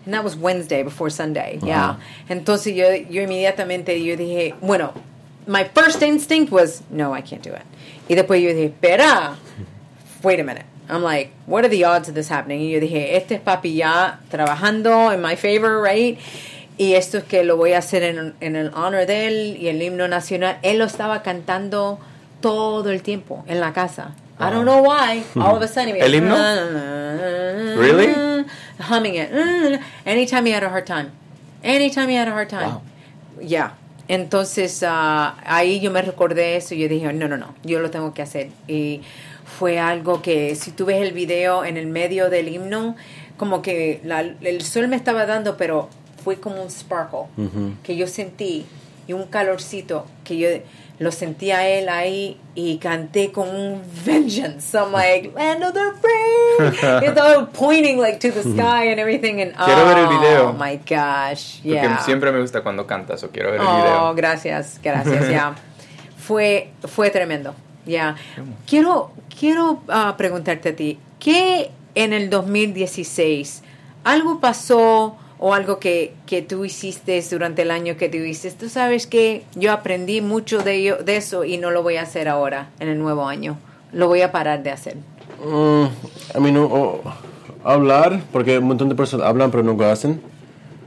And 0.06 0.14
that 0.14 0.24
was 0.24 0.38
Wednesday 0.38 0.82
before 0.84 1.10
Sunday, 1.10 1.60
yeah. 1.64 1.96
Entonces 2.30 2.74
yo, 2.76 2.86
yo 3.10 3.24
inmediatamente 3.24 4.02
yo 4.02 4.16
dije, 4.16 4.54
bueno, 4.62 4.94
my 5.48 5.64
first 5.64 6.02
instinct 6.02 6.52
was, 6.52 6.82
no, 6.90 7.14
I 7.14 7.22
can't 7.22 7.42
do 7.42 7.52
it. 7.52 7.64
Y 8.10 8.16
después 8.16 8.42
yo 8.42 8.50
dije, 8.50 8.74
espera, 8.74 9.36
wait 10.24 10.40
a 10.40 10.44
minute. 10.44 10.66
I'm 10.88 11.02
like, 11.02 11.32
what 11.48 11.66
are 11.66 11.70
the 11.70 11.84
odds 11.84 12.08
of 12.10 12.16
this 12.16 12.30
happening? 12.30 12.62
Y 12.62 12.74
yo 12.74 12.80
dije, 12.80 13.16
este 13.16 13.36
es 13.36 13.42
papi 13.42 13.76
ya 13.76 14.20
trabajando 14.30 15.14
in 15.14 15.22
my 15.22 15.36
favor, 15.36 15.82
right? 15.82 16.20
Y 16.78 16.94
esto 16.94 17.18
es 17.18 17.24
que 17.24 17.44
lo 17.44 17.58
voy 17.58 17.74
a 17.74 17.80
hacer 17.80 18.04
en, 18.04 18.36
en 18.42 18.56
el 18.56 18.72
honor 18.74 19.06
de 19.06 19.28
él 19.28 19.58
y 19.58 19.68
el 19.68 19.82
himno 19.82 20.08
nacional. 20.08 20.60
Él 20.62 20.78
lo 20.78 20.86
estaba 20.86 21.24
cantando 21.24 22.00
todo 22.42 22.92
el 22.92 23.02
tiempo 23.02 23.44
en 23.48 23.60
la 23.60 23.74
casa. 23.74 24.14
I 24.38 24.50
don't 24.50 24.68
ah. 24.68 24.72
know 24.72 24.82
why. 24.84 25.24
Hmm. 25.34 25.42
All 25.42 25.56
of 25.56 25.62
a 25.62 25.68
sudden, 25.68 25.96
he 25.96 26.02
¿El 26.02 26.14
himno? 26.14 26.36
Ah, 26.36 26.68
ah, 26.70 27.80
really? 27.80 28.46
Humming 28.80 29.16
it. 29.16 29.32
Anytime 30.06 30.46
he 30.46 30.52
had 30.52 30.64
a 30.64 30.70
hard 30.70 30.86
time. 30.86 31.12
Anytime 31.64 32.10
he 32.10 32.16
had 32.16 32.28
a 32.28 32.32
hard 32.32 32.50
time. 32.50 32.70
Wow. 32.70 32.82
Ya. 33.42 33.72
Entonces 34.08 34.84
ah, 34.88 35.38
ahí 35.46 35.80
yo 35.80 35.92
me 35.92 36.02
recordé 36.02 36.58
eso 36.58 36.76
y 36.76 36.80
yo 36.80 36.88
dije, 36.88 37.12
no, 37.14 37.28
no, 37.28 37.38
no, 37.38 37.56
yo 37.64 37.80
lo 37.80 37.90
tengo 37.90 38.14
que 38.14 38.22
hacer. 38.22 38.50
Y 38.68 39.02
fue 39.46 39.80
algo 39.80 40.22
que 40.22 40.56
si 40.56 40.72
tú 40.72 40.86
ves 40.86 41.02
el 41.02 41.12
video 41.14 41.66
en 41.66 41.78
el 41.78 41.88
medio 41.88 42.30
del 42.30 42.48
himno, 42.50 42.96
como 43.38 43.62
que 43.62 44.02
la- 44.04 44.22
el 44.22 44.62
sol 44.62 44.88
me 44.88 44.96
estaba 44.96 45.26
dando, 45.26 45.58
pero 45.58 45.90
fue 46.24 46.40
como 46.40 46.62
un 46.62 46.70
sparkle 46.70 47.26
que 47.84 47.96
yo 47.96 48.08
sentí 48.08 48.66
y 49.08 49.14
un 49.14 49.26
calorcito 49.26 50.06
que 50.24 50.38
yo 50.38 50.48
lo 50.98 51.12
sentí 51.12 51.52
a 51.52 51.68
él 51.68 51.90
ahí 51.90 52.40
y 52.56 52.78
canté 52.78 53.32
con 53.32 53.50
un 53.50 53.82
vengeance. 54.06 54.78
I'm 54.78 54.92
like, 54.94 55.32
land 55.36 55.64
of 55.64 55.74
the 55.74 55.92
free. 56.02 57.10
y 57.10 57.14
todo 57.14 57.50
pointing 57.52 58.00
like 58.00 58.18
to 58.20 58.32
the 58.34 58.44
sky 58.44 58.90
and 58.92 59.00
everything. 59.00 59.42
And, 59.42 59.54
Quiero 59.56 59.86
ver 59.86 59.98
el 59.98 60.08
video. 60.08 60.50
Oh 60.50 60.54
my 60.54 60.78
gosh. 60.78 61.58
Porque 61.58 61.70
Yeah. 61.70 61.98
siempre 62.04 62.32
me 62.32 62.40
gusta 62.40 62.62
cuando 62.62 62.88
cantas 62.88 63.24
o 63.24 63.30
quiero 63.30 63.52
ver 63.52 63.60
el 63.62 63.68
Oh, 63.68 63.76
video. 63.76 64.16
gracias, 64.16 64.80
gracias, 64.82 65.30
ya. 65.30 65.56
Fue, 66.18 66.70
fue 66.88 67.10
tremendo, 67.10 67.54
ya. 67.86 68.16
Quiero, 68.66 69.12
quiero 69.38 69.82
ah, 69.90 70.16
preguntarte 70.18 70.70
a 70.70 70.76
ti, 70.76 70.98
¿qué 71.20 71.72
en 71.94 72.14
el 72.14 72.30
2016 72.30 73.64
algo 74.06 74.40
pasó 74.40 75.18
o 75.40 75.54
algo 75.54 75.80
que, 75.80 76.14
que 76.26 76.42
tú 76.42 76.66
hiciste 76.66 77.22
durante 77.30 77.62
el 77.64 77.72
año 77.72 77.98
que 77.98 78.10
tú 78.10 78.18
hiciste? 78.18 78.66
Tú 78.66 78.70
sabes 78.70 79.08
que 79.08 79.44
yo 79.56 79.72
aprendí 79.72 80.22
mucho 80.22 80.60
de, 80.60 80.76
ello, 80.76 80.98
de 81.04 81.18
eso 81.18 81.44
y 81.44 81.58
no 81.58 81.72
lo 81.72 81.84
voy 81.84 81.98
a 81.98 82.04
hacer 82.04 82.28
ahora, 82.30 82.70
en 82.80 82.88
el 82.90 83.00
nuevo 83.00 83.28
año. 83.28 83.58
Lo 83.92 84.08
voy 84.08 84.22
a 84.22 84.32
parar 84.32 84.64
de 84.64 84.72
hacer. 84.72 84.96
Mm, 85.46 85.86
I 86.38 86.40
mean, 86.42 86.58
o- 86.58 86.66
o 86.66 87.02
hablar, 87.64 88.22
porque 88.32 88.58
un 88.60 88.66
montón 88.66 88.90
de 88.90 88.96
personas 88.96 89.28
hablan 89.28 89.52
pero 89.52 89.64
nunca 89.64 89.92
hacen. 89.92 90.22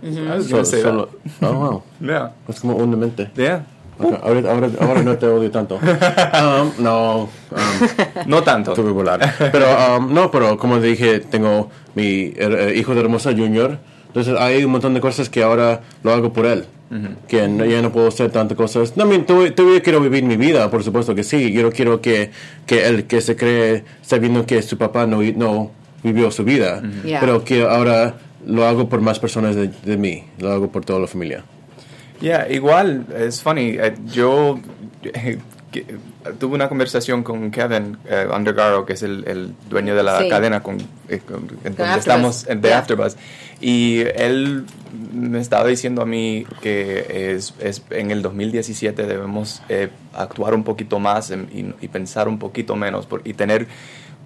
I 0.02 0.06
was 0.36 0.48
gonna 0.50 0.64
say 0.64 0.80
that. 0.82 0.90
Solo- 0.90 1.08
oh, 1.42 1.52
wow. 1.52 1.82
Yeah. 2.00 2.32
Es 2.48 2.60
como 2.60 2.76
un 2.76 2.90
demente. 2.92 3.30
Yeah. 3.36 3.66
Ok, 4.00 4.14
ahora, 4.22 4.52
ahora, 4.52 4.68
ahora 4.80 5.02
no 5.02 5.18
te 5.18 5.26
odio 5.26 5.50
tanto. 5.50 5.78
Um, 5.82 6.70
no, 6.78 7.22
um, 7.24 7.28
No 8.26 8.42
tanto. 8.44 8.72
tuve 8.74 8.86
que 8.86 8.92
volar. 8.92 9.34
Pero, 9.50 9.66
um, 9.98 10.14
no, 10.14 10.30
pero 10.30 10.56
como 10.56 10.78
dije, 10.80 11.18
tengo 11.18 11.68
mi 11.96 12.32
eh, 12.36 12.74
hijo 12.76 12.94
de 12.94 13.00
Hermosa 13.00 13.32
Junior. 13.32 13.76
Entonces 14.08 14.34
hay 14.38 14.64
un 14.64 14.72
montón 14.72 14.94
de 14.94 15.00
cosas 15.00 15.28
que 15.30 15.42
ahora 15.42 15.80
lo 16.02 16.12
hago 16.12 16.32
por 16.32 16.46
él. 16.46 16.64
Que 17.28 17.46
no- 17.48 17.66
ya 17.66 17.82
no 17.82 17.92
puedo 17.92 18.08
hacer 18.08 18.30
tantas 18.30 18.56
cosas. 18.56 18.96
No, 18.96 19.04
I 19.04 19.08
mean, 19.08 19.26
todavía, 19.26 19.82
quiero 19.82 20.00
vivir 20.00 20.24
mi 20.24 20.38
vida, 20.38 20.70
por 20.70 20.82
supuesto 20.82 21.14
que 21.14 21.22
sí. 21.22 21.52
Yo 21.52 21.62
no 21.62 21.70
quiero 21.70 22.00
que, 22.00 22.30
que 22.66 22.86
él 22.86 23.04
que 23.04 23.20
se 23.20 23.36
cree 23.36 23.84
sabiendo 24.00 24.46
que 24.46 24.62
su 24.62 24.78
papá 24.78 25.06
no, 25.06 25.20
no 25.22 25.70
vivió 26.02 26.30
su 26.30 26.44
vida. 26.44 26.82
Yeah. 27.04 27.20
Pero 27.20 27.44
que 27.44 27.62
ahora 27.62 28.14
lo 28.46 28.66
hago 28.66 28.88
por 28.88 29.02
más 29.02 29.18
personas 29.18 29.54
de, 29.54 29.68
de 29.84 29.96
mí. 29.98 30.24
Lo 30.38 30.50
hago 30.50 30.68
por 30.72 30.82
toda 30.84 30.98
la 30.98 31.06
familia. 31.06 31.44
Yeah, 32.22 32.50
igual, 32.50 33.04
es 33.18 33.42
funny. 33.42 33.76
eh, 33.78 33.92
yo 34.06 34.58
que- 35.70 35.84
tuve 36.38 36.54
una 36.54 36.68
conversación 36.68 37.22
con 37.22 37.50
Kevin 37.50 37.96
eh, 38.06 38.26
Undergaro, 38.34 38.86
que 38.86 38.94
es 38.94 39.02
el, 39.02 39.24
el 39.26 39.54
dueño 39.68 39.94
de 39.94 40.02
la 40.02 40.18
Sí. 40.20 40.28
cadena 40.28 40.62
con, 40.62 40.78
eh, 41.08 41.20
con- 41.26 41.48
estamos, 41.64 42.44
The 42.44 42.58
Yeah. 42.60 42.78
Afterbuzz. 42.78 43.16
Y 43.60 44.00
él 44.16 44.64
me 45.12 45.40
estaba 45.40 45.66
diciendo 45.68 46.02
a 46.02 46.06
mí 46.06 46.46
que 46.62 47.32
es, 47.34 47.54
es 47.60 47.82
en 47.90 48.10
el 48.10 48.22
2017 48.22 49.06
debemos 49.06 49.62
eh, 49.68 49.88
actuar 50.14 50.54
un 50.54 50.64
poquito 50.64 50.98
más 51.00 51.30
y, 51.30 51.74
y 51.80 51.88
pensar 51.88 52.28
un 52.28 52.38
poquito 52.38 52.76
menos 52.76 53.06
por- 53.06 53.22
y 53.24 53.34
tener, 53.34 53.66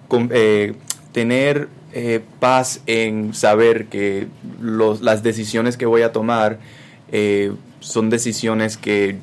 con- 0.07 0.29
eh, 0.31 0.75
tener 1.11 1.67
eh, 1.93 2.21
paz 2.39 2.81
en 2.87 3.33
saber 3.33 3.85
que 3.85 4.27
los, 4.61 5.01
las 5.01 5.21
decisiones 5.23 5.77
que 5.77 5.85
voy 5.85 6.01
a 6.03 6.11
tomar 6.11 6.59
eh, 7.11 7.51
son 7.81 8.09
decisiones 8.09 8.77
que 8.77 9.17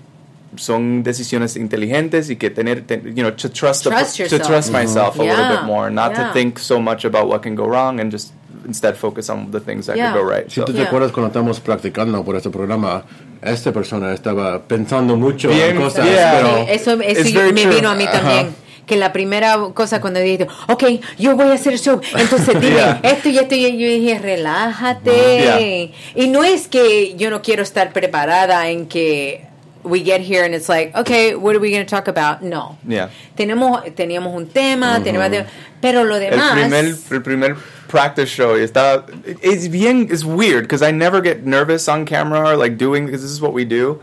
son 0.57 1.03
decisiones 1.03 1.57
inteligentes 1.57 2.29
y 2.31 2.37
que 2.37 2.51
tener, 2.51 2.83
te- 2.87 3.01
you 3.05 3.23
know, 3.23 3.33
to 3.33 3.51
trust, 3.51 3.85
the- 3.85 3.91
Trust 3.91 4.17
to 4.17 4.23
yourself. 4.25 4.47
trust 4.49 4.73
myself 4.73 5.19
a 5.19 5.23
little 5.23 5.37
Yeah, 5.39 5.51
bit 5.53 5.63
more, 5.65 5.91
not 5.91 6.13
yeah. 6.13 6.27
to 6.29 6.33
think 6.33 6.59
so 6.59 6.81
much 6.81 7.05
about 7.05 7.27
what 7.29 7.41
can 7.43 7.55
go 7.55 7.67
wrong 7.67 8.01
and 8.01 8.11
just 8.13 8.33
instead 8.67 8.95
focus 8.97 9.31
on 9.31 9.51
the 9.53 9.61
things 9.61 9.87
that 9.87 9.97
Yeah. 9.97 10.13
could 10.13 10.23
go 10.23 10.29
right. 10.29 10.49
Si 10.49 10.57
So- 10.61 10.65
tú 10.67 10.73
te 10.73 10.79
Yeah. 10.79 10.89
acuerdas 10.89 11.13
cuando 11.13 11.29
estábamos 11.29 11.61
practicando 11.61 12.23
por 12.25 12.37
este 12.37 12.51
programa, 12.51 13.05
esta 13.43 13.73
persona 13.73 14.13
estaba 14.13 14.61
pensando 14.63 15.17
mucho 15.17 15.49
Bien, 15.49 15.77
en 15.77 15.83
cosas, 15.83 16.05
yeah. 16.05 16.33
pero 16.37 16.57
eso 16.69 16.93
eso 17.01 17.41
me 17.41 17.53
true. 17.63 17.75
vino 17.77 17.89
a 17.89 17.95
mí 17.95 18.05
también. 18.07 18.55
Que 18.87 18.97
la 18.97 19.13
primera 19.13 19.57
cosa 19.73 20.01
cuando 20.01 20.19
dije, 20.19 20.49
ok, 20.67 20.83
yo 21.17 21.37
voy 21.37 21.47
a 21.47 21.53
hacer 21.53 21.79
show, 21.79 22.01
entonces 22.19 22.61
dime 22.61 22.75
Yeah. 22.75 23.01
esto 23.05 23.29
y 23.29 23.39
esto, 23.39 23.55
y 23.55 23.63
yo 23.79 23.87
dije, 23.89 24.19
relájate. 24.19 25.93
Y 26.17 26.27
no 26.29 26.43
es 26.45 26.69
que 26.69 27.15
yo 27.17 27.31
no 27.31 27.41
quiero 27.43 27.63
estar 27.63 27.93
preparada 27.93 28.69
en 28.69 28.87
que 28.87 29.47
we 29.83 30.03
get 30.03 30.21
here 30.21 30.45
and 30.45 30.55
it's 30.55 30.69
like, 30.69 30.95
okay, 30.95 31.35
what 31.35 31.57
are 31.57 31.61
we 31.61 31.71
going 31.71 31.85
to 31.85 31.89
talk 31.89 32.07
about? 32.09 32.43
No. 32.43 32.77
Yeah. 32.87 33.11
Tenemos, 33.37 33.83
teníamos 33.95 34.35
un 34.35 34.47
tema, 34.47 35.01
tenemos 35.03 35.31
de- 35.31 35.47
pero 35.81 36.03
lo 36.05 36.19
demás. 36.19 36.57
el 36.57 36.69
primer, 36.69 36.85
el 37.11 37.21
primer 37.23 37.57
practice 37.89 38.29
show 38.29 38.55
estaba 38.55 39.05
it's 39.43 39.67
bien 39.67 40.07
it's 40.13 40.25
weird 40.25 40.63
because 40.63 40.81
I 40.81 40.93
never 40.93 41.21
get 41.21 41.45
nervous 41.45 41.89
on 41.89 42.05
camera 42.07 42.51
or 42.51 42.57
like 42.57 42.79
doing 42.79 43.07
because 43.07 43.21
this 43.23 43.33
is 43.33 43.41
what 43.41 43.53
we 43.53 43.65
do 43.65 44.01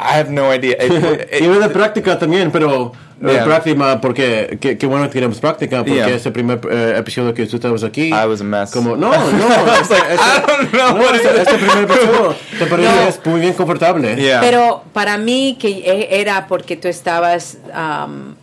I 0.00 0.18
have 0.20 0.30
no 0.30 0.52
idea 0.54 0.76
It- 0.80 1.28
it- 1.32 1.42
y 1.42 1.46
de 1.46 1.68
práctica 1.70 2.18
también, 2.18 2.50
pero 2.52 2.92
de 3.20 3.32
Yeah. 3.32 3.44
práctica 3.44 4.00
porque 4.00 4.58
qué, 4.60 4.78
qué 4.78 4.86
bueno 4.86 5.06
que 5.08 5.14
tenemos 5.14 5.40
práctica 5.40 5.78
porque 5.78 5.94
Yeah. 5.96 6.08
ese 6.10 6.30
primer 6.30 6.60
eh, 6.70 6.94
episodio 6.98 7.34
que 7.34 7.46
tú 7.46 7.56
estabas 7.56 7.82
aquí 7.82 8.10
I 8.10 8.26
was 8.28 8.40
a 8.40 8.44
mess. 8.44 8.70
como 8.70 8.96
no 8.96 9.10
no 9.10 9.72
este, 9.80 9.96
este- 9.96 10.14
I 10.14 10.40
don't 10.46 10.70
know 10.70 10.92
no, 10.96 11.02
what 11.02 11.14
este, 11.16 11.28
is. 11.34 11.38
este 11.40 11.54
primer 11.58 11.84
episodio 11.84 12.34
te 12.58 12.66
parece 12.70 13.28
muy 13.28 13.40
bien 13.40 13.54
confortable 13.54 14.14
Yeah. 14.16 14.40
Pero 14.40 14.84
para 14.92 15.18
mí 15.18 15.56
que 15.60 15.68
e- 15.68 16.20
era 16.20 16.46
porque 16.46 16.76
tú 16.76 16.86
estabas 16.86 17.58
um, 17.74 18.36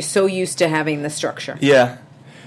so 0.00 0.24
used 0.26 0.58
to 0.58 0.66
having 0.66 1.02
the 1.02 1.08
structure. 1.08 1.56
Yeah. 1.60 2.00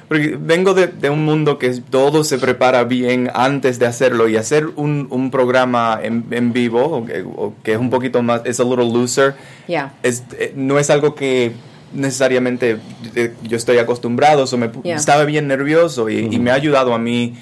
Porque 0.08 0.38
vengo 0.40 0.74
de, 0.76 0.88
de 0.88 1.10
un 1.10 1.26
mundo 1.26 1.58
que 1.58 1.72
todo 1.90 2.24
se 2.24 2.38
prepara 2.38 2.84
bien 2.84 3.32
antes 3.34 3.80
de 3.80 3.88
hacerlo 3.88 4.28
y 4.30 4.38
hacer 4.38 4.68
un, 4.76 5.08
un 5.10 5.32
programa 5.32 6.00
en, 6.04 6.26
en 6.30 6.54
vivo, 6.54 6.84
o 6.86 7.06
que, 7.06 7.22
o 7.24 7.54
que 7.64 7.74
es 7.74 7.80
un 7.80 7.90
poquito 7.90 8.22
más, 8.22 8.42
es 8.46 8.60
a 8.60 8.64
little 8.64 8.86
looser, 8.92 9.34
Yeah. 9.68 9.94
es, 10.04 10.24
eh, 10.38 10.54
no 10.56 10.78
es 10.78 10.92
algo 10.92 11.16
que 11.16 11.54
necesariamente 12.00 12.78
eh, 13.16 13.34
yo 13.44 13.58
estoy 13.58 13.78
acostumbrado, 13.80 14.46
so 14.46 14.58
me 14.58 14.70
Yeah. 14.84 14.96
estaba 14.98 15.26
bien 15.26 15.48
nervioso 15.48 16.10
y, 16.10 16.28
y 16.32 16.40
me 16.40 16.52
ha 16.52 16.56
ayudado 16.56 16.94
a 16.94 17.00
mí 17.00 17.34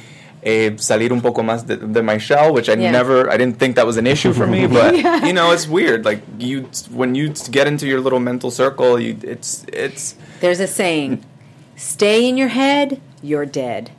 eh, 0.42 0.74
salir 0.78 1.12
un 1.14 1.22
poco 1.22 1.42
más 1.44 1.66
de, 1.68 1.76
de 1.78 2.02
my 2.02 2.18
shell, 2.18 2.52
which 2.52 2.68
I 2.70 2.76
Yeah. 2.78 2.92
never, 2.92 3.30
I 3.34 3.38
didn't 3.38 3.58
think 3.60 3.76
that 3.76 3.86
was 3.86 3.98
an 3.98 4.08
issue 4.08 4.32
for 4.34 4.48
me, 4.48 4.68
but 4.80 4.94
you 5.26 5.34
know, 5.34 5.52
it's 5.54 5.68
weird. 5.68 6.06
Like 6.06 6.22
you, 6.40 6.68
when 6.94 7.14
you 7.16 7.34
get 7.52 7.68
into 7.68 7.88
your 7.88 8.00
little 8.00 8.20
mental 8.20 8.52
circle, 8.52 9.00
you, 9.02 9.18
it's, 9.24 9.66
it's, 9.74 10.16
There's 10.42 10.60
a 10.62 10.68
saying, 10.68 11.24
stay 11.76 12.28
in 12.28 12.38
your 12.38 12.50
head, 12.50 13.02
you're 13.22 13.46
dead. 13.46 13.92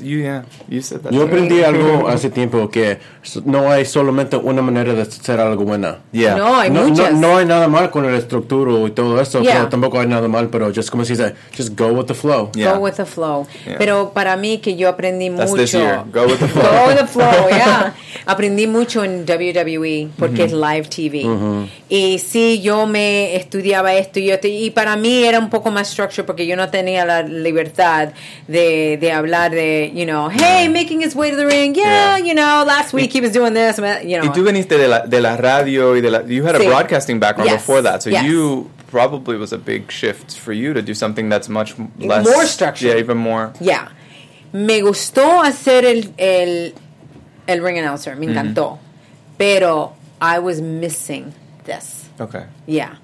You, 0.00 0.18
yeah, 0.20 0.44
you 0.68 0.80
said 0.82 1.02
that. 1.02 1.12
yo 1.12 1.20
right. 1.20 1.28
aprendí 1.28 1.62
algo 1.62 2.08
hace 2.08 2.30
tiempo 2.30 2.68
que 2.70 2.98
no 3.44 3.70
hay 3.70 3.84
solamente 3.84 4.36
una 4.36 4.62
manera 4.62 4.94
de 4.94 5.02
hacer 5.02 5.40
algo 5.40 5.64
buena 5.64 5.98
Yeah. 6.12 6.36
No, 6.36 6.58
hay 6.58 6.70
no, 6.70 6.84
muchas. 6.88 7.12
no, 7.12 7.20
no 7.20 7.38
hay 7.38 7.46
nada 7.46 7.68
mal 7.68 7.90
con 7.90 8.10
la 8.10 8.16
estructura 8.16 8.72
y 8.86 8.90
todo 8.92 9.20
eso, 9.20 9.40
Yeah. 9.42 9.54
pero 9.54 9.68
tampoco 9.68 10.00
hay 10.00 10.06
nada 10.06 10.28
mal, 10.28 10.48
pero 10.48 10.72
just 10.74 10.90
como 10.90 11.04
se 11.04 11.12
dice, 11.14 11.34
just 11.56 11.78
go 11.78 11.88
with 11.88 12.06
the 12.06 12.14
flow. 12.14 12.50
Yeah. 12.54 12.72
Go 12.74 12.80
with 12.80 12.94
the 12.94 13.04
flow. 13.06 13.46
Yeah. 13.66 13.78
Pero 13.78 14.10
para 14.12 14.36
mí 14.36 14.58
que 14.58 14.76
yo 14.76 14.88
aprendí 14.88 15.30
That's 15.30 15.50
mucho. 15.50 15.62
this 15.62 15.72
year. 15.74 16.02
Go 16.12 16.26
with 16.26 16.38
the 16.38 16.48
flow. 16.54 16.62
Go 16.62 16.88
with 16.88 16.98
the 16.98 17.06
flow, 17.06 17.48
yeah. 17.50 17.94
Aprendí 18.26 18.66
mucho 18.66 19.04
en 19.04 19.24
WWE 19.26 20.08
porque 20.18 20.44
es 20.44 20.52
live 20.52 20.88
TV. 20.88 21.26
Y 21.88 22.18
sí, 22.18 22.60
yo 22.60 22.86
me 22.86 23.36
estudiaba 23.36 23.94
esto 23.94 24.18
y. 24.20 24.28
Y 24.42 24.70
para 24.70 24.96
mí 24.96 25.24
era 25.24 25.38
un 25.38 25.50
poco 25.50 25.70
más 25.70 25.88
structure 25.88 26.24
porque 26.24 26.46
yo 26.46 26.56
no 26.56 26.68
tenía 26.68 27.04
la 27.04 27.22
libertad 27.22 28.10
de, 28.46 28.98
de 29.00 29.12
hablar 29.12 29.50
de, 29.52 29.77
you 29.86 30.04
know, 30.06 30.28
hey, 30.28 30.68
making 30.68 31.00
his 31.00 31.14
way 31.14 31.30
to 31.30 31.36
the 31.36 31.46
ring. 31.46 31.74
Yeah, 31.74 32.16
Yeah. 32.16 32.24
you 32.26 32.34
know, 32.34 32.64
last 32.66 32.92
week 32.92 33.12
he 33.12 33.20
was 33.20 33.32
doing 33.32 33.54
this. 33.54 33.78
You 33.78 34.18
know. 34.18 34.24
Y 34.24 34.32
tú 34.34 34.44
de 34.44 34.88
la, 34.88 35.06
de 35.06 35.20
la 35.20 35.36
radio 35.36 35.92
y 35.94 36.00
de 36.00 36.10
la, 36.10 36.20
you 36.22 36.44
had 36.44 36.54
a 36.56 36.58
Sí. 36.58 36.66
broadcasting 36.66 37.18
background 37.20 37.50
Yes. 37.50 37.60
before 37.62 37.82
that, 37.82 38.02
so 38.02 38.10
Yes. 38.10 38.24
you 38.24 38.70
probably 38.90 39.36
was 39.36 39.52
a 39.52 39.58
big 39.58 39.90
shift 39.90 40.36
for 40.38 40.52
you 40.52 40.72
to 40.74 40.80
do 40.82 40.94
something 40.94 41.28
that's 41.28 41.48
much 41.48 41.74
less 41.98 42.24
More 42.26 42.46
structured. 42.46 42.88
Yeah, 42.92 42.98
even 42.98 43.18
more. 43.18 43.52
Yeah. 43.60 43.88
Me 44.52 44.80
gustó 44.80 45.42
hacer 45.42 45.84
el, 45.84 46.14
el, 46.18 46.72
el 47.46 47.60
ring 47.62 47.78
announcer, 47.78 48.16
me 48.16 48.26
encantó. 48.26 48.78
Pero 49.36 49.92
I 50.20 50.38
was 50.38 50.60
missing 50.60 51.32
this. 51.64 52.08
Okay. 52.20 52.44
Yeah. 52.66 52.94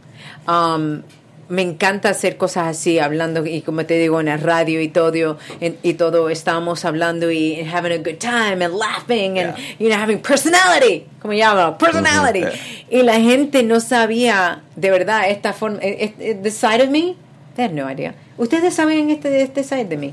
Um, 0.48 1.04
me 1.48 1.62
encanta 1.62 2.08
hacer 2.08 2.36
cosas 2.36 2.68
así, 2.68 2.98
hablando, 2.98 3.44
y 3.46 3.60
como 3.62 3.84
te 3.86 3.98
digo, 3.98 4.20
en 4.20 4.28
el 4.28 4.40
radio 4.40 4.80
y 4.80 4.88
todo, 4.88 5.38
en- 5.60 5.76
y 5.82 5.94
todo, 5.94 6.30
estábamos 6.30 6.84
hablando 6.84 7.30
y 7.30 7.60
having 7.62 7.92
a 7.92 7.98
good 7.98 8.18
time 8.18 8.64
and 8.64 8.74
laughing 8.78 9.38
and, 9.38 9.56
Yeah. 9.56 9.76
you 9.78 9.88
know, 9.88 9.98
having 9.98 10.18
personality, 10.20 11.06
como 11.20 11.34
llamo, 11.34 11.76
personality. 11.78 12.44
Y 12.90 13.02
la 13.02 13.14
gente 13.20 13.62
no 13.62 13.80
sabía, 13.80 14.62
de 14.76 14.90
verdad, 14.90 15.28
esta 15.28 15.52
forma, 15.52 15.78
eh, 15.82 16.14
eh, 16.18 16.38
the 16.42 16.50
side 16.50 16.82
of 16.82 16.88
me, 16.90 17.16
they 17.56 17.64
had 17.66 17.72
no 17.72 17.88
idea. 17.90 18.14
¿Ustedes 18.38 18.74
saben 18.74 19.10
este, 19.10 19.42
este 19.42 19.62
side 19.64 19.84
de 19.86 19.96
mí? 19.96 20.12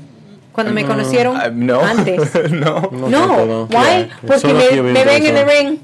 Cuando 0.52 0.72
me 0.72 0.84
conocieron 0.84 1.36
Uh, 1.36 1.50
no. 1.52 1.80
antes. 1.82 2.30
no. 2.50 2.90
No, 2.92 3.08
No, 3.08 3.26
tampoco. 3.28 3.68
why? 3.70 4.04
Yeah. 4.04 4.08
Porque 4.26 4.52
me, 4.52 4.82
me 4.82 5.04
ven 5.04 5.24
en 5.26 5.34
the 5.34 5.44
ring. 5.46 5.78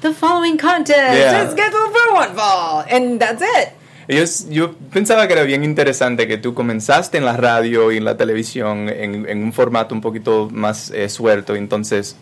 The 0.00 0.12
following 0.14 0.56
contest 0.56 1.14
Yeah. 1.14 1.44
is 1.44 1.50
scheduled 1.52 1.92
for 1.92 2.14
one 2.14 2.34
fall, 2.34 2.84
and 2.90 3.18
that's 3.20 3.42
it. 3.42 3.70
Yo, 4.08 4.24
yo 4.50 4.74
pensaba 4.92 5.26
que 5.26 5.32
era 5.32 5.42
bien 5.44 5.64
interesante 5.64 6.28
que 6.28 6.36
tú 6.38 6.54
comenzaste 6.54 7.18
en 7.18 7.24
la 7.24 7.36
radio 7.36 7.90
y 7.92 7.96
en 7.96 8.04
la 8.04 8.16
televisión 8.16 8.88
en, 8.88 9.28
en 9.28 9.42
un 9.42 9.52
formato 9.52 9.94
un 9.94 10.00
poquito 10.00 10.48
más 10.52 10.90
eh, 10.90 11.08
suelto, 11.08 11.54
entonces 11.56 12.16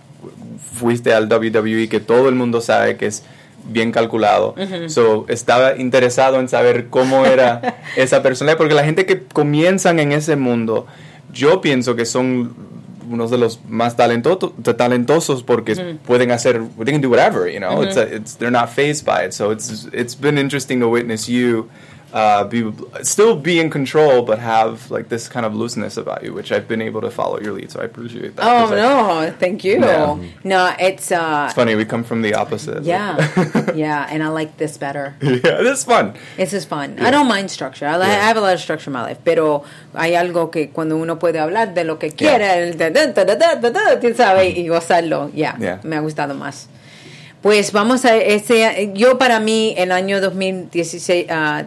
fuiste 0.74 1.12
al 1.12 1.30
WWE 1.30 1.88
que 1.88 2.00
todo 2.00 2.28
el 2.28 2.34
mundo 2.34 2.60
sabe 2.60 2.96
que 2.96 3.06
es 3.06 3.24
bien 3.64 3.92
calculado. 3.92 4.54
So, 4.88 5.26
estaba 5.28 5.76
interesado 5.76 6.40
en 6.40 6.48
saber 6.48 6.88
cómo 6.88 7.26
era 7.26 7.80
esa 7.96 8.22
personalidad, 8.22 8.58
porque 8.58 8.74
la 8.74 8.84
gente 8.84 9.06
que 9.06 9.22
comienzan 9.22 9.98
en 10.00 10.12
ese 10.12 10.36
mundo, 10.36 10.86
yo 11.32 11.60
pienso 11.60 11.94
que 11.94 12.04
son 12.04 12.54
unos 13.12 13.30
de 13.30 13.38
los 13.38 13.60
más 13.68 13.96
talentosos, 13.96 14.52
talentosos 14.76 15.42
porque 15.42 15.74
mm. 15.74 15.98
pueden 16.06 16.30
hacer, 16.30 16.62
they 16.78 16.92
can 16.92 17.00
do 17.00 17.10
whatever, 17.10 17.48
you 17.48 17.60
know. 17.60 17.82
It's, 17.82 17.96
mm-hmm. 17.96 18.12
a, 18.12 18.16
it's 18.16 18.36
they're 18.36 18.50
not 18.50 18.70
phased 18.70 19.04
by 19.04 19.24
it. 19.24 19.32
So 19.32 19.50
it's 19.50 19.88
it's 19.92 20.14
been 20.14 20.38
interesting 20.38 20.80
to 20.80 20.88
witness 20.88 21.28
you 21.28 21.68
uh, 22.12 22.44
be 22.44 22.72
still 23.02 23.36
be 23.36 23.58
in 23.58 23.70
control, 23.70 24.22
but 24.22 24.38
have 24.38 24.90
like 24.90 25.08
this 25.08 25.28
kind 25.28 25.46
of 25.46 25.54
looseness 25.54 25.96
about 25.96 26.22
you, 26.22 26.32
which 26.34 26.52
I've 26.52 26.68
been 26.68 26.82
able 26.82 27.00
to 27.00 27.10
follow 27.10 27.40
your 27.40 27.52
lead. 27.52 27.70
So 27.70 27.80
I 27.80 27.84
appreciate 27.84 28.36
that. 28.36 28.44
Oh 28.44 28.68
'cause 28.68 28.72
I- 28.72 28.76
no, 29.28 29.32
thank 29.38 29.64
you. 29.64 29.80
Yeah. 29.80 30.16
No, 30.44 30.74
it's 30.78 31.10
uh, 31.10 31.44
It's 31.46 31.54
funny 31.54 31.74
we 31.74 31.84
come 31.84 32.04
from 32.04 32.22
the 32.22 32.34
opposite. 32.34 32.82
yeah, 32.84 33.16
yeah, 33.74 34.06
and 34.10 34.22
I 34.22 34.28
like 34.28 34.56
this 34.58 34.76
better. 34.78 35.14
yeah, 35.22 35.62
this 35.62 35.78
is 35.78 35.84
fun. 35.84 36.12
This 36.36 36.52
is 36.52 36.64
fun. 36.66 36.98
I 37.00 37.10
don't 37.10 37.28
mind 37.28 37.50
structure. 37.50 37.86
I, 37.86 37.96
li- 37.96 38.04
I 38.04 38.26
have 38.28 38.36
a 38.36 38.40
lot 38.40 38.54
of 38.54 38.60
structure 38.60 38.90
in 38.90 38.94
my 38.94 39.02
life, 39.02 39.20
pero 39.24 39.64
hay 39.94 40.14
algo 40.14 40.50
que 40.50 40.68
cuando 40.70 40.96
uno 40.96 41.18
puede 41.18 41.38
hablar 41.38 41.72
de 41.74 41.84
lo 41.84 41.98
que 41.98 42.10
quiere, 42.10 42.72
sabes, 44.14 44.56
y 44.56 44.68
gozarlo, 44.68 45.30
Yeah. 45.34 45.80
me 45.82 45.96
ha 45.96 46.00
gustado 46.00 46.34
más. 46.34 46.68
Pues 47.40 47.72
vamos 47.72 48.04
a 48.04 48.16
ese, 48.16 48.92
yo 48.94 49.18
para 49.18 49.40
mí 49.40 49.74
el 49.76 49.90
año 49.90 50.20
2016, 50.20 51.26
ah, 51.30 51.64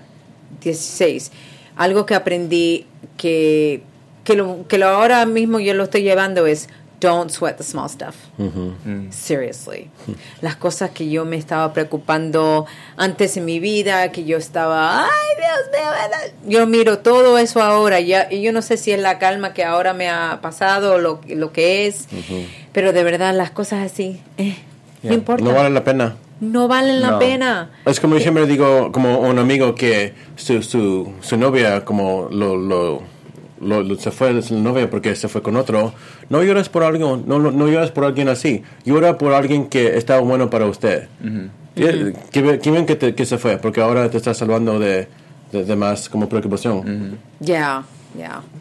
16, 0.61 1.31
algo 1.75 2.05
que 2.05 2.15
aprendí 2.15 2.85
que 3.17 3.83
que 4.23 4.35
lo 4.35 4.67
que 4.67 4.77
lo 4.77 4.87
ahora 4.87 5.25
mismo 5.25 5.59
yo 5.59 5.73
lo 5.75 5.83
estoy 5.83 6.01
llevando 6.01 6.47
es 6.47 6.67
don't 6.99 7.29
sweat 7.29 7.57
the 7.57 7.63
small 7.63 7.87
stuff. 7.89 8.15
Seriously. 9.11 9.89
Las 10.41 10.55
cosas 10.55 10.89
que 10.91 11.09
yo 11.09 11.25
me 11.25 11.37
estaba 11.37 11.73
preocupando 11.73 12.65
antes 12.97 13.37
en 13.37 13.45
mi 13.45 13.59
vida, 13.59 14.11
que 14.11 14.25
yo 14.25 14.37
estaba, 14.37 15.03
ay 15.03 15.09
Dios 15.37 15.71
mío, 15.71 15.91
¿verdad?". 15.91 16.33
yo 16.47 16.67
miro 16.67 16.99
todo 16.99 17.37
eso 17.37 17.61
ahora 17.61 17.99
ya, 17.99 18.27
y 18.31 18.41
yo 18.41 18.51
no 18.51 18.61
sé 18.61 18.77
si 18.77 18.91
es 18.91 18.99
la 18.99 19.19
calma 19.19 19.53
que 19.53 19.63
ahora 19.63 19.93
me 19.93 20.09
ha 20.09 20.39
pasado 20.41 20.95
o 20.95 20.97
lo, 20.97 21.21
lo 21.27 21.51
que 21.51 21.85
es, 21.87 22.07
pero 22.71 22.93
de 22.93 23.03
verdad 23.03 23.35
las 23.35 23.51
cosas 23.51 23.91
así, 23.91 24.21
eh, 24.37 24.57
no 25.03 25.13
importa, 25.13 25.43
No 25.43 25.53
vale 25.53 25.69
la 25.69 25.83
pena. 25.83 26.15
No 26.41 26.67
valen 26.67 27.01
la 27.01 27.11
No. 27.11 27.19
pena. 27.19 27.69
Es 27.85 27.99
como 27.99 28.15
yo 28.15 28.21
siempre 28.21 28.45
digo, 28.45 28.91
como 28.91 29.19
un 29.19 29.39
amigo 29.39 29.73
que 29.75 30.13
su, 30.35 30.61
su, 30.63 31.11
su 31.21 31.37
novia 31.37 31.85
como 31.85 32.27
lo, 32.31 32.55
lo, 32.57 33.01
lo- 33.61 33.81
lo- 33.83 33.95
se 33.95 34.11
fue 34.11 34.33
de 34.33 34.41
su 34.41 34.57
novia 34.59 34.89
porque 34.89 35.15
se 35.15 35.27
fue 35.27 35.41
con 35.41 35.55
otro. 35.55 35.93
No 36.29 36.43
llores 36.43 36.69
por 36.69 36.83
alguien, 36.83 37.23
no, 37.25 37.39
no, 37.39 37.67
llores 37.69 37.91
por 37.91 38.03
alguien 38.05 38.27
así. 38.29 38.63
Llora 38.83 39.17
por 39.17 39.33
alguien 39.33 39.67
que 39.67 39.97
está 39.97 40.19
bueno 40.19 40.49
para 40.49 40.65
usted. 40.65 41.07
Y, 41.75 41.83
eh, 41.83 42.13
Qué 42.31 42.41
bien 42.41 42.59
qué 42.59 42.71
bien 42.71 42.85
que, 42.85 42.95
te- 42.95 43.15
que 43.15 43.25
se 43.25 43.37
fue, 43.37 43.57
porque 43.57 43.81
ahora 43.81 44.09
te 44.09 44.17
está 44.17 44.33
salvando 44.33 44.79
de, 44.79 45.07
de, 45.51 45.63
de 45.65 45.75
más 45.75 46.09
como 46.09 46.27
preocupación. 46.29 47.17
Ya, 47.39 47.83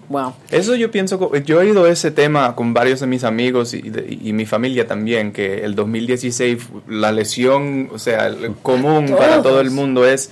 well. 0.08 0.32
Eso 0.50 0.74
yo 0.74 0.90
pienso, 0.90 1.18
yo 1.44 1.60
he 1.62 1.66
oído 1.66 1.86
ese 1.86 2.10
tema 2.10 2.54
con 2.54 2.74
varios 2.74 3.00
de 3.00 3.06
mis 3.06 3.24
amigos 3.24 3.74
y, 3.74 3.82
de- 3.82 4.06
y 4.20 4.32
mi 4.32 4.46
familia 4.46 4.86
también, 4.86 5.32
que 5.32 5.64
el 5.64 5.74
2016, 5.74 6.62
fu- 6.62 6.82
la 6.88 7.12
lesión, 7.12 7.88
o 7.92 7.98
sea, 7.98 8.26
el 8.26 8.54
común 8.62 9.14
para 9.18 9.42
todo 9.42 9.60
el 9.60 9.70
mundo 9.70 10.06
es 10.06 10.30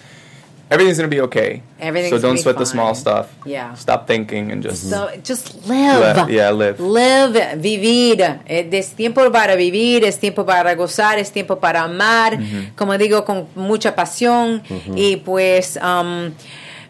everything's 0.71 0.97
gonna 0.97 1.09
be 1.09 1.21
okay. 1.21 1.61
Everything's 1.79 2.19
so 2.19 2.27
don't 2.27 2.39
sweat 2.39 2.57
the 2.57 2.65
small 2.65 2.95
fine. 2.95 3.01
stuff. 3.01 3.27
Yeah. 3.45 3.75
Stop 3.77 4.07
thinking 4.07 4.51
and 4.51 4.63
just. 4.65 4.89
So, 4.89 5.09
just 5.23 5.55
live. 5.69 6.17
Live, 6.17 6.31
yeah, 6.33 6.51
live. 6.51 6.81
Live, 6.81 7.57
vivir. 7.59 8.23
Eh, 8.47 8.69
Es 8.73 8.93
tiempo 8.95 9.31
para 9.31 9.55
vivir, 9.55 10.03
es 10.05 10.19
tiempo 10.19 10.47
para 10.47 10.75
gozar, 10.75 11.19
es 11.19 11.31
tiempo 11.31 11.59
para 11.59 11.83
amar, 11.83 12.39
como 12.75 12.97
digo, 12.97 13.23
con 13.25 13.49
mucha 13.55 13.95
pasión. 13.95 14.63
Y 14.97 15.17
pues 15.17 15.79
um, 15.83 16.31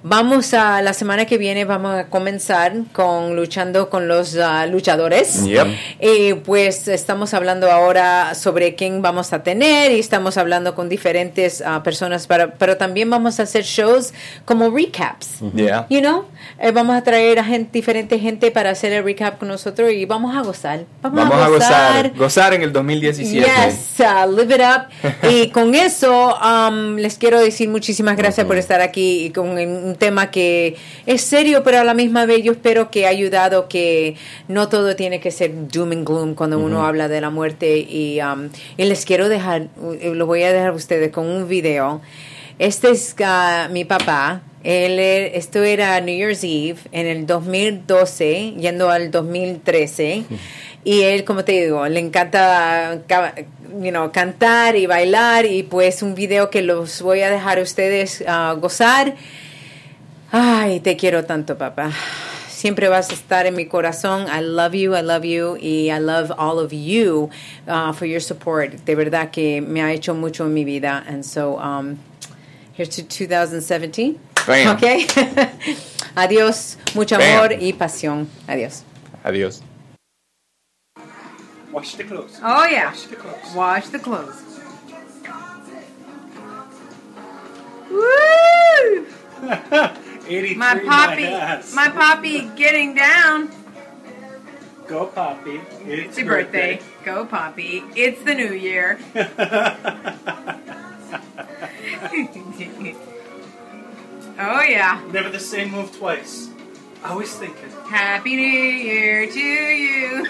vamos 0.03 0.55
a, 0.55 0.83
la 0.83 0.93
semana 0.93 1.27
que 1.27 1.39
viene 1.39 1.65
vamos 1.65 1.95
a 1.95 2.07
comenzar 2.07 2.73
con 2.93 3.37
luchando 3.37 3.91
con 3.91 4.09
los 4.09 4.37
ah, 4.37 4.67
luchadores. 4.67 5.45
Yep. 5.45 5.67
Y 6.01 6.35
pues 6.35 6.89
estamos 6.89 7.35
hablando 7.35 7.71
ahora 7.71 8.35
sobre 8.35 8.75
quién 8.75 9.03
vamos 9.03 9.33
a 9.33 9.43
tener 9.43 9.93
y 9.93 10.01
estamos 10.01 10.37
hablando 10.37 10.75
con 10.75 10.89
diferentes 10.89 11.63
ah, 11.65 11.83
personas, 11.83 12.27
para, 12.27 12.55
pero 12.55 12.77
también 12.77 13.09
vamos 13.11 13.41
a 13.41 13.45
hacer 13.45 13.65
shows 13.65 14.13
como 14.45 14.71
recaps. 14.71 15.41
Yeah. 15.55 15.87
You 15.89 16.01
know, 16.01 16.27
Eh, 16.59 16.71
vamos 16.71 16.97
a 16.97 17.03
traer 17.03 17.39
a 17.39 17.45
gente, 17.45 17.71
diferente 17.73 18.19
gente 18.19 18.51
para 18.51 18.71
hacer 18.71 18.93
el 18.93 19.05
recap 19.05 19.39
con 19.39 19.49
nosotros 19.49 19.91
y 19.93 20.05
vamos 20.05 20.35
a 20.37 20.43
gozar. 20.43 20.85
Vamos, 21.01 21.29
Vamos 21.29 21.45
a 21.45 21.49
gozar. 21.49 22.13
Gozar 22.15 22.55
en 22.55 22.63
el 22.63 22.73
2017. 22.73 23.47
Yes, 23.47 23.97
uh, 23.99 24.31
live 24.31 24.55
it 24.55 24.61
up. 24.61 25.29
y 25.29 25.49
con 25.49 25.75
eso 25.75 26.37
um, 26.37 26.97
les 26.97 27.19
quiero 27.19 27.41
decir 27.41 27.69
muchísimas 27.69 28.17
gracias 28.17 28.47
por 28.47 28.57
estar 28.57 28.81
aquí 28.81 29.27
y 29.27 29.31
con 29.31 29.92
un 29.93 29.97
tema 29.99 30.31
que 30.31 30.77
es 31.07 31.21
serio, 31.23 31.63
pero 31.63 31.79
a 31.79 31.85
la 31.85 31.95
misma 31.95 32.27
vez 32.27 32.43
yo 32.43 32.53
espero 32.53 32.91
que 32.91 33.07
ha 33.07 33.11
ayudado 33.11 33.69
que 33.69 34.17
no 34.49 34.69
todo 34.69 34.97
tiene 34.97 35.21
que 35.21 35.31
ser 35.31 35.53
doom 35.69 35.93
and 35.93 36.07
gloom 36.07 36.35
cuando 36.35 36.59
uno 36.59 36.85
habla 36.87 37.09
de 37.09 37.21
la 37.21 37.31
muerte 37.31 37.79
y, 37.79 38.21
um, 38.21 38.49
y 38.77 38.85
les 38.85 39.05
quiero 39.05 39.29
dejar, 39.29 39.69
uh, 39.77 40.15
lo 40.15 40.27
voy 40.27 40.43
a 40.43 40.53
dejar 40.53 40.71
a 40.71 40.73
ustedes 40.73 41.11
con 41.13 41.27
un 41.27 41.47
video. 41.49 42.01
Este 42.59 42.91
es 42.91 43.15
uh, 43.21 43.71
mi 43.73 43.85
papá. 43.85 44.43
Él, 44.63 44.99
eh, 45.01 45.37
esto 45.37 45.63
era 45.65 46.01
New 46.01 46.17
Year's 46.17 46.45
Eve 46.45 46.77
en 46.93 47.07
el 47.07 47.27
2012, 47.27 48.55
yendo 48.59 48.91
al 48.91 49.11
2013. 49.11 50.23
Y 50.85 51.03
él, 51.03 51.25
como 51.25 51.45
te 51.45 51.53
digo, 51.53 51.87
le 51.89 51.99
encanta 52.01 53.01
ca- 53.09 53.35
you 53.81 53.91
know, 53.91 54.13
cantar 54.13 54.77
y 54.77 54.87
bailar. 54.87 55.47
Y 55.47 55.65
pues 55.65 56.03
un 56.03 56.15
video 56.15 56.51
que 56.51 56.63
los 56.63 57.03
voy 57.03 57.23
a 57.23 57.31
dejar 57.31 57.59
a 57.59 57.63
ustedes 57.63 58.23
ah, 58.29 58.55
gozar. 58.61 59.15
Ay, 60.35 60.81
te 60.81 60.97
quiero 60.97 61.25
tanto, 61.25 61.59
papá. 61.59 61.93
Siempre 62.49 62.89
vas 62.89 63.11
a 63.11 63.13
estar 63.13 63.45
en 63.45 63.55
mi 63.55 63.67
corazón. 63.67 64.27
I 64.29 64.41
love 64.41 64.75
you, 64.75 64.97
I 64.97 65.03
love 65.03 65.25
you, 65.27 65.59
y 65.61 65.91
I 65.91 65.99
love 65.99 66.33
all 66.39 66.59
of 66.59 66.73
you 66.73 67.29
uh, 67.69 67.93
for 67.93 68.07
your 68.07 68.23
support. 68.23 68.73
De 68.87 68.95
verdad 68.95 69.31
que 69.31 69.61
me 69.61 69.83
ha 69.83 69.93
hecho 69.93 70.15
mucho 70.15 70.47
en 70.47 70.55
mi 70.55 70.65
vida. 70.65 71.05
And 71.07 71.23
so, 71.23 71.59
um, 71.59 71.99
here's 72.73 72.89
to 72.97 73.03
2017. 73.03 74.19
Bam. 74.47 74.77
Okay. 74.77 75.05
Adiós, 76.17 76.77
mucho 76.95 77.19
Bam. 77.19 77.39
amor 77.39 77.53
y 77.61 77.75
pasión. 77.75 78.27
Adiós. 78.49 78.85
Adiós. 79.25 79.61
Wash 81.73 81.97
the 81.97 82.05
clothes. 82.05 82.41
Oh 82.43 82.67
yeah. 82.67 82.87
Wash 82.87 83.07
the 83.07 83.17
clothes. 83.17 83.55
Wash 83.55 83.89
the 83.89 83.99
clothes. 83.99 84.43
Woo! 87.91 89.07
83 90.37 90.57
My 90.57 90.79
poppy, 90.79 91.25
ass. 91.25 91.75
my 91.75 91.89
poppy 91.89 92.49
getting 92.57 92.95
down. 92.95 93.51
Go 94.89 95.07
Poppy. 95.07 95.61
It's, 95.87 96.09
It's 96.09 96.19
your 96.19 96.27
birthday. 96.27 96.81
Go 97.05 97.25
Poppy. 97.25 97.83
It's 97.97 98.23
the 98.25 98.35
new 98.35 98.53
year. 98.53 98.99
oh 104.39 104.63
yeah. 104.63 105.03
Never 105.13 105.29
the 105.31 105.41
same 105.41 105.71
move 105.71 105.97
twice. 105.97 106.51
Always 107.05 107.35
thinking. 107.37 107.71
Happy 107.89 108.37
New 108.37 108.43
Year 108.43 109.27
to 109.27 109.39
you. 109.41 110.25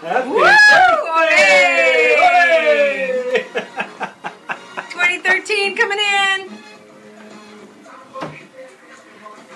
Happy 0.00 0.28
Woo! 0.28 0.40
birthday! 0.40 2.14
Hooray! 2.16 2.16
Hooray! 2.16 3.44
2013 4.90 5.76
coming 5.76 5.98
in. 5.98 6.63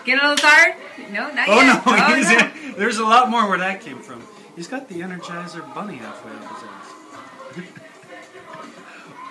Get 0.08 0.24
a 0.24 0.28
little 0.28 0.36
tired? 0.36 0.74
No, 1.12 1.30
not 1.34 1.48
Oh 1.50 1.60
yet. 1.60 1.66
no, 1.66 1.82
oh, 1.86 2.14
he's 2.14 2.30
no. 2.30 2.72
there's 2.78 2.96
a 2.96 3.04
lot 3.04 3.28
more 3.28 3.46
where 3.46 3.58
that 3.58 3.82
came 3.82 3.98
from. 3.98 4.22
He's 4.56 4.66
got 4.66 4.88
the 4.88 5.00
Energizer 5.02 5.74
Bunny 5.74 5.96
halfway 5.96 6.32
up 6.32 6.44
his 6.44 6.62
ass. 6.64 6.94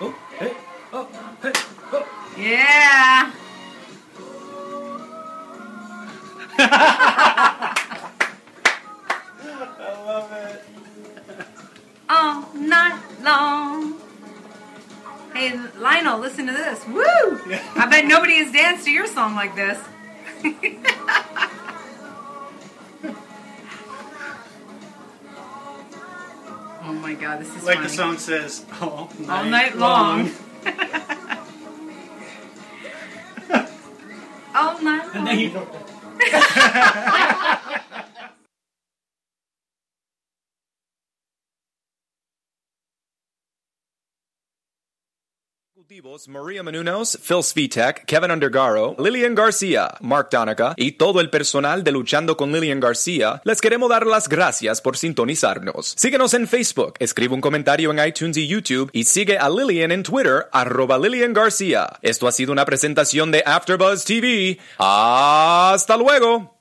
oh, 0.00 0.16
hey, 0.38 0.54
oh, 0.92 1.08
hey, 1.42 1.52
oh. 1.92 2.06
Yeah. 2.38 3.32
I 9.40 10.02
love 10.06 10.32
it. 10.32 10.64
All 12.08 12.54
night 12.54 13.00
long. 13.22 13.94
Hey, 15.34 15.58
Lionel, 15.76 16.20
listen 16.20 16.46
to 16.46 16.52
this. 16.52 16.86
Woo! 16.86 17.02
I 17.02 17.88
bet 17.90 18.04
nobody 18.06 18.36
has 18.36 18.52
danced 18.52 18.84
to 18.84 18.92
your 18.92 19.08
song 19.08 19.34
like 19.34 19.56
this. 19.56 19.76
oh 26.82 26.92
my 27.00 27.14
god, 27.14 27.40
this 27.40 27.54
is 27.56 27.64
Like 27.64 27.76
funny. 27.76 27.88
the 27.88 27.92
song 27.94 28.18
says, 28.18 28.64
all 28.80 29.10
night, 29.18 29.28
All 29.30 29.44
night 29.44 29.76
long. 29.76 30.30
All 34.54 34.80
night 34.82 35.54
long. 35.54 35.66
Ejecutivos 45.88 46.28
Maria 46.28 46.62
Menounos, 46.62 47.18
Phil 47.26 47.42
Svitek, 47.42 48.04
Kevin 48.04 48.30
Undergaro, 48.30 48.94
Lillian 48.98 49.34
García, 49.34 49.94
Mark 50.00 50.28
Donica 50.30 50.74
y 50.76 50.92
todo 50.92 51.18
el 51.18 51.30
personal 51.30 51.82
de 51.82 51.92
Luchando 51.92 52.36
con 52.36 52.52
Lillian 52.52 52.78
García, 52.78 53.40
les 53.44 53.58
queremos 53.62 53.88
dar 53.88 54.06
las 54.06 54.28
gracias 54.28 54.82
por 54.82 54.98
sintonizarnos. 54.98 55.94
Síguenos 55.96 56.34
en 56.34 56.46
Facebook, 56.46 56.92
escribe 56.98 57.32
un 57.32 57.40
comentario 57.40 57.90
en 57.90 58.06
iTunes 58.06 58.36
y 58.36 58.46
YouTube 58.46 58.90
y 58.92 59.04
sigue 59.04 59.38
a 59.38 59.48
Lillian 59.48 59.90
en 59.90 60.02
Twitter, 60.02 60.48
arroba 60.52 60.98
Lillian 60.98 61.32
García. 61.32 61.98
Esto 62.02 62.28
ha 62.28 62.32
sido 62.32 62.52
una 62.52 62.66
presentación 62.66 63.30
de 63.30 63.42
AfterBuzz 63.46 64.04
TV. 64.04 64.58
¡Hasta 64.76 65.96
luego! 65.96 66.57